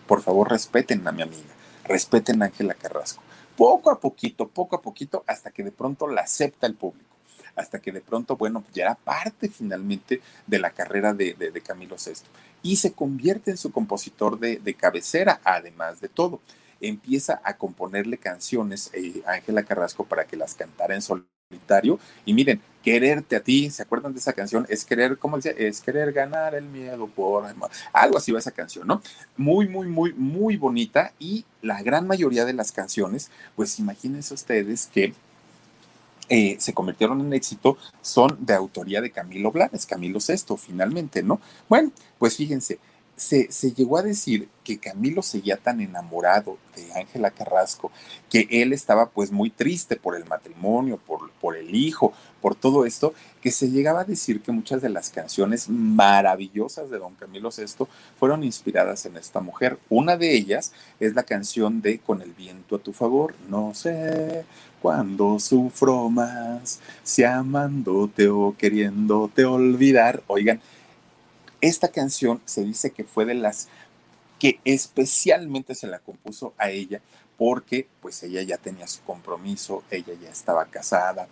por 0.06 0.22
favor 0.22 0.50
respeten 0.50 1.06
a 1.06 1.12
mi 1.12 1.22
amiga, 1.22 1.50
respeten 1.84 2.42
a 2.42 2.46
Ángela 2.46 2.74
Carrasco. 2.74 3.22
Poco 3.56 3.90
a 3.90 4.00
poquito, 4.00 4.48
poco 4.48 4.76
a 4.76 4.82
poquito, 4.82 5.24
hasta 5.26 5.50
que 5.50 5.62
de 5.62 5.72
pronto 5.72 6.08
la 6.08 6.22
acepta 6.22 6.66
el 6.66 6.74
público 6.74 7.12
hasta 7.54 7.80
que 7.80 7.92
de 7.92 8.00
pronto, 8.00 8.36
bueno, 8.36 8.64
ya 8.72 8.84
era 8.84 8.94
parte 8.94 9.50
finalmente 9.50 10.22
de 10.46 10.58
la 10.58 10.70
carrera 10.70 11.12
de, 11.12 11.62
Camilo 11.62 11.98
Sesto 11.98 12.30
y 12.62 12.76
se 12.76 12.92
convierte 12.92 13.50
en 13.50 13.58
su 13.58 13.72
compositor 13.72 14.38
de, 14.38 14.56
de 14.56 14.72
cabecera, 14.72 15.38
además 15.44 16.00
de 16.00 16.08
todo 16.08 16.40
empieza 16.82 17.40
a 17.44 17.56
componerle 17.56 18.18
canciones 18.18 18.90
eh, 18.92 19.22
a 19.26 19.32
Ángela 19.32 19.62
Carrasco 19.62 20.04
para 20.04 20.26
que 20.26 20.36
las 20.36 20.54
cantara 20.54 20.94
en 20.94 21.02
solitario. 21.02 21.98
Y 22.26 22.34
miren, 22.34 22.60
quererte 22.82 23.36
a 23.36 23.42
ti, 23.42 23.70
¿se 23.70 23.82
acuerdan 23.82 24.12
de 24.12 24.18
esa 24.18 24.32
canción? 24.32 24.66
Es 24.68 24.84
querer, 24.84 25.16
¿cómo 25.16 25.36
decía? 25.36 25.52
Es 25.52 25.80
querer 25.80 26.12
ganar 26.12 26.54
el 26.54 26.64
miedo 26.64 27.06
por 27.06 27.44
algo 27.92 28.18
así 28.18 28.32
va 28.32 28.38
esa 28.38 28.50
canción, 28.50 28.86
¿no? 28.86 29.00
Muy, 29.36 29.68
muy, 29.68 29.86
muy, 29.86 30.12
muy 30.12 30.56
bonita. 30.56 31.12
Y 31.18 31.44
la 31.62 31.82
gran 31.82 32.06
mayoría 32.06 32.44
de 32.44 32.52
las 32.52 32.72
canciones, 32.72 33.30
pues 33.56 33.78
imagínense 33.78 34.34
ustedes 34.34 34.86
que 34.86 35.14
eh, 36.28 36.56
se 36.58 36.72
convirtieron 36.72 37.20
en 37.20 37.32
éxito 37.32 37.76
son 38.00 38.38
de 38.40 38.54
autoría 38.54 39.00
de 39.00 39.10
Camilo 39.10 39.52
Blanes, 39.52 39.86
Camilo 39.86 40.18
VI, 40.26 40.56
finalmente, 40.56 41.22
¿no? 41.22 41.40
Bueno, 41.68 41.92
pues 42.18 42.36
fíjense, 42.36 42.78
se, 43.16 43.72
llegó 43.72 43.98
a 43.98 44.02
decir 44.02 44.48
que 44.64 44.78
Camilo 44.78 45.22
seguía 45.22 45.56
tan 45.56 45.80
enamorado 45.80 46.58
de 46.74 46.92
Ángela 46.94 47.30
Carrasco 47.30 47.90
que 48.30 48.48
él 48.50 48.72
estaba 48.72 49.10
pues 49.10 49.30
muy 49.30 49.50
triste 49.50 49.96
por 49.96 50.16
el 50.16 50.24
matrimonio, 50.24 50.98
por, 50.98 51.30
por 51.32 51.56
el 51.56 51.74
hijo, 51.74 52.12
por 52.40 52.54
todo 52.54 52.84
esto, 52.84 53.14
que 53.40 53.50
se 53.50 53.70
llegaba 53.70 54.00
a 54.00 54.04
decir 54.04 54.40
que 54.40 54.52
muchas 54.52 54.82
de 54.82 54.88
las 54.88 55.10
canciones 55.10 55.68
maravillosas 55.68 56.90
de 56.90 56.98
don 56.98 57.14
Camilo 57.14 57.50
VI 57.50 57.86
fueron 58.18 58.44
inspiradas 58.44 59.06
en 59.06 59.16
esta 59.16 59.40
mujer. 59.40 59.78
Una 59.88 60.16
de 60.16 60.34
ellas 60.34 60.72
es 60.98 61.14
la 61.14 61.22
canción 61.22 61.82
de 61.82 61.98
Con 61.98 62.22
el 62.22 62.32
viento 62.32 62.76
a 62.76 62.78
tu 62.78 62.92
favor, 62.92 63.34
no 63.48 63.74
sé 63.74 64.44
cuándo 64.80 65.38
sufro 65.38 66.10
más, 66.10 66.80
si 67.04 67.22
amándote 67.22 68.28
o 68.28 68.56
queriéndote 68.58 69.44
olvidar. 69.44 70.22
Oigan, 70.26 70.60
esta 71.62 71.88
canción 71.88 72.42
se 72.44 72.64
dice 72.64 72.90
que 72.90 73.04
fue 73.04 73.24
de 73.24 73.34
las 73.34 73.68
que 74.38 74.58
especialmente 74.64 75.74
se 75.74 75.86
la 75.86 76.00
compuso 76.00 76.52
a 76.58 76.70
ella 76.70 77.00
porque 77.38 77.86
pues 78.00 78.22
ella 78.24 78.42
ya 78.42 78.58
tenía 78.58 78.86
su 78.88 79.00
compromiso, 79.02 79.84
ella 79.90 80.12
ya 80.20 80.28
estaba 80.28 80.66
casada, 80.66 81.28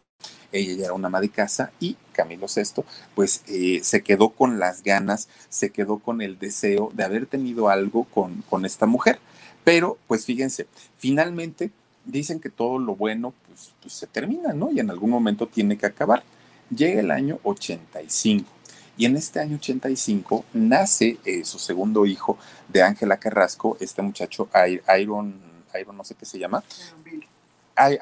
ella 0.53 0.75
ya 0.75 0.85
era 0.85 0.95
una 0.95 1.09
ama 1.09 1.21
de 1.21 1.29
casa 1.29 1.73
y 1.81 1.97
Camilo 2.13 2.47
VI 2.47 2.85
pues 3.17 3.43
eh, 3.49 3.81
se 3.83 4.03
quedó 4.03 4.31
con 4.31 4.61
las 4.61 4.85
ganas, 4.85 5.29
se 5.49 5.71
quedó 5.71 5.99
con 5.99 6.23
el 6.23 6.39
deseo 6.39 6.91
de 6.95 7.05
haber 7.05 7.27
tenido 7.27 7.69
algo 7.69 8.05
con, 8.05 8.43
con 8.43 8.65
esta 8.65 8.87
mujer. 8.87 9.19
Pero 9.65 9.99
pues 10.07 10.25
fíjense, 10.25 10.69
finalmente 10.97 11.71
dicen 12.05 12.41
que 12.41 12.51
todo 12.51 12.79
lo 12.79 12.95
bueno 12.95 13.35
pues, 13.49 13.73
pues 13.83 13.93
se 13.95 14.07
termina, 14.07 14.53
¿no? 14.53 14.71
Y 14.71 14.79
en 14.79 14.91
algún 14.91 15.11
momento 15.11 15.49
tiene 15.49 15.77
que 15.77 15.87
acabar. 15.87 16.23
Llega 16.71 17.01
el 17.01 17.11
año 17.11 17.41
85 17.43 18.60
y 19.01 19.07
en 19.07 19.17
este 19.17 19.41
año 19.41 19.57
85 19.57 20.45
nace 20.53 21.17
eh, 21.25 21.43
su 21.47 21.59
segundo 21.59 22.05
hijo 22.05 22.37
de 22.69 22.83
Ángela 22.83 23.17
Carrasco, 23.17 23.79
este 23.81 24.03
muchacho 24.03 24.51
Iron, 24.99 25.41
Iron 25.81 25.97
no 25.97 26.05
sé 26.05 26.15
qué 26.17 26.27
se 26.27 26.39
llama. 26.39 26.63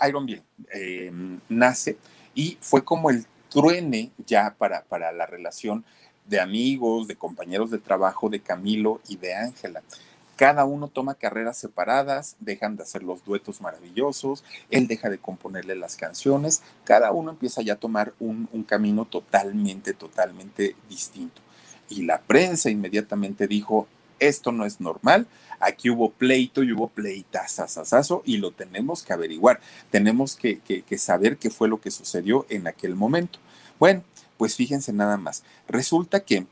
Iron 0.08 0.26
Bill. 0.26 0.42
Eh, 0.74 1.12
nace 1.48 1.98
y 2.34 2.58
fue 2.60 2.82
como 2.82 3.10
el 3.10 3.24
truene 3.48 4.10
ya 4.26 4.56
para, 4.58 4.82
para 4.82 5.12
la 5.12 5.24
relación 5.24 5.84
de 6.26 6.40
amigos, 6.40 7.06
de 7.06 7.14
compañeros 7.14 7.70
de 7.70 7.78
trabajo 7.78 8.28
de 8.28 8.40
Camilo 8.40 9.00
y 9.06 9.18
de 9.18 9.36
Ángela 9.36 9.84
cada 10.38 10.64
uno 10.64 10.86
toma 10.86 11.16
carreras 11.16 11.56
separadas, 11.56 12.36
dejan 12.38 12.76
de 12.76 12.84
hacer 12.84 13.02
los 13.02 13.24
duetos 13.24 13.60
maravillosos, 13.60 14.44
él 14.70 14.86
deja 14.86 15.10
de 15.10 15.18
componerle 15.18 15.74
las 15.74 15.96
canciones, 15.96 16.62
cada 16.84 17.10
uno 17.10 17.32
empieza 17.32 17.60
ya 17.60 17.72
a 17.72 17.80
tomar 17.80 18.14
un, 18.20 18.46
camino 18.62 19.04
totalmente, 19.04 19.94
totalmente 19.94 20.76
distinto. 20.88 21.42
Y 21.90 22.04
la 22.04 22.20
prensa 22.20 22.70
inmediatamente 22.70 23.48
dijo, 23.48 23.88
esto 24.20 24.52
no 24.52 24.64
es 24.64 24.80
normal, 24.80 25.26
aquí 25.58 25.90
hubo 25.90 26.12
pleito 26.12 26.62
y 26.62 26.70
hubo 26.70 26.86
pleitazazazazo 26.86 28.22
y 28.24 28.36
lo 28.36 28.52
tenemos 28.52 29.02
que 29.02 29.14
averiguar, 29.14 29.58
tenemos 29.90 30.36
que, 30.36 30.60
que 30.60 30.98
saber 30.98 31.38
qué 31.38 31.50
fue 31.50 31.66
lo 31.68 31.80
que 31.80 31.90
sucedió 31.90 32.46
en 32.48 32.68
aquel 32.68 32.94
momento. 32.94 33.40
Bueno, 33.80 34.04
pues 34.36 34.54
fíjense 34.54 34.92
nada 34.92 35.16
más, 35.16 35.42
resulta 35.66 36.20
que 36.20 36.46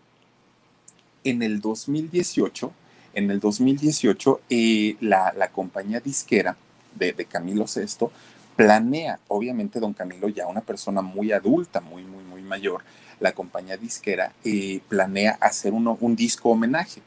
en 1.22 1.44
el 1.44 1.60
2018, 1.60 2.72
en 3.16 3.30
el 3.30 3.40
2018, 3.40 4.42
eh, 4.50 4.96
la, 5.00 5.48
compañía 5.50 6.00
disquera 6.00 6.54
de, 6.94 7.14
Camilo 7.24 7.64
VI 7.64 8.08
planea, 8.56 9.18
obviamente 9.28 9.80
don 9.80 9.94
Camilo 9.94 10.28
ya 10.28 10.46
una 10.46 10.60
persona 10.60 11.00
muy 11.00 11.32
adulta, 11.32 11.80
muy, 11.80 12.04
muy, 12.04 12.22
muy 12.24 12.42
mayor, 12.42 12.82
la 13.18 13.32
compañía 13.32 13.78
disquera 13.78 14.32
eh, 14.44 14.80
planea 14.90 15.38
hacer 15.40 15.72
uno, 15.72 15.96
un 16.02 16.14
disco 16.14 16.50
homenaje 16.50 17.00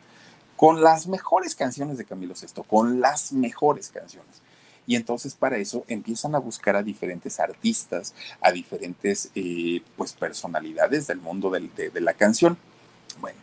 con 0.57 0.81
las 0.81 1.05
mejores 1.05 1.53
canciones 1.53 1.99
de 1.99 2.05
Camilo 2.05 2.33
VI, 2.33 2.63
con 2.67 2.99
las 2.99 3.31
mejores 3.31 3.89
canciones. 3.89 4.41
Y 4.87 4.95
entonces 4.95 5.35
para 5.35 5.57
eso 5.57 5.85
empiezan 5.87 6.33
a 6.33 6.39
buscar 6.39 6.75
a 6.75 6.81
diferentes 6.81 7.39
artistas, 7.39 8.15
a 8.41 8.51
diferentes 8.51 9.29
eh, 9.35 9.83
pues 9.95 10.13
personalidades 10.13 11.05
del 11.05 11.21
mundo 11.21 11.51
de, 11.51 11.91
de 11.93 12.01
la 12.01 12.15
canción. 12.15 12.57
Bueno, 13.21 13.37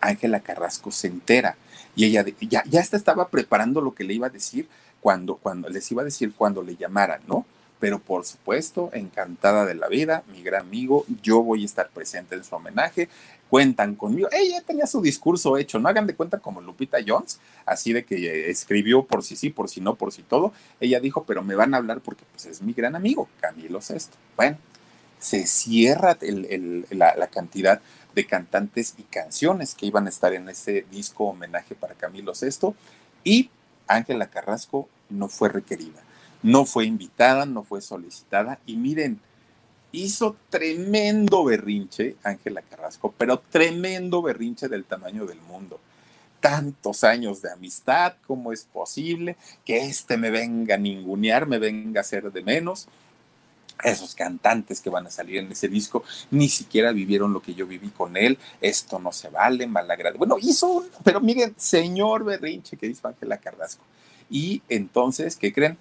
Ángela 0.00 0.40
Carrasco 0.40 0.90
se 0.90 1.06
entera 1.06 1.56
y 1.98 2.04
ella 2.04 2.24
ya, 2.48 2.62
ya 2.64 2.80
estaba 2.80 3.28
preparando 3.28 3.80
lo 3.80 3.92
que 3.92 4.04
le 4.04 4.14
iba 4.14 4.28
a 4.28 4.30
decir 4.30 4.68
cuando, 5.00 5.34
cuando 5.34 5.68
les 5.68 5.90
iba 5.90 6.02
a 6.02 6.04
decir 6.04 6.32
cuando 6.32 6.62
le 6.62 6.76
llamaran, 6.76 7.20
¿no? 7.26 7.44
Pero 7.80 7.98
por 7.98 8.24
supuesto, 8.24 8.90
encantada 8.92 9.66
de 9.66 9.74
la 9.74 9.88
vida, 9.88 10.22
mi 10.28 10.44
gran 10.44 10.60
amigo, 10.60 11.04
yo 11.24 11.42
voy 11.42 11.62
a 11.62 11.66
estar 11.66 11.90
presente 11.90 12.36
en 12.36 12.44
su 12.44 12.54
homenaje, 12.54 13.08
cuentan 13.50 13.96
conmigo. 13.96 14.28
Ella 14.30 14.62
tenía 14.62 14.86
su 14.86 15.02
discurso 15.02 15.56
hecho, 15.56 15.80
no 15.80 15.88
hagan 15.88 16.06
de 16.06 16.14
cuenta 16.14 16.38
como 16.38 16.60
Lupita 16.60 16.98
Jones, 17.04 17.40
así 17.66 17.92
de 17.92 18.04
que 18.04 18.48
escribió 18.48 19.04
por 19.04 19.24
si 19.24 19.34
sí, 19.34 19.50
por 19.50 19.68
si 19.68 19.80
no, 19.80 19.96
por 19.96 20.12
si 20.12 20.22
todo. 20.22 20.52
Ella 20.78 21.00
dijo, 21.00 21.24
pero 21.24 21.42
me 21.42 21.56
van 21.56 21.74
a 21.74 21.78
hablar 21.78 22.00
porque 22.00 22.22
pues, 22.30 22.46
es 22.46 22.62
mi 22.62 22.74
gran 22.74 22.94
amigo, 22.94 23.28
Camilo 23.40 23.80
Sesto. 23.80 24.16
Bueno, 24.36 24.56
se 25.18 25.48
cierra 25.48 26.16
la, 26.90 27.16
la 27.16 27.26
cantidad 27.26 27.80
de 28.18 28.26
cantantes 28.26 28.96
y 28.98 29.04
canciones 29.04 29.76
que 29.76 29.86
iban 29.86 30.06
a 30.06 30.08
estar 30.08 30.34
en 30.34 30.48
ese 30.48 30.84
disco 30.90 31.26
homenaje 31.26 31.76
para 31.76 31.94
Camilo 31.94 32.32
VI 32.32 32.74
y 33.22 33.48
Ángela 33.86 34.26
Carrasco 34.26 34.88
no 35.08 35.28
fue 35.28 35.48
requerida, 35.50 36.02
no 36.42 36.64
fue 36.64 36.84
invitada, 36.84 37.46
no 37.46 37.62
fue 37.62 37.80
solicitada 37.80 38.58
y 38.66 38.76
miren, 38.76 39.20
hizo 39.92 40.34
tremendo 40.50 41.44
berrinche 41.44 42.16
Ángela 42.24 42.60
Carrasco, 42.62 43.14
pero 43.16 43.38
tremendo 43.38 44.20
berrinche 44.20 44.66
del 44.66 44.84
tamaño 44.84 45.24
del 45.24 45.40
mundo. 45.42 45.78
Tantos 46.40 47.04
años 47.04 47.40
de 47.40 47.52
amistad, 47.52 48.14
¿cómo 48.26 48.52
es 48.52 48.64
posible 48.64 49.36
que 49.64 49.84
este 49.84 50.16
me 50.16 50.30
venga 50.30 50.74
a 50.74 50.78
ningunear, 50.78 51.46
me 51.46 51.60
venga 51.60 52.00
a 52.00 52.02
hacer 52.02 52.32
de 52.32 52.42
menos? 52.42 52.88
Esos 53.84 54.14
cantantes 54.14 54.80
que 54.80 54.90
van 54.90 55.06
a 55.06 55.10
salir 55.10 55.38
en 55.38 55.52
ese 55.52 55.68
disco 55.68 56.04
ni 56.30 56.48
siquiera 56.48 56.92
vivieron 56.92 57.32
lo 57.32 57.40
que 57.40 57.54
yo 57.54 57.66
viví 57.66 57.90
con 57.90 58.16
él, 58.16 58.38
esto 58.60 58.98
no 58.98 59.12
se 59.12 59.28
vale, 59.28 59.66
malagrado. 59.66 60.18
Bueno, 60.18 60.36
hizo 60.40 60.68
un, 60.68 60.88
pero 61.04 61.20
miren, 61.20 61.54
señor 61.56 62.24
berrinche 62.24 62.76
que 62.76 62.88
dice 62.88 63.06
Ángela 63.06 63.38
Carrasco. 63.38 63.84
Y 64.30 64.62
entonces, 64.68 65.36
¿qué 65.36 65.52
creen? 65.52 65.78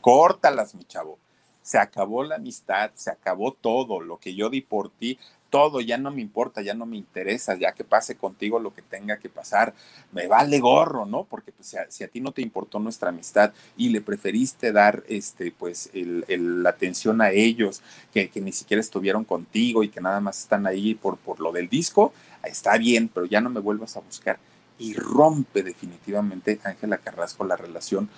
Córtalas, 0.00 0.74
mi 0.74 0.84
chavo. 0.84 1.18
se 1.62 1.78
acabó 1.78 2.22
la 2.22 2.36
amistad, 2.36 2.92
se 2.94 3.10
acabó 3.10 3.52
todo, 3.52 4.00
lo 4.00 4.18
que 4.18 4.36
yo 4.36 4.48
di 4.50 4.60
por 4.60 4.90
ti, 4.90 5.18
todo, 5.56 5.80
ya 5.80 5.96
no 5.96 6.10
me 6.10 6.20
importa, 6.20 6.60
ya 6.60 6.74
no 6.74 6.84
me 6.84 6.98
interesa, 6.98 7.56
ya 7.56 7.72
que 7.72 7.82
pase 7.82 8.14
contigo 8.14 8.58
lo 8.58 8.74
que 8.74 8.82
tenga 8.82 9.16
que 9.16 9.30
pasar, 9.30 9.72
me 10.12 10.26
vale 10.26 10.60
gorro, 10.60 11.06
¿no? 11.06 11.24
Porque 11.24 11.50
pues, 11.50 11.74
si, 11.88 12.04
a, 12.04 12.08
ti 12.08 12.20
no 12.20 12.32
te 12.32 12.42
importó 12.42 12.78
nuestra 12.78 13.08
amistad 13.08 13.54
y 13.74 13.88
le 13.88 14.02
preferiste 14.02 14.70
dar, 14.70 15.02
este, 15.08 15.50
pues, 15.52 15.88
la 15.94 16.68
atención 16.68 17.22
a 17.22 17.30
ellos, 17.30 17.80
que, 18.12 18.30
ni 18.34 18.52
siquiera 18.52 18.82
estuvieron 18.82 19.24
contigo 19.24 19.82
y 19.82 19.88
que 19.88 20.02
nada 20.02 20.20
más 20.20 20.40
están 20.40 20.66
ahí 20.66 20.94
por, 20.94 21.16
por 21.16 21.40
lo 21.40 21.52
del 21.52 21.70
disco, 21.70 22.12
está 22.44 22.76
bien, 22.76 23.08
pero 23.08 23.24
ya 23.24 23.40
no 23.40 23.48
me 23.48 23.60
vuelvas 23.60 23.96
a 23.96 24.00
buscar. 24.00 24.38
Y 24.78 24.92
rompe 24.92 25.62
definitivamente 25.62 26.60
Ángela 26.64 26.98
Carrasco 26.98 27.44
la 27.44 27.56
relación 27.56 28.10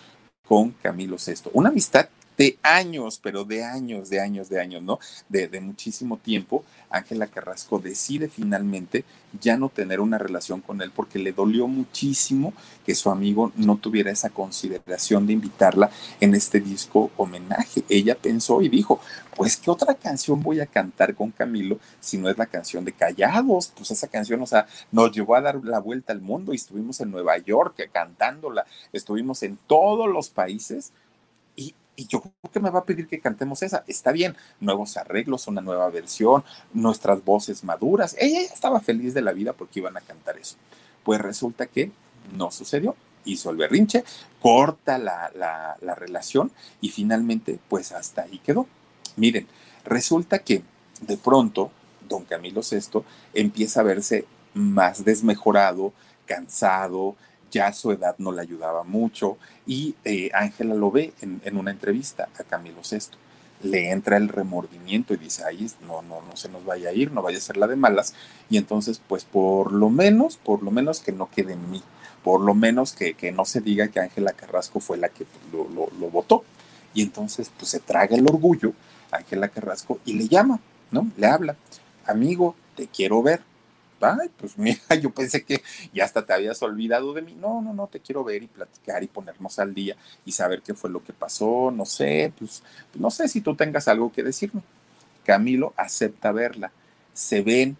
con 0.44 0.72
Camilo 0.72 1.18
VI. 1.24 1.50
Una 1.52 1.68
amistad 1.68 2.08
de 2.38 2.58
años, 2.62 3.20
pero 3.22 3.44
de 3.44 3.64
años, 3.64 4.08
de 4.08 4.20
años, 4.20 4.48
de 4.48 4.60
años, 4.60 4.82
¿no? 4.82 5.00
De, 5.28 5.48
de 5.48 5.60
muchísimo 5.60 6.16
tiempo, 6.16 6.64
Ángela 6.88 7.26
Carrasco 7.26 7.80
decide 7.80 8.28
finalmente 8.28 9.04
ya 9.40 9.56
no 9.56 9.68
tener 9.68 10.00
una 10.00 10.16
relación 10.16 10.60
con 10.60 10.80
él 10.80 10.90
porque 10.94 11.18
le 11.18 11.32
dolió 11.32 11.66
muchísimo 11.66 12.54
que 12.86 12.94
su 12.94 13.10
amigo 13.10 13.52
no 13.56 13.76
tuviera 13.76 14.10
esa 14.10 14.30
consideración 14.30 15.26
de 15.26 15.34
invitarla 15.34 15.90
en 16.20 16.34
este 16.34 16.60
disco 16.60 17.10
homenaje. 17.16 17.84
Ella 17.88 18.16
pensó 18.16 18.62
y 18.62 18.68
dijo, 18.68 19.00
pues 19.36 19.56
qué 19.56 19.70
otra 19.70 19.94
canción 19.94 20.42
voy 20.42 20.60
a 20.60 20.66
cantar 20.66 21.14
con 21.14 21.30
Camilo 21.30 21.78
si 22.00 22.18
no 22.18 22.30
es 22.30 22.38
la 22.38 22.46
canción 22.46 22.84
de 22.84 22.92
Callados, 22.92 23.72
pues 23.76 23.90
esa 23.90 24.08
canción, 24.08 24.40
o 24.42 24.46
sea, 24.46 24.66
nos 24.92 25.12
llevó 25.12 25.34
a 25.34 25.40
dar 25.40 25.62
la 25.64 25.80
vuelta 25.80 26.12
al 26.12 26.20
mundo 26.20 26.52
y 26.52 26.56
estuvimos 26.56 27.00
en 27.00 27.10
Nueva 27.10 27.36
York 27.38 27.90
cantándola, 27.92 28.64
estuvimos 28.92 29.42
en 29.42 29.58
todos 29.66 30.08
los 30.08 30.30
países 30.30 30.92
y 31.56 31.74
yo 32.06 32.20
creo 32.20 32.52
que 32.52 32.60
me 32.60 32.70
va 32.70 32.80
a 32.80 32.84
pedir 32.84 33.08
que 33.08 33.20
cantemos 33.20 33.62
esa. 33.62 33.84
Está 33.86 34.12
bien, 34.12 34.36
nuevos 34.60 34.96
arreglos, 34.96 35.46
una 35.48 35.60
nueva 35.60 35.88
versión, 35.90 36.44
nuestras 36.72 37.24
voces 37.24 37.64
maduras. 37.64 38.16
Ella 38.18 38.40
estaba 38.40 38.80
feliz 38.80 39.14
de 39.14 39.22
la 39.22 39.32
vida 39.32 39.52
porque 39.52 39.80
iban 39.80 39.96
a 39.96 40.00
cantar 40.00 40.38
eso. 40.38 40.56
Pues 41.04 41.20
resulta 41.20 41.66
que 41.66 41.90
no 42.36 42.50
sucedió. 42.50 42.94
Hizo 43.24 43.50
el 43.50 43.56
berrinche, 43.56 44.04
corta 44.40 44.96
la, 44.96 45.30
la 45.80 45.94
relación 45.94 46.50
y 46.80 46.90
finalmente, 46.90 47.58
pues 47.68 47.92
hasta 47.92 48.22
ahí 48.22 48.38
quedó. 48.38 48.66
Miren, 49.16 49.46
resulta 49.84 50.38
que 50.38 50.62
de 51.00 51.16
pronto 51.16 51.70
don 52.08 52.24
Camilo 52.24 52.62
VI 52.62 53.02
empieza 53.34 53.80
a 53.80 53.84
verse 53.84 54.24
más 54.54 55.04
desmejorado, 55.04 55.92
cansado, 56.26 57.16
ya 57.50 57.72
su 57.72 57.92
edad 57.92 58.14
no 58.18 58.32
le 58.32 58.42
ayudaba 58.42 58.84
mucho 58.84 59.38
y 59.66 59.94
eh, 60.04 60.30
Ángela 60.34 60.74
lo 60.74 60.90
ve 60.90 61.12
en, 61.20 61.56
una 61.56 61.70
entrevista 61.70 62.28
a 62.38 62.44
Camilo 62.44 62.80
VI. 62.88 62.98
Le 63.62 63.90
entra 63.90 64.16
el 64.16 64.28
remordimiento 64.28 65.14
y 65.14 65.16
dice, 65.16 65.42
ay, 65.44 65.68
no, 65.86 66.02
no, 66.02 66.22
no 66.22 66.36
se 66.36 66.48
nos 66.48 66.64
vaya 66.64 66.90
a 66.90 66.92
ir, 66.92 67.10
no 67.10 67.22
vaya 67.22 67.38
a 67.38 67.40
ser 67.40 67.56
la 67.56 67.66
de 67.66 67.74
malas. 67.74 68.14
Y 68.48 68.56
entonces, 68.56 69.00
pues 69.06 69.24
por 69.24 69.72
lo 69.72 69.90
menos, 69.90 70.36
por 70.36 70.62
lo 70.62 70.70
menos 70.70 71.00
que 71.00 71.10
no 71.10 71.28
quede 71.28 71.54
en 71.54 71.70
mí, 71.70 71.82
por 72.22 72.40
lo 72.40 72.54
menos 72.54 72.92
que, 72.92 73.32
no 73.32 73.44
se 73.44 73.60
diga 73.60 73.88
que 73.88 74.00
Ángela 74.00 74.32
Carrasco 74.32 74.78
fue 74.78 74.96
la 74.96 75.08
que 75.08 75.26
lo, 75.52 75.66
lo 75.68 76.10
votó. 76.10 76.44
Y 76.94 77.02
entonces, 77.02 77.50
pues 77.56 77.70
se 77.70 77.80
traga 77.80 78.16
el 78.16 78.26
orgullo 78.26 78.72
Ángela 79.10 79.48
Carrasco 79.48 80.00
y 80.04 80.14
le 80.14 80.28
llama, 80.28 80.60
¿no? 80.90 81.10
Le 81.16 81.26
habla, 81.26 81.56
amigo, 82.06 82.54
te 82.76 82.86
quiero 82.86 83.22
ver 83.22 83.40
ay, 84.00 84.30
pues 84.36 84.56
mira, 84.58 84.80
yo 85.00 85.10
pensé 85.10 85.44
que 85.44 85.62
ya 85.92 86.04
hasta 86.04 86.24
te 86.24 86.32
habías 86.32 86.62
olvidado 86.62 87.12
de 87.12 87.22
mí. 87.22 87.34
No, 87.38 87.60
no, 87.62 87.72
no, 87.74 87.86
te 87.86 88.00
quiero 88.00 88.24
ver 88.24 88.42
y 88.42 88.46
platicar 88.46 89.02
y 89.02 89.06
ponernos 89.06 89.58
al 89.58 89.74
día 89.74 89.96
y 90.24 90.32
saber 90.32 90.62
qué 90.62 90.74
fue 90.74 90.90
lo 90.90 91.02
que 91.02 91.12
pasó, 91.12 91.70
no 91.70 91.84
sé, 91.84 92.32
pues 92.38 92.62
no 92.94 93.10
sé 93.10 93.28
si 93.28 93.40
tú 93.40 93.54
tengas 93.54 93.88
algo 93.88 94.12
que 94.12 94.22
decirme. 94.22 94.62
Camilo 95.24 95.74
acepta 95.76 96.32
verla, 96.32 96.72
se 97.12 97.42
ven, 97.42 97.76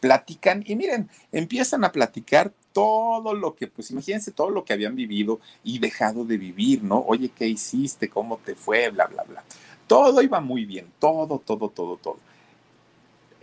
platican 0.00 0.62
y 0.66 0.76
miren, 0.76 1.08
empiezan 1.32 1.84
a 1.84 1.92
platicar 1.92 2.52
todo 2.72 3.34
lo 3.34 3.54
que, 3.54 3.66
pues 3.68 3.90
imagínense 3.90 4.32
todo 4.32 4.50
lo 4.50 4.64
que 4.64 4.72
habían 4.72 4.96
vivido 4.96 5.40
y 5.62 5.78
dejado 5.78 6.24
de 6.24 6.36
vivir, 6.36 6.82
¿no? 6.82 6.98
Oye, 7.06 7.30
¿qué 7.30 7.46
hiciste? 7.46 8.08
¿Cómo 8.08 8.38
te 8.38 8.54
fue? 8.54 8.90
Bla, 8.90 9.06
bla, 9.06 9.22
bla. 9.24 9.44
Todo 9.86 10.22
iba 10.22 10.40
muy 10.40 10.64
bien, 10.64 10.86
todo, 10.98 11.38
todo, 11.38 11.68
todo, 11.68 11.96
todo 11.96 12.33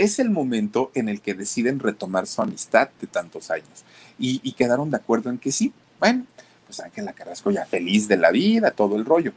es 0.02 0.18
el 0.18 0.32
momento 0.32 0.91
en 0.95 1.10
el 1.10 1.22
que 1.22 1.36
deciden 1.36 1.80
retomar 1.80 2.26
su 2.26 2.41
amistad 2.41 2.89
de 2.99 3.06
tantos 3.06 3.52
años 3.52 3.84
y, 4.18 4.52
quedaron 4.54 4.89
de 4.89 4.97
acuerdo 4.97 5.30
en 5.30 5.38
que 5.38 5.52
sí, 5.52 5.74
bueno, 5.99 6.26
pues 6.66 6.80
Ángela 6.80 7.14
Carrasco 7.14 7.52
ya 7.52 7.66
feliz 7.66 8.08
de 8.08 8.18
la 8.18 8.32
vida, 8.32 8.72
todo 8.72 8.95
el 8.95 9.06
rollo. 9.06 9.34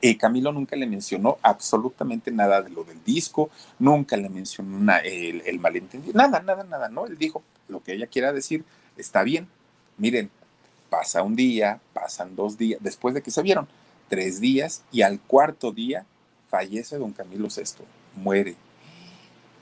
Eh, 0.00 0.16
Camilo 0.16 0.52
nunca 0.52 0.74
le 0.74 0.86
mencionó 0.86 1.38
absolutamente 1.42 2.30
nada 2.30 2.62
de 2.62 2.70
lo 2.70 2.84
del 2.84 3.02
disco, 3.04 3.50
nunca 3.78 4.16
le 4.16 4.28
mencionó 4.28 4.92
el, 5.04 5.42
el, 5.46 5.58
malentendido, 5.60 6.14
nada, 6.14 6.40
nada, 6.40 6.64
nada, 6.64 6.88
¿no? 6.88 7.06
Él 7.06 7.16
dijo, 7.16 7.42
lo 7.68 7.82
que 7.82 7.92
ella 7.92 8.06
quiera 8.06 8.32
decir 8.32 8.64
está 8.96 9.22
bien. 9.22 9.48
Miren, 9.96 10.30
pasa 10.90 11.22
un 11.22 11.36
día, 11.36 11.80
pasan 11.92 12.34
dos 12.34 12.58
días, 12.58 12.80
después 12.82 13.14
de 13.14 13.22
que 13.22 13.30
se 13.30 13.42
vieron, 13.42 13.68
tres 14.08 14.40
días, 14.40 14.82
y 14.90 15.02
al 15.02 15.20
cuarto 15.20 15.70
día 15.72 16.06
fallece 16.48 16.98
don 16.98 17.12
Camilo 17.12 17.48
VI, 17.48 17.84
muere 18.16 18.56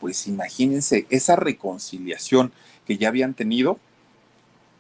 pues 0.07 0.29
imagínense 0.29 1.05
esa 1.11 1.35
reconciliación 1.35 2.53
que 2.87 2.97
ya 2.97 3.09
habían 3.09 3.35
tenido, 3.35 3.77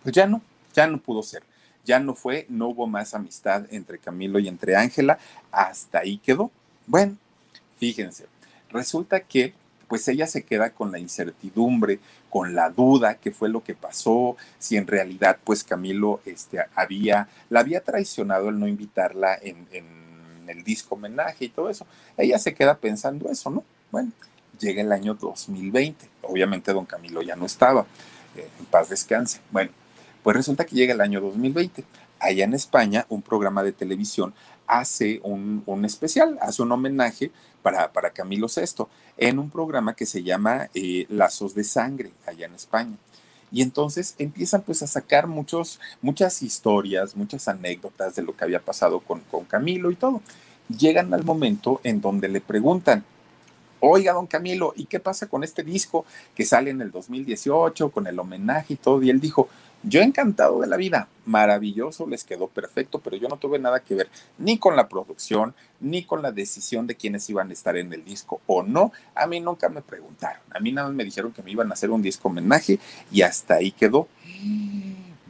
pues 0.04 0.14
ya 0.14 0.28
no, 0.28 0.40
ya 0.72 0.86
no 0.86 1.00
pudo 1.00 1.24
ser. 1.24 1.42
Ya 1.84 1.98
no 1.98 2.14
fue, 2.14 2.46
no 2.48 2.68
hubo 2.68 2.86
más 2.86 3.12
amistad 3.12 3.64
entre 3.72 3.98
Camilo 3.98 4.38
y 4.38 4.46
entre 4.46 4.76
Ángela, 4.76 5.18
hasta 5.50 5.98
ahí 5.98 6.18
quedó. 6.18 6.52
Bueno, 6.86 7.16
fíjense, 7.76 8.26
resulta 8.70 9.18
que 9.18 9.52
pues 9.88 10.06
ella 10.06 10.28
se 10.28 10.44
queda 10.44 10.70
con 10.70 10.92
la 10.92 11.00
incertidumbre, 11.00 11.98
con 12.30 12.54
la 12.54 12.70
duda, 12.70 13.16
qué 13.16 13.32
fue 13.32 13.48
lo 13.48 13.64
que 13.64 13.74
pasó, 13.74 14.36
si 14.60 14.76
en 14.76 14.86
realidad 14.86 15.38
pues 15.42 15.64
Camilo 15.64 16.20
este, 16.24 16.60
había, 16.76 17.28
la 17.50 17.58
había 17.58 17.80
traicionado 17.80 18.50
el 18.50 18.60
no 18.60 18.68
invitarla 18.68 19.34
en, 19.42 19.66
en 19.72 20.48
el 20.48 20.62
disco 20.62 20.94
homenaje 20.94 21.46
y 21.46 21.48
todo 21.48 21.68
eso. 21.68 21.84
Ella 22.16 22.38
se 22.38 22.54
queda 22.54 22.78
pensando 22.78 23.28
eso, 23.28 23.50
¿no? 23.50 23.64
Bueno, 23.90 24.12
llega 24.58 24.82
el 24.82 24.92
año 24.92 25.14
2020. 25.14 26.08
Obviamente 26.22 26.72
don 26.72 26.86
Camilo 26.86 27.22
ya 27.22 27.36
no 27.36 27.46
estaba, 27.46 27.86
eh, 28.36 28.48
en 28.58 28.66
paz 28.66 28.88
descanse. 28.88 29.40
Bueno, 29.50 29.70
pues 30.22 30.36
resulta 30.36 30.64
que 30.64 30.74
llega 30.74 30.94
el 30.94 31.00
año 31.00 31.20
2020. 31.20 31.84
Allá 32.18 32.44
en 32.44 32.54
España, 32.54 33.06
un 33.08 33.22
programa 33.22 33.62
de 33.62 33.72
televisión 33.72 34.34
hace 34.66 35.20
un, 35.22 35.84
especial, 35.84 36.38
hace 36.40 36.62
un 36.62 36.72
homenaje 36.72 37.30
para, 37.62 37.92
para, 37.92 38.10
Camilo 38.10 38.48
VI 38.48 38.84
en 39.16 39.38
un 39.38 39.50
programa 39.50 39.94
que 39.94 40.06
se 40.06 40.22
llama 40.22 40.68
eh, 40.74 41.06
Lazos 41.08 41.54
de 41.54 41.64
Sangre, 41.64 42.12
allá 42.26 42.46
en 42.46 42.54
España. 42.54 42.96
Y 43.52 43.62
entonces 43.62 44.14
empiezan 44.18 44.62
pues 44.62 44.82
a 44.82 44.86
sacar 44.86 45.26
muchos, 45.26 45.80
muchas 46.02 46.42
historias, 46.42 47.16
muchas 47.16 47.46
anécdotas 47.48 48.16
de 48.16 48.22
lo 48.22 48.36
que 48.36 48.44
había 48.44 48.60
pasado 48.60 49.00
con, 49.00 49.20
con 49.20 49.44
Camilo 49.44 49.90
y 49.90 49.96
todo. 49.96 50.20
Llegan 50.68 51.14
al 51.14 51.24
momento 51.24 51.80
en 51.84 52.00
donde 52.00 52.28
le 52.28 52.40
preguntan, 52.40 53.04
Oiga, 53.80 54.12
don 54.12 54.26
Camilo, 54.26 54.72
¿y 54.76 54.86
qué 54.86 55.00
pasa 55.00 55.28
con 55.28 55.44
este 55.44 55.62
disco 55.62 56.06
que 56.34 56.44
sale 56.44 56.70
en 56.70 56.80
el 56.80 56.90
2018 56.90 57.90
con 57.90 58.06
el 58.06 58.18
homenaje 58.18 58.74
y 58.74 58.76
todo? 58.76 59.02
Y 59.02 59.10
él 59.10 59.20
dijo, 59.20 59.48
yo 59.82 60.00
encantado 60.00 60.60
de 60.60 60.66
la 60.66 60.76
vida, 60.76 61.08
maravilloso, 61.26 62.06
les 62.06 62.24
quedó 62.24 62.48
perfecto, 62.48 63.00
pero 63.00 63.16
yo 63.16 63.28
no 63.28 63.36
tuve 63.36 63.58
nada 63.58 63.80
que 63.80 63.94
ver 63.94 64.08
ni 64.38 64.58
con 64.58 64.74
la 64.74 64.88
producción, 64.88 65.54
ni 65.80 66.04
con 66.04 66.22
la 66.22 66.32
decisión 66.32 66.86
de 66.86 66.96
quiénes 66.96 67.28
iban 67.30 67.50
a 67.50 67.52
estar 67.52 67.76
en 67.76 67.92
el 67.92 68.04
disco 68.04 68.40
o 68.46 68.62
no. 68.62 68.92
A 69.14 69.26
mí 69.26 69.40
nunca 69.40 69.68
me 69.68 69.82
preguntaron, 69.82 70.42
a 70.50 70.58
mí 70.58 70.72
nada 70.72 70.88
más 70.88 70.96
me 70.96 71.04
dijeron 71.04 71.32
que 71.32 71.42
me 71.42 71.52
iban 71.52 71.70
a 71.70 71.74
hacer 71.74 71.90
un 71.90 72.02
disco 72.02 72.28
homenaje 72.28 72.80
y 73.12 73.22
hasta 73.22 73.54
ahí 73.54 73.70
quedó. 73.70 74.08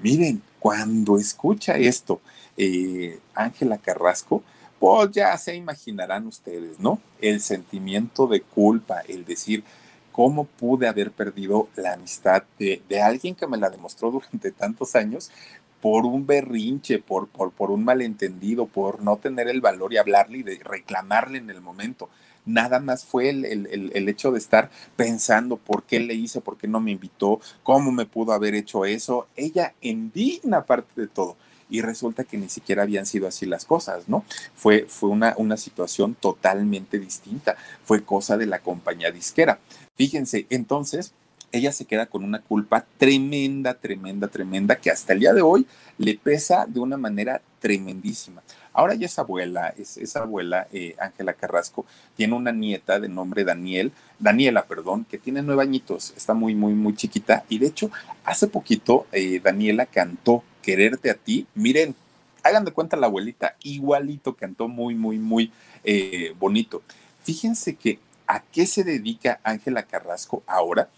Miren, 0.02 0.40
cuando 0.58 1.18
escucha 1.18 1.76
esto, 1.76 2.20
eh, 2.56 3.18
Ángela 3.34 3.78
Carrasco, 3.78 4.42
pues 4.78 5.10
ya 5.12 5.36
se 5.38 5.54
imaginarán 5.54 6.26
ustedes, 6.26 6.78
¿no? 6.78 7.00
El 7.20 7.40
sentimiento 7.40 8.26
de 8.26 8.42
culpa, 8.42 9.00
el 9.08 9.24
decir, 9.24 9.64
¿cómo 10.12 10.44
pude 10.44 10.88
haber 10.88 11.10
perdido 11.12 11.68
la 11.76 11.94
amistad 11.94 12.42
de, 12.58 12.82
alguien 13.02 13.34
que 13.34 13.46
me 13.46 13.58
la 13.58 13.70
demostró 13.70 14.10
durante 14.10 14.52
tantos 14.52 14.94
años 14.94 15.30
por 15.80 16.04
un 16.04 16.26
berrinche, 16.26 16.98
por, 16.98 17.28
por, 17.28 17.52
por 17.52 17.70
un 17.70 17.84
malentendido, 17.84 18.66
por 18.66 19.02
no 19.02 19.16
tener 19.16 19.48
el 19.48 19.60
valor 19.60 19.92
y 19.92 19.98
hablarle 19.98 20.38
y 20.38 20.42
de 20.42 20.60
reclamarle 20.62 21.38
en 21.38 21.50
el 21.50 21.60
momento? 21.60 22.08
nada 22.46 22.78
más 22.78 23.04
fue 23.04 23.28
el, 23.28 23.44
el, 23.44 23.90
el, 23.92 24.08
hecho 24.08 24.30
de 24.30 24.38
estar 24.38 24.70
pensando 24.94 25.56
por 25.56 25.82
qué 25.82 25.98
le 25.98 26.14
hice, 26.14 26.40
por 26.40 26.56
qué 26.56 26.68
no 26.68 26.78
me 26.78 26.92
invitó, 26.92 27.40
cómo 27.64 27.90
me 27.90 28.06
pudo 28.06 28.32
haber 28.32 28.54
hecho 28.54 28.84
eso. 28.84 29.26
Ella 29.34 29.74
indigna 29.80 30.64
parte 30.64 31.00
de 31.00 31.08
todo 31.08 31.36
y 31.68 31.80
resulta 31.80 32.24
que 32.24 32.38
ni 32.38 32.48
siquiera 32.48 32.82
habían 32.82 33.06
sido 33.06 33.26
así 33.26 33.46
las 33.46 33.64
cosas, 33.64 34.08
¿no? 34.08 34.24
Fue, 34.54 34.86
fue 34.88 35.10
una, 35.10 35.34
una 35.36 35.56
situación 35.56 36.14
totalmente 36.14 36.98
distinta, 36.98 37.56
fue 37.84 38.04
cosa 38.04 38.36
de 38.36 38.46
la 38.46 38.60
compañía 38.60 39.10
disquera. 39.10 39.58
Fíjense, 39.96 40.46
entonces 40.50 41.12
ella 41.52 41.72
se 41.72 41.84
queda 41.84 42.06
con 42.06 42.24
una 42.24 42.40
culpa 42.40 42.84
tremenda, 42.98 43.74
tremenda, 43.74 44.28
tremenda, 44.28 44.76
que 44.76 44.90
hasta 44.90 45.12
el 45.12 45.20
día 45.20 45.32
de 45.32 45.42
hoy 45.42 45.66
le 45.98 46.16
pesa 46.16 46.66
de 46.66 46.80
una 46.80 46.96
manera 46.96 47.40
tremendísima. 47.60 48.42
Ahora 48.72 48.94
ya 48.94 49.06
es 49.06 49.18
abuela, 49.18 49.72
es, 49.76 49.96
esa 49.96 50.20
abuela, 50.20 50.68
eh, 50.72 50.94
Ángela 50.98 51.32
Carrasco, 51.32 51.86
tiene 52.14 52.34
una 52.34 52.52
nieta 52.52 53.00
de 53.00 53.08
nombre 53.08 53.44
Daniel, 53.44 53.92
Daniela, 54.18 54.66
perdón, 54.66 55.06
que 55.08 55.18
tiene 55.18 55.42
nueve 55.42 55.62
añitos, 55.62 56.12
está 56.16 56.34
muy, 56.34 56.54
muy, 56.54 56.74
muy 56.74 56.94
chiquita. 56.94 57.44
Y 57.48 57.58
de 57.58 57.68
hecho, 57.68 57.90
hace 58.24 58.48
poquito 58.48 59.06
eh, 59.12 59.40
Daniela 59.42 59.86
cantó 59.86 60.42
Quererte 60.66 61.10
a 61.10 61.14
ti. 61.14 61.46
Miren, 61.54 61.94
hagan 62.42 62.64
de 62.64 62.72
cuenta 62.72 62.96
la 62.96 63.06
abuelita, 63.06 63.54
igualito, 63.62 64.34
cantó 64.34 64.66
muy, 64.66 64.96
muy, 64.96 65.16
muy 65.16 65.52
eh, 65.84 66.34
bonito. 66.40 66.82
Fíjense 67.22 67.76
que 67.76 68.00
a 68.26 68.42
qué 68.42 68.66
se 68.66 68.82
dedica 68.82 69.38
Ángela 69.44 69.84
Carrasco 69.84 70.42
ahora. 70.44 70.88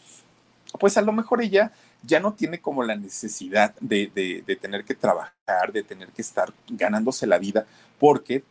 Pues 0.81 0.97
a 0.97 1.03
lo 1.03 1.13
mejor 1.13 1.43
ella 1.43 1.71
ya 2.03 2.19
no 2.19 2.33
tiene 2.33 2.63
como 2.63 2.83
la 2.83 2.97
necesidad 2.97 3.75
de, 3.79 4.43
tener 4.59 4.87
que 4.87 4.95
trabajar, 4.95 5.71
de 5.71 5.83
tener 5.83 6.09
que 6.13 6.23
estar 6.23 6.51
ganándose 6.71 7.27
la 7.27 7.37
vida, 7.37 7.67
porque 7.99 8.45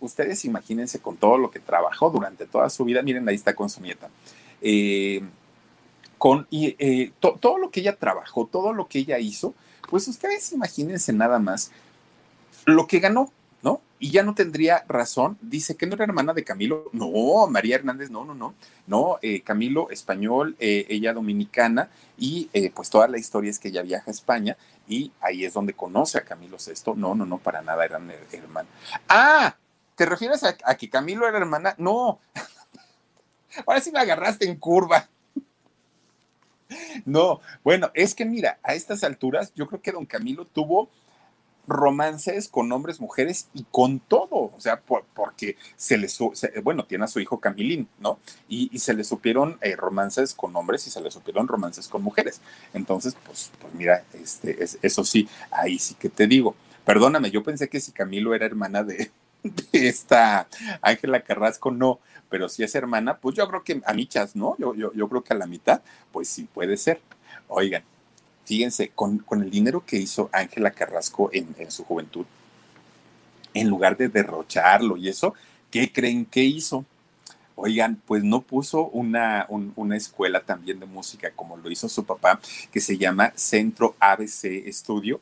ustedes 0.00 0.44
imagínense 0.44 0.98
con 0.98 1.16
todo 1.16 1.38
lo 1.38 1.52
que 1.52 1.60
trabajó 1.60 2.10
durante 2.10 2.46
toda 2.46 2.68
su 2.68 2.84
vida, 2.84 3.00
miren, 3.00 3.28
ahí 3.28 3.36
está 3.36 3.54
con 3.54 3.70
su 3.70 3.80
nieta. 3.80 4.10
Eh, 4.60 5.22
con 6.18 6.48
y, 6.50 6.74
eh, 6.80 7.12
todo 7.20 7.58
lo 7.58 7.70
que 7.70 7.78
ella 7.78 7.94
trabajó, 7.94 8.48
todo 8.50 8.72
lo 8.72 8.88
que 8.88 8.98
ella 8.98 9.20
hizo, 9.20 9.54
pues 9.88 10.08
ustedes 10.08 10.52
imagínense 10.52 11.12
nada 11.12 11.38
más 11.38 11.70
lo 12.66 12.86
que 12.86 13.00
ganó, 13.00 13.32
¿no? 13.62 13.80
Y 13.98 14.10
ya 14.10 14.22
no 14.22 14.34
tendría 14.34 14.84
razón. 14.88 15.38
Dice 15.40 15.76
que 15.76 15.86
no 15.86 15.94
era 15.94 16.04
hermana 16.04 16.32
de 16.32 16.44
Camilo. 16.44 16.90
No, 16.92 17.46
María 17.48 17.76
Hernández, 17.76 18.10
no, 18.10 18.24
no, 18.24 18.34
no. 18.34 18.54
No, 18.86 19.18
eh, 19.22 19.42
Camilo 19.42 19.90
español, 19.90 20.56
eh, 20.58 20.86
ella 20.88 21.12
dominicana, 21.12 21.88
y 22.18 22.48
eh, 22.52 22.70
pues 22.74 22.90
toda 22.90 23.08
la 23.08 23.18
historia 23.18 23.50
es 23.50 23.58
que 23.58 23.68
ella 23.68 23.82
viaja 23.82 24.04
a 24.06 24.10
España 24.10 24.56
y 24.86 25.12
ahí 25.20 25.44
es 25.44 25.54
donde 25.54 25.72
conoce 25.72 26.18
a 26.18 26.24
Camilo 26.24 26.58
VI. 26.58 26.92
No, 26.96 27.14
no, 27.14 27.24
no, 27.24 27.38
para 27.38 27.62
nada 27.62 27.84
eran 27.84 28.10
hermanos. 28.32 28.70
Ah, 29.08 29.56
¿te 29.96 30.06
refieres 30.06 30.44
a, 30.44 30.56
a 30.64 30.74
que 30.74 30.90
Camilo 30.90 31.26
era 31.26 31.38
hermana? 31.38 31.74
No. 31.78 32.20
Ahora 33.66 33.80
sí 33.80 33.90
me 33.90 34.00
agarraste 34.00 34.46
en 34.46 34.56
curva. 34.56 35.08
No, 37.04 37.40
bueno, 37.62 37.90
es 37.94 38.14
que 38.14 38.24
mira, 38.24 38.58
a 38.62 38.74
estas 38.74 39.04
alturas 39.04 39.52
yo 39.54 39.66
creo 39.66 39.82
que 39.82 39.92
don 39.92 40.06
Camilo 40.06 40.44
tuvo 40.44 40.88
romances 41.66 42.48
con 42.48 42.70
hombres, 42.72 43.00
mujeres 43.00 43.48
y 43.54 43.64
con 43.70 44.00
todo, 44.00 44.52
o 44.54 44.56
sea, 44.58 44.80
porque 44.80 45.56
se 45.76 45.96
le, 45.96 46.08
bueno, 46.62 46.84
tiene 46.84 47.04
a 47.04 47.08
su 47.08 47.20
hijo 47.20 47.40
Camilín, 47.40 47.88
¿no? 48.00 48.18
Y, 48.48 48.78
se 48.78 48.94
le 48.94 49.04
supieron 49.04 49.58
eh, 49.62 49.76
romances 49.76 50.34
con 50.34 50.54
hombres 50.56 50.86
y 50.86 50.90
se 50.90 51.00
le 51.00 51.10
supieron 51.10 51.48
romances 51.48 51.88
con 51.88 52.02
mujeres. 52.02 52.40
Entonces, 52.74 53.16
pues, 53.24 53.50
pues 53.60 53.72
mira, 53.74 54.04
este, 54.12 54.62
eso 54.82 55.04
sí, 55.04 55.28
ahí 55.50 55.78
sí 55.78 55.94
que 55.94 56.08
te 56.10 56.26
digo. 56.26 56.54
Perdóname, 56.84 57.30
yo 57.30 57.42
pensé 57.42 57.68
que 57.68 57.80
si 57.80 57.92
Camilo 57.92 58.34
era 58.34 58.44
hermana 58.44 58.82
de, 58.82 59.10
esta 59.72 60.48
Ángela 60.80 61.20
Carrasco, 61.22 61.70
no, 61.70 62.00
pero 62.28 62.48
si 62.48 62.62
es 62.62 62.74
hermana, 62.74 63.18
pues 63.18 63.36
yo 63.36 63.46
creo 63.48 63.62
que 63.62 63.80
a 63.84 63.92
michas, 63.92 64.34
¿no? 64.34 64.56
Yo, 64.58 64.74
yo, 64.74 65.08
creo 65.08 65.22
que 65.22 65.34
a 65.34 65.36
la 65.36 65.46
mitad, 65.46 65.82
pues 66.12 66.28
sí 66.28 66.48
puede 66.52 66.76
ser. 66.76 67.00
Oigan, 67.48 67.82
fíjense, 68.44 68.90
con, 68.94 69.24
el 69.30 69.50
dinero 69.50 69.84
que 69.84 69.96
hizo 69.96 70.30
Ángela 70.32 70.70
Carrasco 70.70 71.30
en, 71.32 71.70
su 71.70 71.84
juventud, 71.84 72.26
en 73.52 73.68
lugar 73.68 73.96
de 73.96 74.08
derrocharlo 74.08 74.96
y 74.96 75.08
eso, 75.08 75.34
¿qué 75.70 75.92
creen 75.92 76.24
que 76.24 76.42
hizo? 76.42 76.84
Oigan, 77.56 78.02
pues 78.04 78.24
no 78.24 78.40
puso 78.40 78.88
una, 78.88 79.46
una, 79.48 79.96
escuela 79.96 80.40
también 80.40 80.80
de 80.80 80.86
música 80.86 81.30
como 81.36 81.56
lo 81.56 81.70
hizo 81.70 81.88
su 81.88 82.04
papá, 82.04 82.40
que 82.72 82.80
se 82.80 82.98
llama 82.98 83.32
Centro 83.36 83.94
ABC 84.00 84.66
Estudio. 84.66 85.20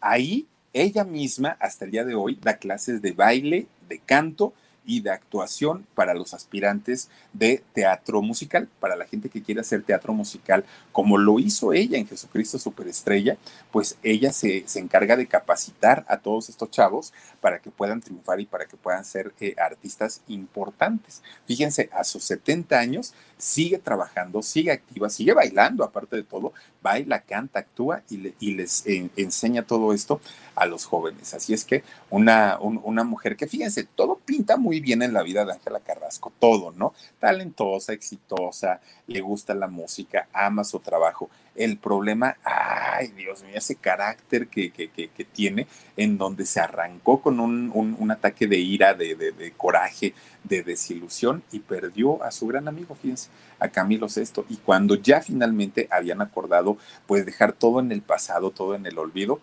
Ahí 0.00 0.46
ella 0.72 1.04
misma, 1.04 1.56
hasta 1.60 1.84
el 1.84 1.90
día 1.90 2.04
de 2.04 2.14
hoy, 2.14 2.38
da 2.40 2.56
clases 2.56 3.02
de 3.02 3.12
baile, 3.12 3.66
de 3.88 3.98
canto 3.98 4.54
y 4.84 5.00
de 5.00 5.10
actuación 5.10 5.86
para 5.94 6.14
los 6.14 6.34
aspirantes 6.34 7.08
de 7.32 7.62
teatro 7.72 8.22
musical, 8.22 8.68
para 8.80 8.96
la 8.96 9.06
gente 9.06 9.28
que 9.28 9.42
quiere 9.42 9.60
hacer 9.60 9.82
teatro 9.82 10.12
musical, 10.12 10.64
como 10.90 11.18
lo 11.18 11.38
hizo 11.38 11.72
ella 11.72 11.98
en 11.98 12.06
Jesucristo 12.06 12.58
Superestrella, 12.58 13.36
pues 13.70 13.96
ella 14.02 14.32
se, 14.32 14.64
encarga 14.74 15.16
de 15.16 15.26
capacitar 15.26 16.04
a 16.08 16.18
todos 16.18 16.48
estos 16.48 16.70
chavos 16.70 17.12
para 17.40 17.60
que 17.60 17.70
puedan 17.70 18.00
triunfar 18.00 18.40
y 18.40 18.46
para 18.46 18.66
que 18.66 18.76
puedan 18.76 19.04
ser 19.04 19.32
eh, 19.40 19.54
artistas 19.58 20.22
importantes. 20.28 21.22
Fíjense, 21.46 21.88
a 21.92 22.04
sus 22.04 22.24
70 22.24 22.78
años 22.78 23.14
sigue 23.38 23.78
trabajando, 23.78 24.42
sigue 24.42 24.70
activa, 24.70 25.10
sigue 25.10 25.32
bailando, 25.32 25.84
aparte 25.84 26.16
de 26.16 26.22
todo, 26.22 26.52
baila, 26.80 27.20
canta, 27.20 27.60
actúa 27.60 28.02
y, 28.08 28.52
les 28.52 28.84
enseña 28.86 29.64
todo 29.64 29.92
esto 29.92 30.20
a 30.54 30.66
los 30.66 30.84
jóvenes. 30.84 31.34
Así 31.34 31.52
es 31.52 31.64
que 31.64 31.82
una, 32.10 32.58
una 32.60 33.04
mujer 33.04 33.36
que, 33.36 33.46
fíjense, 33.46 33.84
todo 33.84 34.16
pinta 34.24 34.56
muy 34.56 34.71
bien 34.80 35.02
en 35.02 35.12
la 35.12 35.22
vida 35.22 35.44
de 35.44 35.52
Ángela 35.52 35.80
Carrasco, 35.80 36.32
todo, 36.38 36.72
¿no? 36.72 36.94
Talentosa, 37.18 37.92
exitosa, 37.92 38.80
le 39.06 39.20
gusta 39.20 39.54
la 39.54 39.68
música, 39.68 40.28
ama 40.32 40.64
su 40.64 40.80
trabajo. 40.80 41.30
El 41.54 41.76
problema, 41.78 42.36
ay, 42.44 43.08
Dios 43.08 43.42
mío, 43.42 43.52
ese 43.54 43.76
carácter 43.76 44.48
que, 44.48 44.70
que, 44.70 44.88
que, 44.88 45.24
tiene, 45.24 45.66
en 45.96 46.16
donde 46.16 46.46
se 46.46 46.60
arrancó 46.60 47.20
con 47.20 47.40
un, 47.40 47.70
un, 47.74 48.10
ataque 48.10 48.46
de 48.46 48.58
ira, 48.58 48.94
de, 48.94 49.14
de, 49.14 49.32
de, 49.32 49.52
coraje, 49.52 50.14
de 50.44 50.62
desilusión 50.62 51.42
y 51.52 51.60
perdió 51.60 52.22
a 52.22 52.30
su 52.30 52.46
gran 52.46 52.68
amigo, 52.68 52.94
fíjense, 52.94 53.28
a 53.58 53.68
Camilo 53.68 54.06
VI. 54.06 54.44
Y 54.48 54.56
cuando 54.56 54.94
ya 54.94 55.20
finalmente 55.20 55.88
habían 55.90 56.22
acordado, 56.22 56.78
pues 57.06 57.26
dejar 57.26 57.52
todo 57.52 57.80
en 57.80 57.92
el 57.92 58.00
pasado, 58.00 58.50
todo 58.50 58.74
en 58.74 58.86
el 58.86 58.98
olvido, 58.98 59.40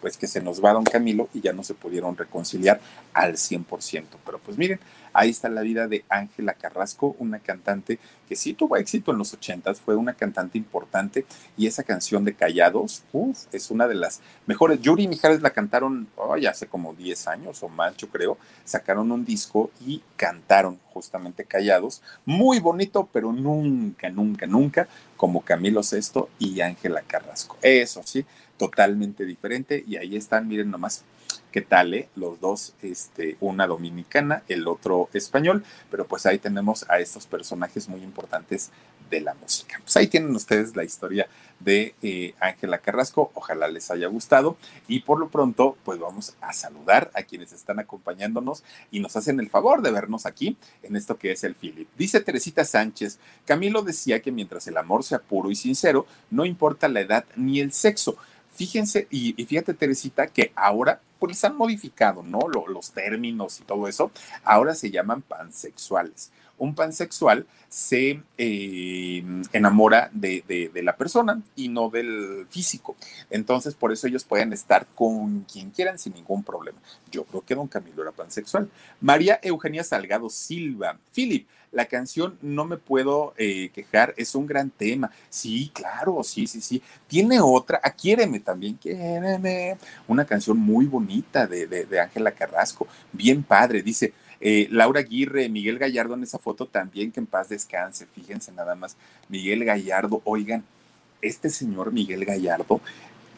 pues 0.00 0.16
que 0.16 0.26
se 0.26 0.40
nos 0.40 0.64
va 0.64 0.72
don 0.72 0.84
Camilo 0.84 1.28
y 1.34 1.40
ya 1.40 1.52
no 1.52 1.62
se 1.62 1.74
pudieron 1.74 2.16
reconciliar 2.16 2.80
al 3.12 3.34
100%. 3.34 4.04
Pero 4.24 4.38
pues 4.38 4.58
miren, 4.58 4.80
ahí 5.12 5.30
está 5.30 5.48
la 5.48 5.62
vida 5.62 5.88
de 5.88 6.04
Ángela 6.08 6.54
Carrasco, 6.54 7.16
una 7.18 7.38
cantante 7.38 7.98
que 8.28 8.36
sí 8.36 8.52
tuvo 8.52 8.76
éxito 8.76 9.10
en 9.10 9.18
los 9.18 9.32
80 9.32 9.74
fue 9.74 9.96
una 9.96 10.12
cantante 10.12 10.58
importante 10.58 11.24
y 11.56 11.66
esa 11.66 11.82
canción 11.82 12.24
de 12.24 12.34
Callados, 12.34 13.02
uff, 13.12 13.46
es 13.52 13.70
una 13.70 13.88
de 13.88 13.94
las 13.94 14.20
mejores. 14.46 14.80
Yuri 14.80 15.04
y 15.04 15.08
Mijares 15.08 15.40
la 15.40 15.50
cantaron 15.50 16.08
ya 16.40 16.50
hace 16.50 16.66
como 16.66 16.92
10 16.92 17.28
años 17.28 17.62
o 17.62 17.68
más, 17.68 17.96
yo 17.96 18.08
creo. 18.08 18.36
Sacaron 18.64 19.10
un 19.10 19.24
disco 19.24 19.70
y 19.84 20.02
cantaron 20.16 20.78
justamente 20.92 21.44
Callados. 21.44 22.02
Muy 22.26 22.60
bonito, 22.60 23.08
pero 23.12 23.32
nunca, 23.32 24.10
nunca, 24.10 24.46
nunca 24.46 24.88
como 25.16 25.40
Camilo 25.40 25.80
VI 25.80 26.26
y 26.38 26.60
Ángela 26.60 27.02
Carrasco. 27.06 27.56
Eso 27.62 28.02
sí, 28.04 28.24
totalmente 28.58 29.24
diferente. 29.24 29.82
Y 29.86 29.96
ahí 29.96 30.16
están, 30.16 30.48
miren 30.48 30.70
nomás 30.70 31.04
qué 31.50 31.62
tal, 31.62 31.94
eh? 31.94 32.08
Los 32.14 32.40
dos, 32.40 32.74
este, 32.82 33.36
una 33.40 33.66
dominicana, 33.66 34.42
el 34.48 34.66
otro 34.68 35.08
español, 35.12 35.64
pero 35.90 36.06
pues 36.06 36.26
ahí 36.26 36.38
tenemos 36.38 36.84
a 36.90 36.98
estos 36.98 37.26
personajes 37.26 37.88
muy 37.88 38.02
importantes 38.02 38.70
de 39.10 39.20
la 39.20 39.34
música. 39.34 39.80
Pues 39.82 39.96
ahí 39.96 40.06
tienen 40.06 40.34
ustedes 40.34 40.76
la 40.76 40.84
historia 40.84 41.28
de 41.60 41.94
eh, 42.02 42.34
Ángela 42.40 42.78
Carrasco, 42.78 43.32
ojalá 43.34 43.66
les 43.68 43.90
haya 43.90 44.06
gustado 44.06 44.56
y 44.86 45.00
por 45.00 45.18
lo 45.18 45.28
pronto 45.28 45.76
pues 45.82 45.98
vamos 45.98 46.36
a 46.40 46.52
saludar 46.52 47.10
a 47.14 47.22
quienes 47.22 47.52
están 47.52 47.78
acompañándonos 47.78 48.62
y 48.90 49.00
nos 49.00 49.16
hacen 49.16 49.40
el 49.40 49.50
favor 49.50 49.82
de 49.82 49.90
vernos 49.90 50.26
aquí 50.26 50.56
en 50.82 50.94
esto 50.94 51.18
que 51.18 51.32
es 51.32 51.42
el 51.44 51.54
Philip. 51.54 51.88
Dice 51.96 52.20
Teresita 52.20 52.64
Sánchez, 52.64 53.18
Camilo 53.44 53.82
decía 53.82 54.20
que 54.20 54.30
mientras 54.30 54.66
el 54.68 54.76
amor 54.76 55.02
sea 55.02 55.18
puro 55.20 55.50
y 55.50 55.56
sincero, 55.56 56.06
no 56.30 56.44
importa 56.44 56.86
la 56.88 57.00
edad 57.00 57.24
ni 57.34 57.60
el 57.60 57.72
sexo, 57.72 58.16
Fíjense, 58.58 59.06
y, 59.08 59.34
fíjate, 59.44 59.72
Teresita, 59.72 60.26
que 60.26 60.50
ahora 60.56 61.00
pues 61.20 61.44
han 61.44 61.56
modificado, 61.56 62.24
¿no? 62.24 62.40
los 62.48 62.90
términos 62.90 63.60
y 63.60 63.62
todo 63.62 63.86
eso. 63.86 64.10
Ahora 64.42 64.74
se 64.74 64.90
llaman 64.90 65.22
pansexuales. 65.22 66.32
Un 66.58 66.74
pansexual 66.74 67.46
se 67.68 68.20
eh, 68.36 69.22
enamora 69.52 70.10
de, 70.12 70.72
la 70.82 70.96
persona 70.96 71.40
y 71.54 71.68
no 71.68 71.88
del 71.88 72.48
físico. 72.50 72.96
Entonces, 73.30 73.76
por 73.76 73.92
eso 73.92 74.08
ellos 74.08 74.24
pueden 74.24 74.52
estar 74.52 74.88
con 74.88 75.42
quien 75.42 75.70
quieran 75.70 75.96
sin 75.96 76.14
ningún 76.14 76.42
problema. 76.42 76.80
Yo 77.12 77.22
creo 77.26 77.42
que 77.42 77.54
don 77.54 77.68
Camilo 77.68 78.02
era 78.02 78.10
pansexual. 78.10 78.68
María 79.00 79.38
Eugenia 79.40 79.84
Salgado 79.84 80.28
Silva. 80.30 80.98
Philip, 81.14 81.46
la 81.72 81.86
canción 81.86 82.38
No 82.42 82.64
me 82.64 82.76
puedo 82.76 83.34
eh, 83.36 83.70
quejar 83.74 84.14
es 84.16 84.34
un 84.34 84.46
gran 84.46 84.70
tema. 84.70 85.10
Sí, 85.28 85.70
claro, 85.74 86.22
sí, 86.22 86.46
sí, 86.46 86.60
sí. 86.60 86.82
Tiene 87.06 87.40
otra, 87.40 87.80
Quiéreme 87.96 88.40
también, 88.40 88.76
Quiéreme. 88.76 89.76
Una 90.06 90.24
canción 90.24 90.58
muy 90.58 90.86
bonita 90.86 91.46
de 91.46 92.00
Ángela 92.00 92.32
Carrasco, 92.32 92.86
bien 93.12 93.42
padre. 93.42 93.82
Dice, 93.82 94.12
eh, 94.40 94.68
Laura 94.70 95.00
Aguirre, 95.00 95.48
Miguel 95.48 95.78
Gallardo 95.78 96.14
en 96.14 96.22
esa 96.22 96.38
foto 96.38 96.66
también, 96.66 97.10
que 97.10 97.20
en 97.20 97.26
paz 97.26 97.48
descanse, 97.48 98.06
fíjense 98.06 98.52
nada 98.52 98.74
más. 98.74 98.96
Miguel 99.28 99.64
Gallardo, 99.64 100.22
oigan, 100.24 100.64
este 101.20 101.50
señor 101.50 101.92
Miguel 101.92 102.24
Gallardo, 102.24 102.80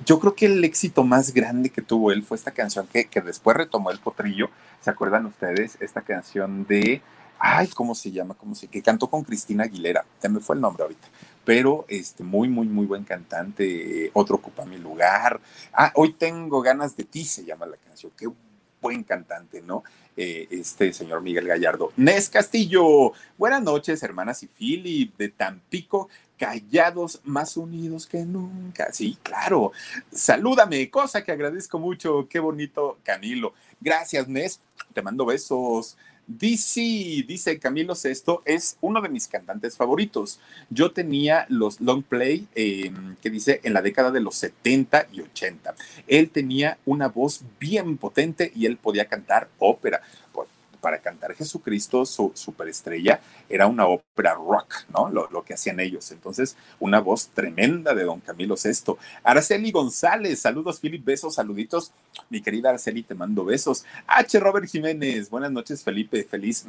yo 0.04 0.18
creo 0.18 0.34
que 0.34 0.46
el 0.46 0.62
éxito 0.64 1.04
más 1.04 1.32
grande 1.32 1.70
que 1.70 1.82
tuvo 1.82 2.12
él 2.12 2.22
fue 2.22 2.36
esta 2.36 2.50
canción 2.50 2.86
que, 2.86 3.06
que 3.06 3.20
después 3.20 3.56
retomó 3.56 3.90
el 3.90 3.98
potrillo. 3.98 4.50
¿Se 4.80 4.90
acuerdan 4.90 5.26
ustedes? 5.26 5.76
Esta 5.80 6.02
canción 6.02 6.66
de, 6.66 7.02
ay, 7.40 7.68
¿cómo 7.68 7.94
se 7.94 8.12
llama? 8.12 8.34
¿Cómo 8.34 8.54
se? 8.54 8.68
Que 8.68 8.82
cantó 8.82 9.08
con 9.08 9.24
Cristina 9.24 9.64
Aguilera. 9.64 10.04
Ya 10.22 10.28
me 10.28 10.40
fue 10.40 10.54
el 10.54 10.60
nombre 10.60 10.82
ahorita. 10.82 11.08
Pero 11.44 11.86
este, 11.88 12.22
muy, 12.22 12.48
muy, 12.48 12.68
muy 12.68 12.86
buen 12.86 13.02
cantante. 13.02 14.10
Otro 14.12 14.36
ocupa 14.36 14.66
mi 14.66 14.76
lugar. 14.76 15.40
Ah, 15.72 15.90
hoy 15.96 16.12
tengo 16.12 16.60
ganas 16.60 16.96
de 16.96 17.04
ti, 17.04 17.24
se 17.24 17.44
llama 17.44 17.66
la 17.66 17.76
canción. 17.78 18.12
Qué 18.16 18.28
buen 18.80 19.02
cantante, 19.02 19.62
¿no? 19.62 19.82
Eh, 20.16 20.48
este 20.50 20.92
señor 20.92 21.22
Miguel 21.22 21.46
Gallardo. 21.46 21.92
Nes 21.96 22.28
Castillo, 22.28 23.12
buenas 23.38 23.62
noches, 23.62 24.02
hermanas 24.02 24.42
y 24.42 24.48
Philip 24.48 25.16
de 25.16 25.30
Tampico, 25.30 26.08
callados, 26.38 27.20
más 27.24 27.56
unidos 27.56 28.06
que 28.06 28.24
nunca. 28.24 28.92
Sí, 28.92 29.18
claro. 29.22 29.72
Salúdame, 30.12 30.90
cosa 30.90 31.24
que 31.24 31.32
agradezco 31.32 31.78
mucho. 31.78 32.26
Qué 32.28 32.38
bonito, 32.38 32.98
Camilo. 33.02 33.54
Gracias, 33.80 34.28
Nes. 34.28 34.60
Te 34.92 35.00
mando 35.00 35.24
besos. 35.24 35.96
DC, 36.38 37.24
dice 37.26 37.58
Camilo 37.58 37.94
Sesto, 37.94 38.42
es 38.44 38.76
uno 38.80 39.00
de 39.00 39.08
mis 39.08 39.26
cantantes 39.26 39.76
favoritos. 39.76 40.38
Yo 40.70 40.92
tenía 40.92 41.44
los 41.48 41.80
long 41.80 42.04
play 42.04 42.46
em, 42.54 43.16
que 43.16 43.30
dice 43.30 43.60
en 43.64 43.72
la 43.72 43.82
década 43.82 44.10
de 44.10 44.20
los 44.20 44.36
70 44.36 45.08
y 45.12 45.22
80. 45.22 45.74
Él 46.06 46.30
tenía 46.30 46.78
una 46.86 47.08
voz 47.08 47.42
bien 47.58 47.96
potente 47.96 48.52
y 48.54 48.66
él 48.66 48.76
podía 48.76 49.06
cantar 49.06 49.48
ópera 49.58 50.02
para 50.80 51.00
cantar 51.00 51.34
Jesucristo, 51.34 52.04
su 52.04 52.32
superestrella, 52.34 53.20
era 53.48 53.66
una 53.66 53.86
ópera 53.86 54.34
rock, 54.34 54.86
¿no? 54.92 55.08
Lo, 55.08 55.44
que 55.44 55.54
hacían 55.54 55.80
ellos. 55.80 56.10
Entonces, 56.10 56.56
una 56.78 57.00
voz 57.00 57.28
tremenda 57.28 57.94
de 57.94 58.04
don 58.04 58.20
Camilo 58.20 58.56
VI. 58.62 58.94
Araceli 59.22 59.70
González, 59.70 60.40
saludos, 60.40 60.80
Philip, 60.80 61.04
besos, 61.04 61.36
saluditos. 61.36 61.92
Mi 62.28 62.42
querida 62.42 62.70
Araceli, 62.70 63.02
te 63.02 63.14
mando 63.14 63.44
besos. 63.44 63.84
H. 64.06 64.38
Robert 64.40 64.66
Jiménez, 64.66 65.30
buenas 65.30 65.50
noches, 65.50 65.82
Felipe. 65.82 66.24
Feliz, 66.24 66.66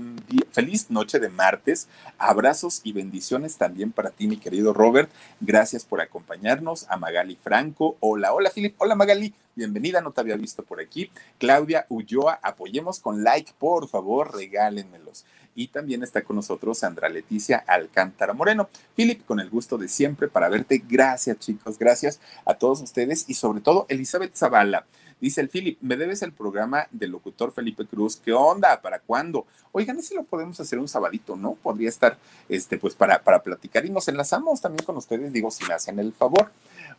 feliz 0.51 0.89
noche 0.89 1.19
de 1.19 1.29
martes. 1.29 1.87
Abrazos 2.17 2.81
y 2.83 2.93
bendiciones 2.93 3.57
también 3.57 3.91
para 3.91 4.11
ti, 4.11 4.27
mi 4.27 4.37
querido 4.37 4.73
Robert. 4.73 5.09
Gracias 5.39 5.85
por 5.85 6.01
acompañarnos. 6.01 6.85
A 6.89 6.97
Magali 6.97 7.35
Franco. 7.35 7.97
Hola, 7.99 8.33
hola, 8.33 8.51
Philip. 8.53 8.75
Hola, 8.77 8.95
Magali. 8.95 9.33
Bienvenida, 9.53 9.99
no 9.99 10.11
te 10.11 10.21
había 10.21 10.37
visto 10.37 10.63
por 10.63 10.79
aquí. 10.79 11.11
Claudia 11.37 11.85
Ulloa, 11.89 12.39
apoyemos 12.41 13.01
con 13.01 13.21
like, 13.21 13.51
por 13.59 13.89
favor, 13.89 14.33
regálenmelos. 14.33 15.25
Y 15.55 15.67
también 15.67 16.03
está 16.03 16.21
con 16.21 16.37
nosotros 16.37 16.77
Sandra 16.77 17.09
Leticia 17.09 17.57
Alcántara 17.67 18.31
Moreno. 18.31 18.69
Philip, 18.95 19.25
con 19.25 19.41
el 19.41 19.49
gusto 19.49 19.77
de 19.77 19.89
siempre 19.89 20.29
para 20.29 20.47
verte. 20.47 20.81
Gracias, 20.87 21.37
chicos, 21.39 21.77
gracias 21.77 22.21
a 22.45 22.53
todos 22.53 22.81
ustedes 22.81 23.25
y 23.27 23.33
sobre 23.33 23.59
todo 23.59 23.85
Elizabeth 23.89 24.33
Zavala. 24.35 24.85
Dice 25.21 25.39
el 25.39 25.49
Philip, 25.49 25.77
me 25.81 25.95
debes 25.97 26.23
el 26.23 26.33
programa 26.33 26.87
del 26.89 27.11
locutor 27.11 27.53
Felipe 27.53 27.85
Cruz. 27.85 28.17
¿Qué 28.17 28.33
onda? 28.33 28.81
¿Para 28.81 28.99
cuándo? 28.99 29.45
Oigan, 29.71 29.99
ese 29.99 30.15
lo 30.15 30.23
podemos 30.23 30.59
hacer 30.59 30.79
un 30.79 30.87
sabadito, 30.87 31.35
¿no? 31.35 31.53
Podría 31.53 31.89
estar, 31.89 32.17
este, 32.49 32.79
pues, 32.79 32.95
para, 32.95 33.23
para 33.23 33.43
platicar 33.43 33.85
y 33.85 33.91
nos 33.91 34.07
enlazamos 34.07 34.59
también 34.59 34.83
con 34.83 34.97
ustedes, 34.97 35.31
digo, 35.31 35.51
si 35.51 35.63
me 35.65 35.75
hacen 35.75 35.99
el 35.99 36.11
favor. 36.11 36.51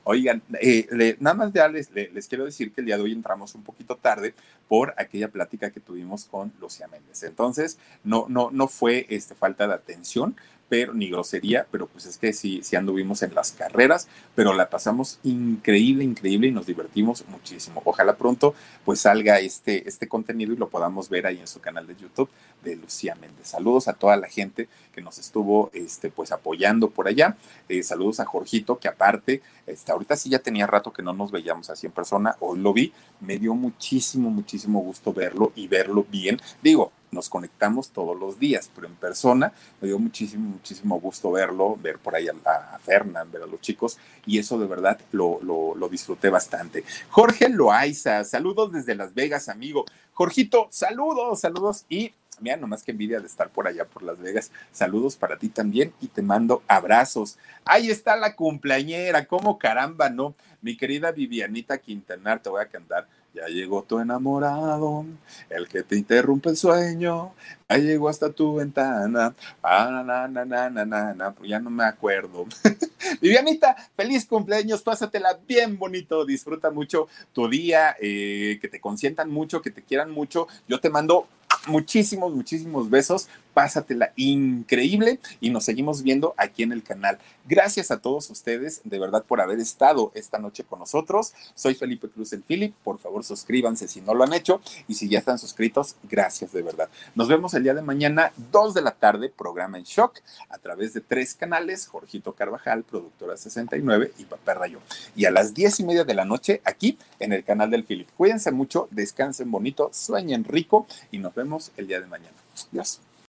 Oigan, 0.05 0.43
eh, 0.61 1.17
nada 1.21 1.35
más 1.35 1.53
ya 1.53 1.69
les, 1.69 1.91
les, 1.93 2.27
quiero 2.29 2.45
decir 2.45 2.73
que 2.73 2.81
el 2.81 2.87
día 2.87 2.97
de 2.97 3.03
hoy 3.03 3.13
entramos 3.13 3.55
un 3.55 3.63
poquito 3.63 3.97
tarde 3.97 4.35
por 4.67 4.95
aquella 4.97 5.29
plática 5.29 5.71
que 5.71 5.81
tuvimos 5.81 6.25
con 6.25 6.53
Lucía 6.61 6.89
Méndez. 6.89 7.23
Entonces, 7.23 7.79
no, 8.03 8.27
no, 8.29 8.51
no 8.51 8.67
fue 8.67 9.07
este, 9.11 9.35
falta 9.35 9.69
de 9.69 9.75
atención, 9.75 10.37
pero 10.73 10.95
ni 10.95 11.11
grosería, 11.11 11.67
pero 11.71 11.87
pues 11.87 12.07
es 12.07 12.17
que 12.17 12.33
sí, 12.33 12.63
anduvimos 12.75 13.23
en 13.23 13.35
las 13.35 13.53
carreras, 13.53 14.09
pero 14.35 14.55
la 14.55 14.71
pasamos 14.71 15.19
increíble, 15.23 16.03
increíble 16.03 16.47
y 16.47 16.51
nos 16.51 16.65
divertimos 16.65 17.27
muchísimo. 17.29 17.83
Ojalá 17.85 18.17
pronto 18.17 18.55
pues 18.83 19.01
salga 19.01 19.39
este, 19.39 19.87
este 19.87 20.09
contenido 20.09 20.55
y 20.55 20.57
lo 20.57 20.71
podamos 20.71 21.11
ver 21.11 21.27
ahí 21.27 21.39
en 21.39 21.47
su 21.47 21.61
canal 21.61 21.87
de 21.87 21.97
YouTube 21.97 22.31
de 22.65 22.77
Lucía 22.77 23.15
Méndez. 23.17 23.49
Saludos 23.49 23.87
a 23.87 23.93
toda 23.93 24.17
la 24.17 24.29
gente 24.29 24.71
que 24.95 25.03
nos 25.03 25.19
estuvo 25.19 25.71
este, 25.75 26.09
pues 26.09 26.33
apoyando 26.33 26.89
por 26.89 27.07
allá. 27.07 27.37
Eh, 27.69 27.83
saludos 27.83 28.21
a 28.21 28.25
Jorgito, 28.25 28.79
que 28.79 28.89
aparte, 28.89 29.43
este, 29.67 29.93
ahorita 29.93 30.17
sí 30.17 30.31
ya 30.31 30.39
tenía 30.39 30.67
rato 30.67 30.91
que 30.91 31.03
no 31.03 31.13
nos 31.13 31.31
veíamos 31.31 31.69
así 31.69 31.85
en 31.85 31.93
persona, 31.93 32.35
hoy 32.41 32.59
lo 32.59 32.73
vi, 32.73 32.95
me 33.21 33.37
dio 33.37 33.53
muchísimo, 33.53 34.31
muchísimo 34.31 34.81
gusto 34.81 35.13
verlo 35.13 35.53
y 35.55 35.69
verlo 35.69 36.07
bien. 36.11 36.41
Digo, 36.63 36.93
nos 37.13 37.29
conectamos 37.29 37.91
todos 37.91 38.19
los 38.19 38.39
días, 38.39 38.71
pero 38.75 38.89
en 38.89 38.95
persona 38.95 39.53
me 39.81 39.89
dio 39.89 39.99
muchísimo, 39.99 40.51
muchísimo 40.51 40.99
gusto 40.99 41.31
verlo, 41.31 41.77
ver 41.77 41.99
por 41.99 42.17
ahí 42.17 42.27
a, 42.27 42.35
a 42.75 42.79
Fernán, 42.79 43.31
ver 43.31 43.43
a 43.43 43.47
los 43.47 43.61
chicos, 43.61 43.99
y 44.27 44.39
eso 44.39 44.59
de 44.59 44.67
verdad 44.67 44.99
lo, 45.13 45.39
lo, 45.43 45.75
lo 45.75 45.89
disfruté 45.89 46.31
bastante. 46.31 46.85
Jorge 47.11 47.49
Loaiza, 47.49 48.25
saludos 48.25 48.73
desde 48.73 48.95
Las 48.95 49.15
Vegas, 49.15 49.49
amigo. 49.49 49.85
Jorgito, 50.15 50.69
saludos, 50.71 51.41
saludos 51.41 51.85
y 51.89 52.13
mira, 52.41 52.57
nomás 52.57 52.83
que 52.83 52.91
envidia 52.91 53.21
de 53.21 53.27
estar 53.27 53.51
por 53.51 53.69
allá 53.69 53.85
por 53.85 54.03
Las 54.03 54.19
Vegas. 54.19 54.51
Saludos 54.73 55.17
para 55.17 55.39
ti 55.39 55.49
también 55.49 55.93
y 56.01 56.09
te 56.09 56.23
mando 56.23 56.63
abrazos. 56.67 57.39
Ahí 57.65 57.91
está 57.91 58.17
la 58.17 58.35
cumpleañera, 58.35 59.27
¿cómo 59.27 59.59
caramba, 59.59 60.11
no? 60.11 60.35
Mi 60.61 60.77
querida 60.77 61.13
Vivianita 61.13 61.79
Quintanar, 61.79 62.41
te 62.41 62.49
voy 62.49 62.63
a 62.63 62.69
cantar 62.69 63.07
ya 63.35 63.47
llegó 63.47 63.83
tu 63.83 63.99
enamorado, 63.99 65.07
el 65.49 65.67
que 65.67 65.83
te 65.83 65.97
interrumpe 65.97 66.51
el 66.51 66.57
sueño. 66.57 67.33
Ya 67.69 67.79
llegó 67.79 68.11
hasta 68.11 68.31
tu 68.31 68.57
ventana. 68.57 69.35
Ah, 69.63 70.03
na, 70.05 70.29
na, 70.29 70.45
na, 70.45 70.69
na, 70.69 70.85
na, 70.85 71.15
na. 71.15 71.35
Ya 71.43 71.59
no 71.59 71.71
me 71.71 71.85
acuerdo. 71.85 72.47
Vivianita, 73.23 73.75
feliz 73.97 74.27
cumpleaños. 74.27 74.83
Pásatela 74.83 75.39
bien 75.49 75.79
bonito. 75.79 76.27
Disfruta 76.27 76.71
mucho 76.71 77.09
tu 77.33 77.49
día. 77.49 77.97
Eh, 78.01 78.59
que 78.61 78.69
te 78.69 78.81
consientan 78.81 79.31
mucho, 79.31 79.63
que 79.63 79.71
te 79.71 79.83
quieran 79.83 80.11
mucho. 80.11 80.49
Yo 80.69 80.81
te 80.81 80.91
mando 80.91 81.27
muchísimos, 81.67 82.35
muchísimos 82.35 82.91
besos 82.91 83.29
pásatela 83.55 84.13
increíble 84.17 85.21
y 85.41 85.51
nos 85.51 85.65
seguimos 85.65 86.03
viendo 86.03 86.35
aquí 86.37 86.63
en 86.63 86.73
el 86.73 86.83
canal. 86.83 87.19
Gracias 87.45 87.91
a 87.91 87.99
todos 87.99 88.31
ustedes, 88.31 88.81
de 88.85 88.99
verdad, 88.99 89.25
por 89.25 89.41
haber 89.41 89.59
estado 89.59 90.13
esta 90.15 90.39
noche 90.39 90.65
con 90.65 90.79
nosotros. 90.79 91.33
Soy 91.55 91.75
Felipe 91.75 92.09
Cruz 92.09 92.33
el 92.33 92.43
Philip. 92.43 92.75
Por 92.85 92.99
favor, 92.99 93.25
suscríbanse 93.25 93.89
si 93.89 94.01
no 94.01 94.15
lo 94.15 94.25
han 94.25 94.33
hecho 94.33 94.61
y 94.89 94.95
si 94.95 95.09
ya 95.09 95.19
están 95.19 95.39
suscritos, 95.39 95.97
gracias 96.05 96.53
de 96.53 96.63
verdad. 96.63 96.89
Nos 97.15 97.29
vemos 97.29 97.55
el 97.55 97.65
día 97.65 97.75
de 97.75 97.83
mañana, 97.83 98.33
2 98.53 98.75
de 98.75 98.83
la 98.83 98.93
tarde, 98.93 99.29
programa 99.29 99.79
en 99.79 99.85
shock 99.85 100.21
a 100.49 100.59
través 100.59 100.95
de 100.95 101.01
tres 101.01 101.35
canales: 101.35 101.87
Jorgito 101.87 102.33
Carvajal, 102.35 102.85
productora 102.85 103.37
69 103.37 104.13
y 104.19 104.25
Papá 104.25 104.55
Rayo. 104.55 104.79
Y 105.17 105.25
a 105.25 105.31
las 105.31 105.55
10 105.55 105.81
y 105.81 105.85
media 105.85 106.05
de 106.05 106.15
la 106.15 106.25
noche, 106.25 106.61
aquí 106.65 106.99
en 107.19 107.33
el 107.33 107.45
canal 107.45 107.71
del 107.71 107.85
Philip. 107.85 108.09
Cuídense 108.17 108.53
mucho, 108.53 108.89
descansen 108.91 109.51
bonito, 109.51 109.91
sueñen 109.93 110.45
rico 110.45 110.87
y 111.11 111.19
nos 111.19 111.35
vemos 111.35 111.73
el 111.77 111.87
día 111.87 112.01
de 112.01 112.07
mañana. 112.07 112.37
Adiós. 112.73 113.12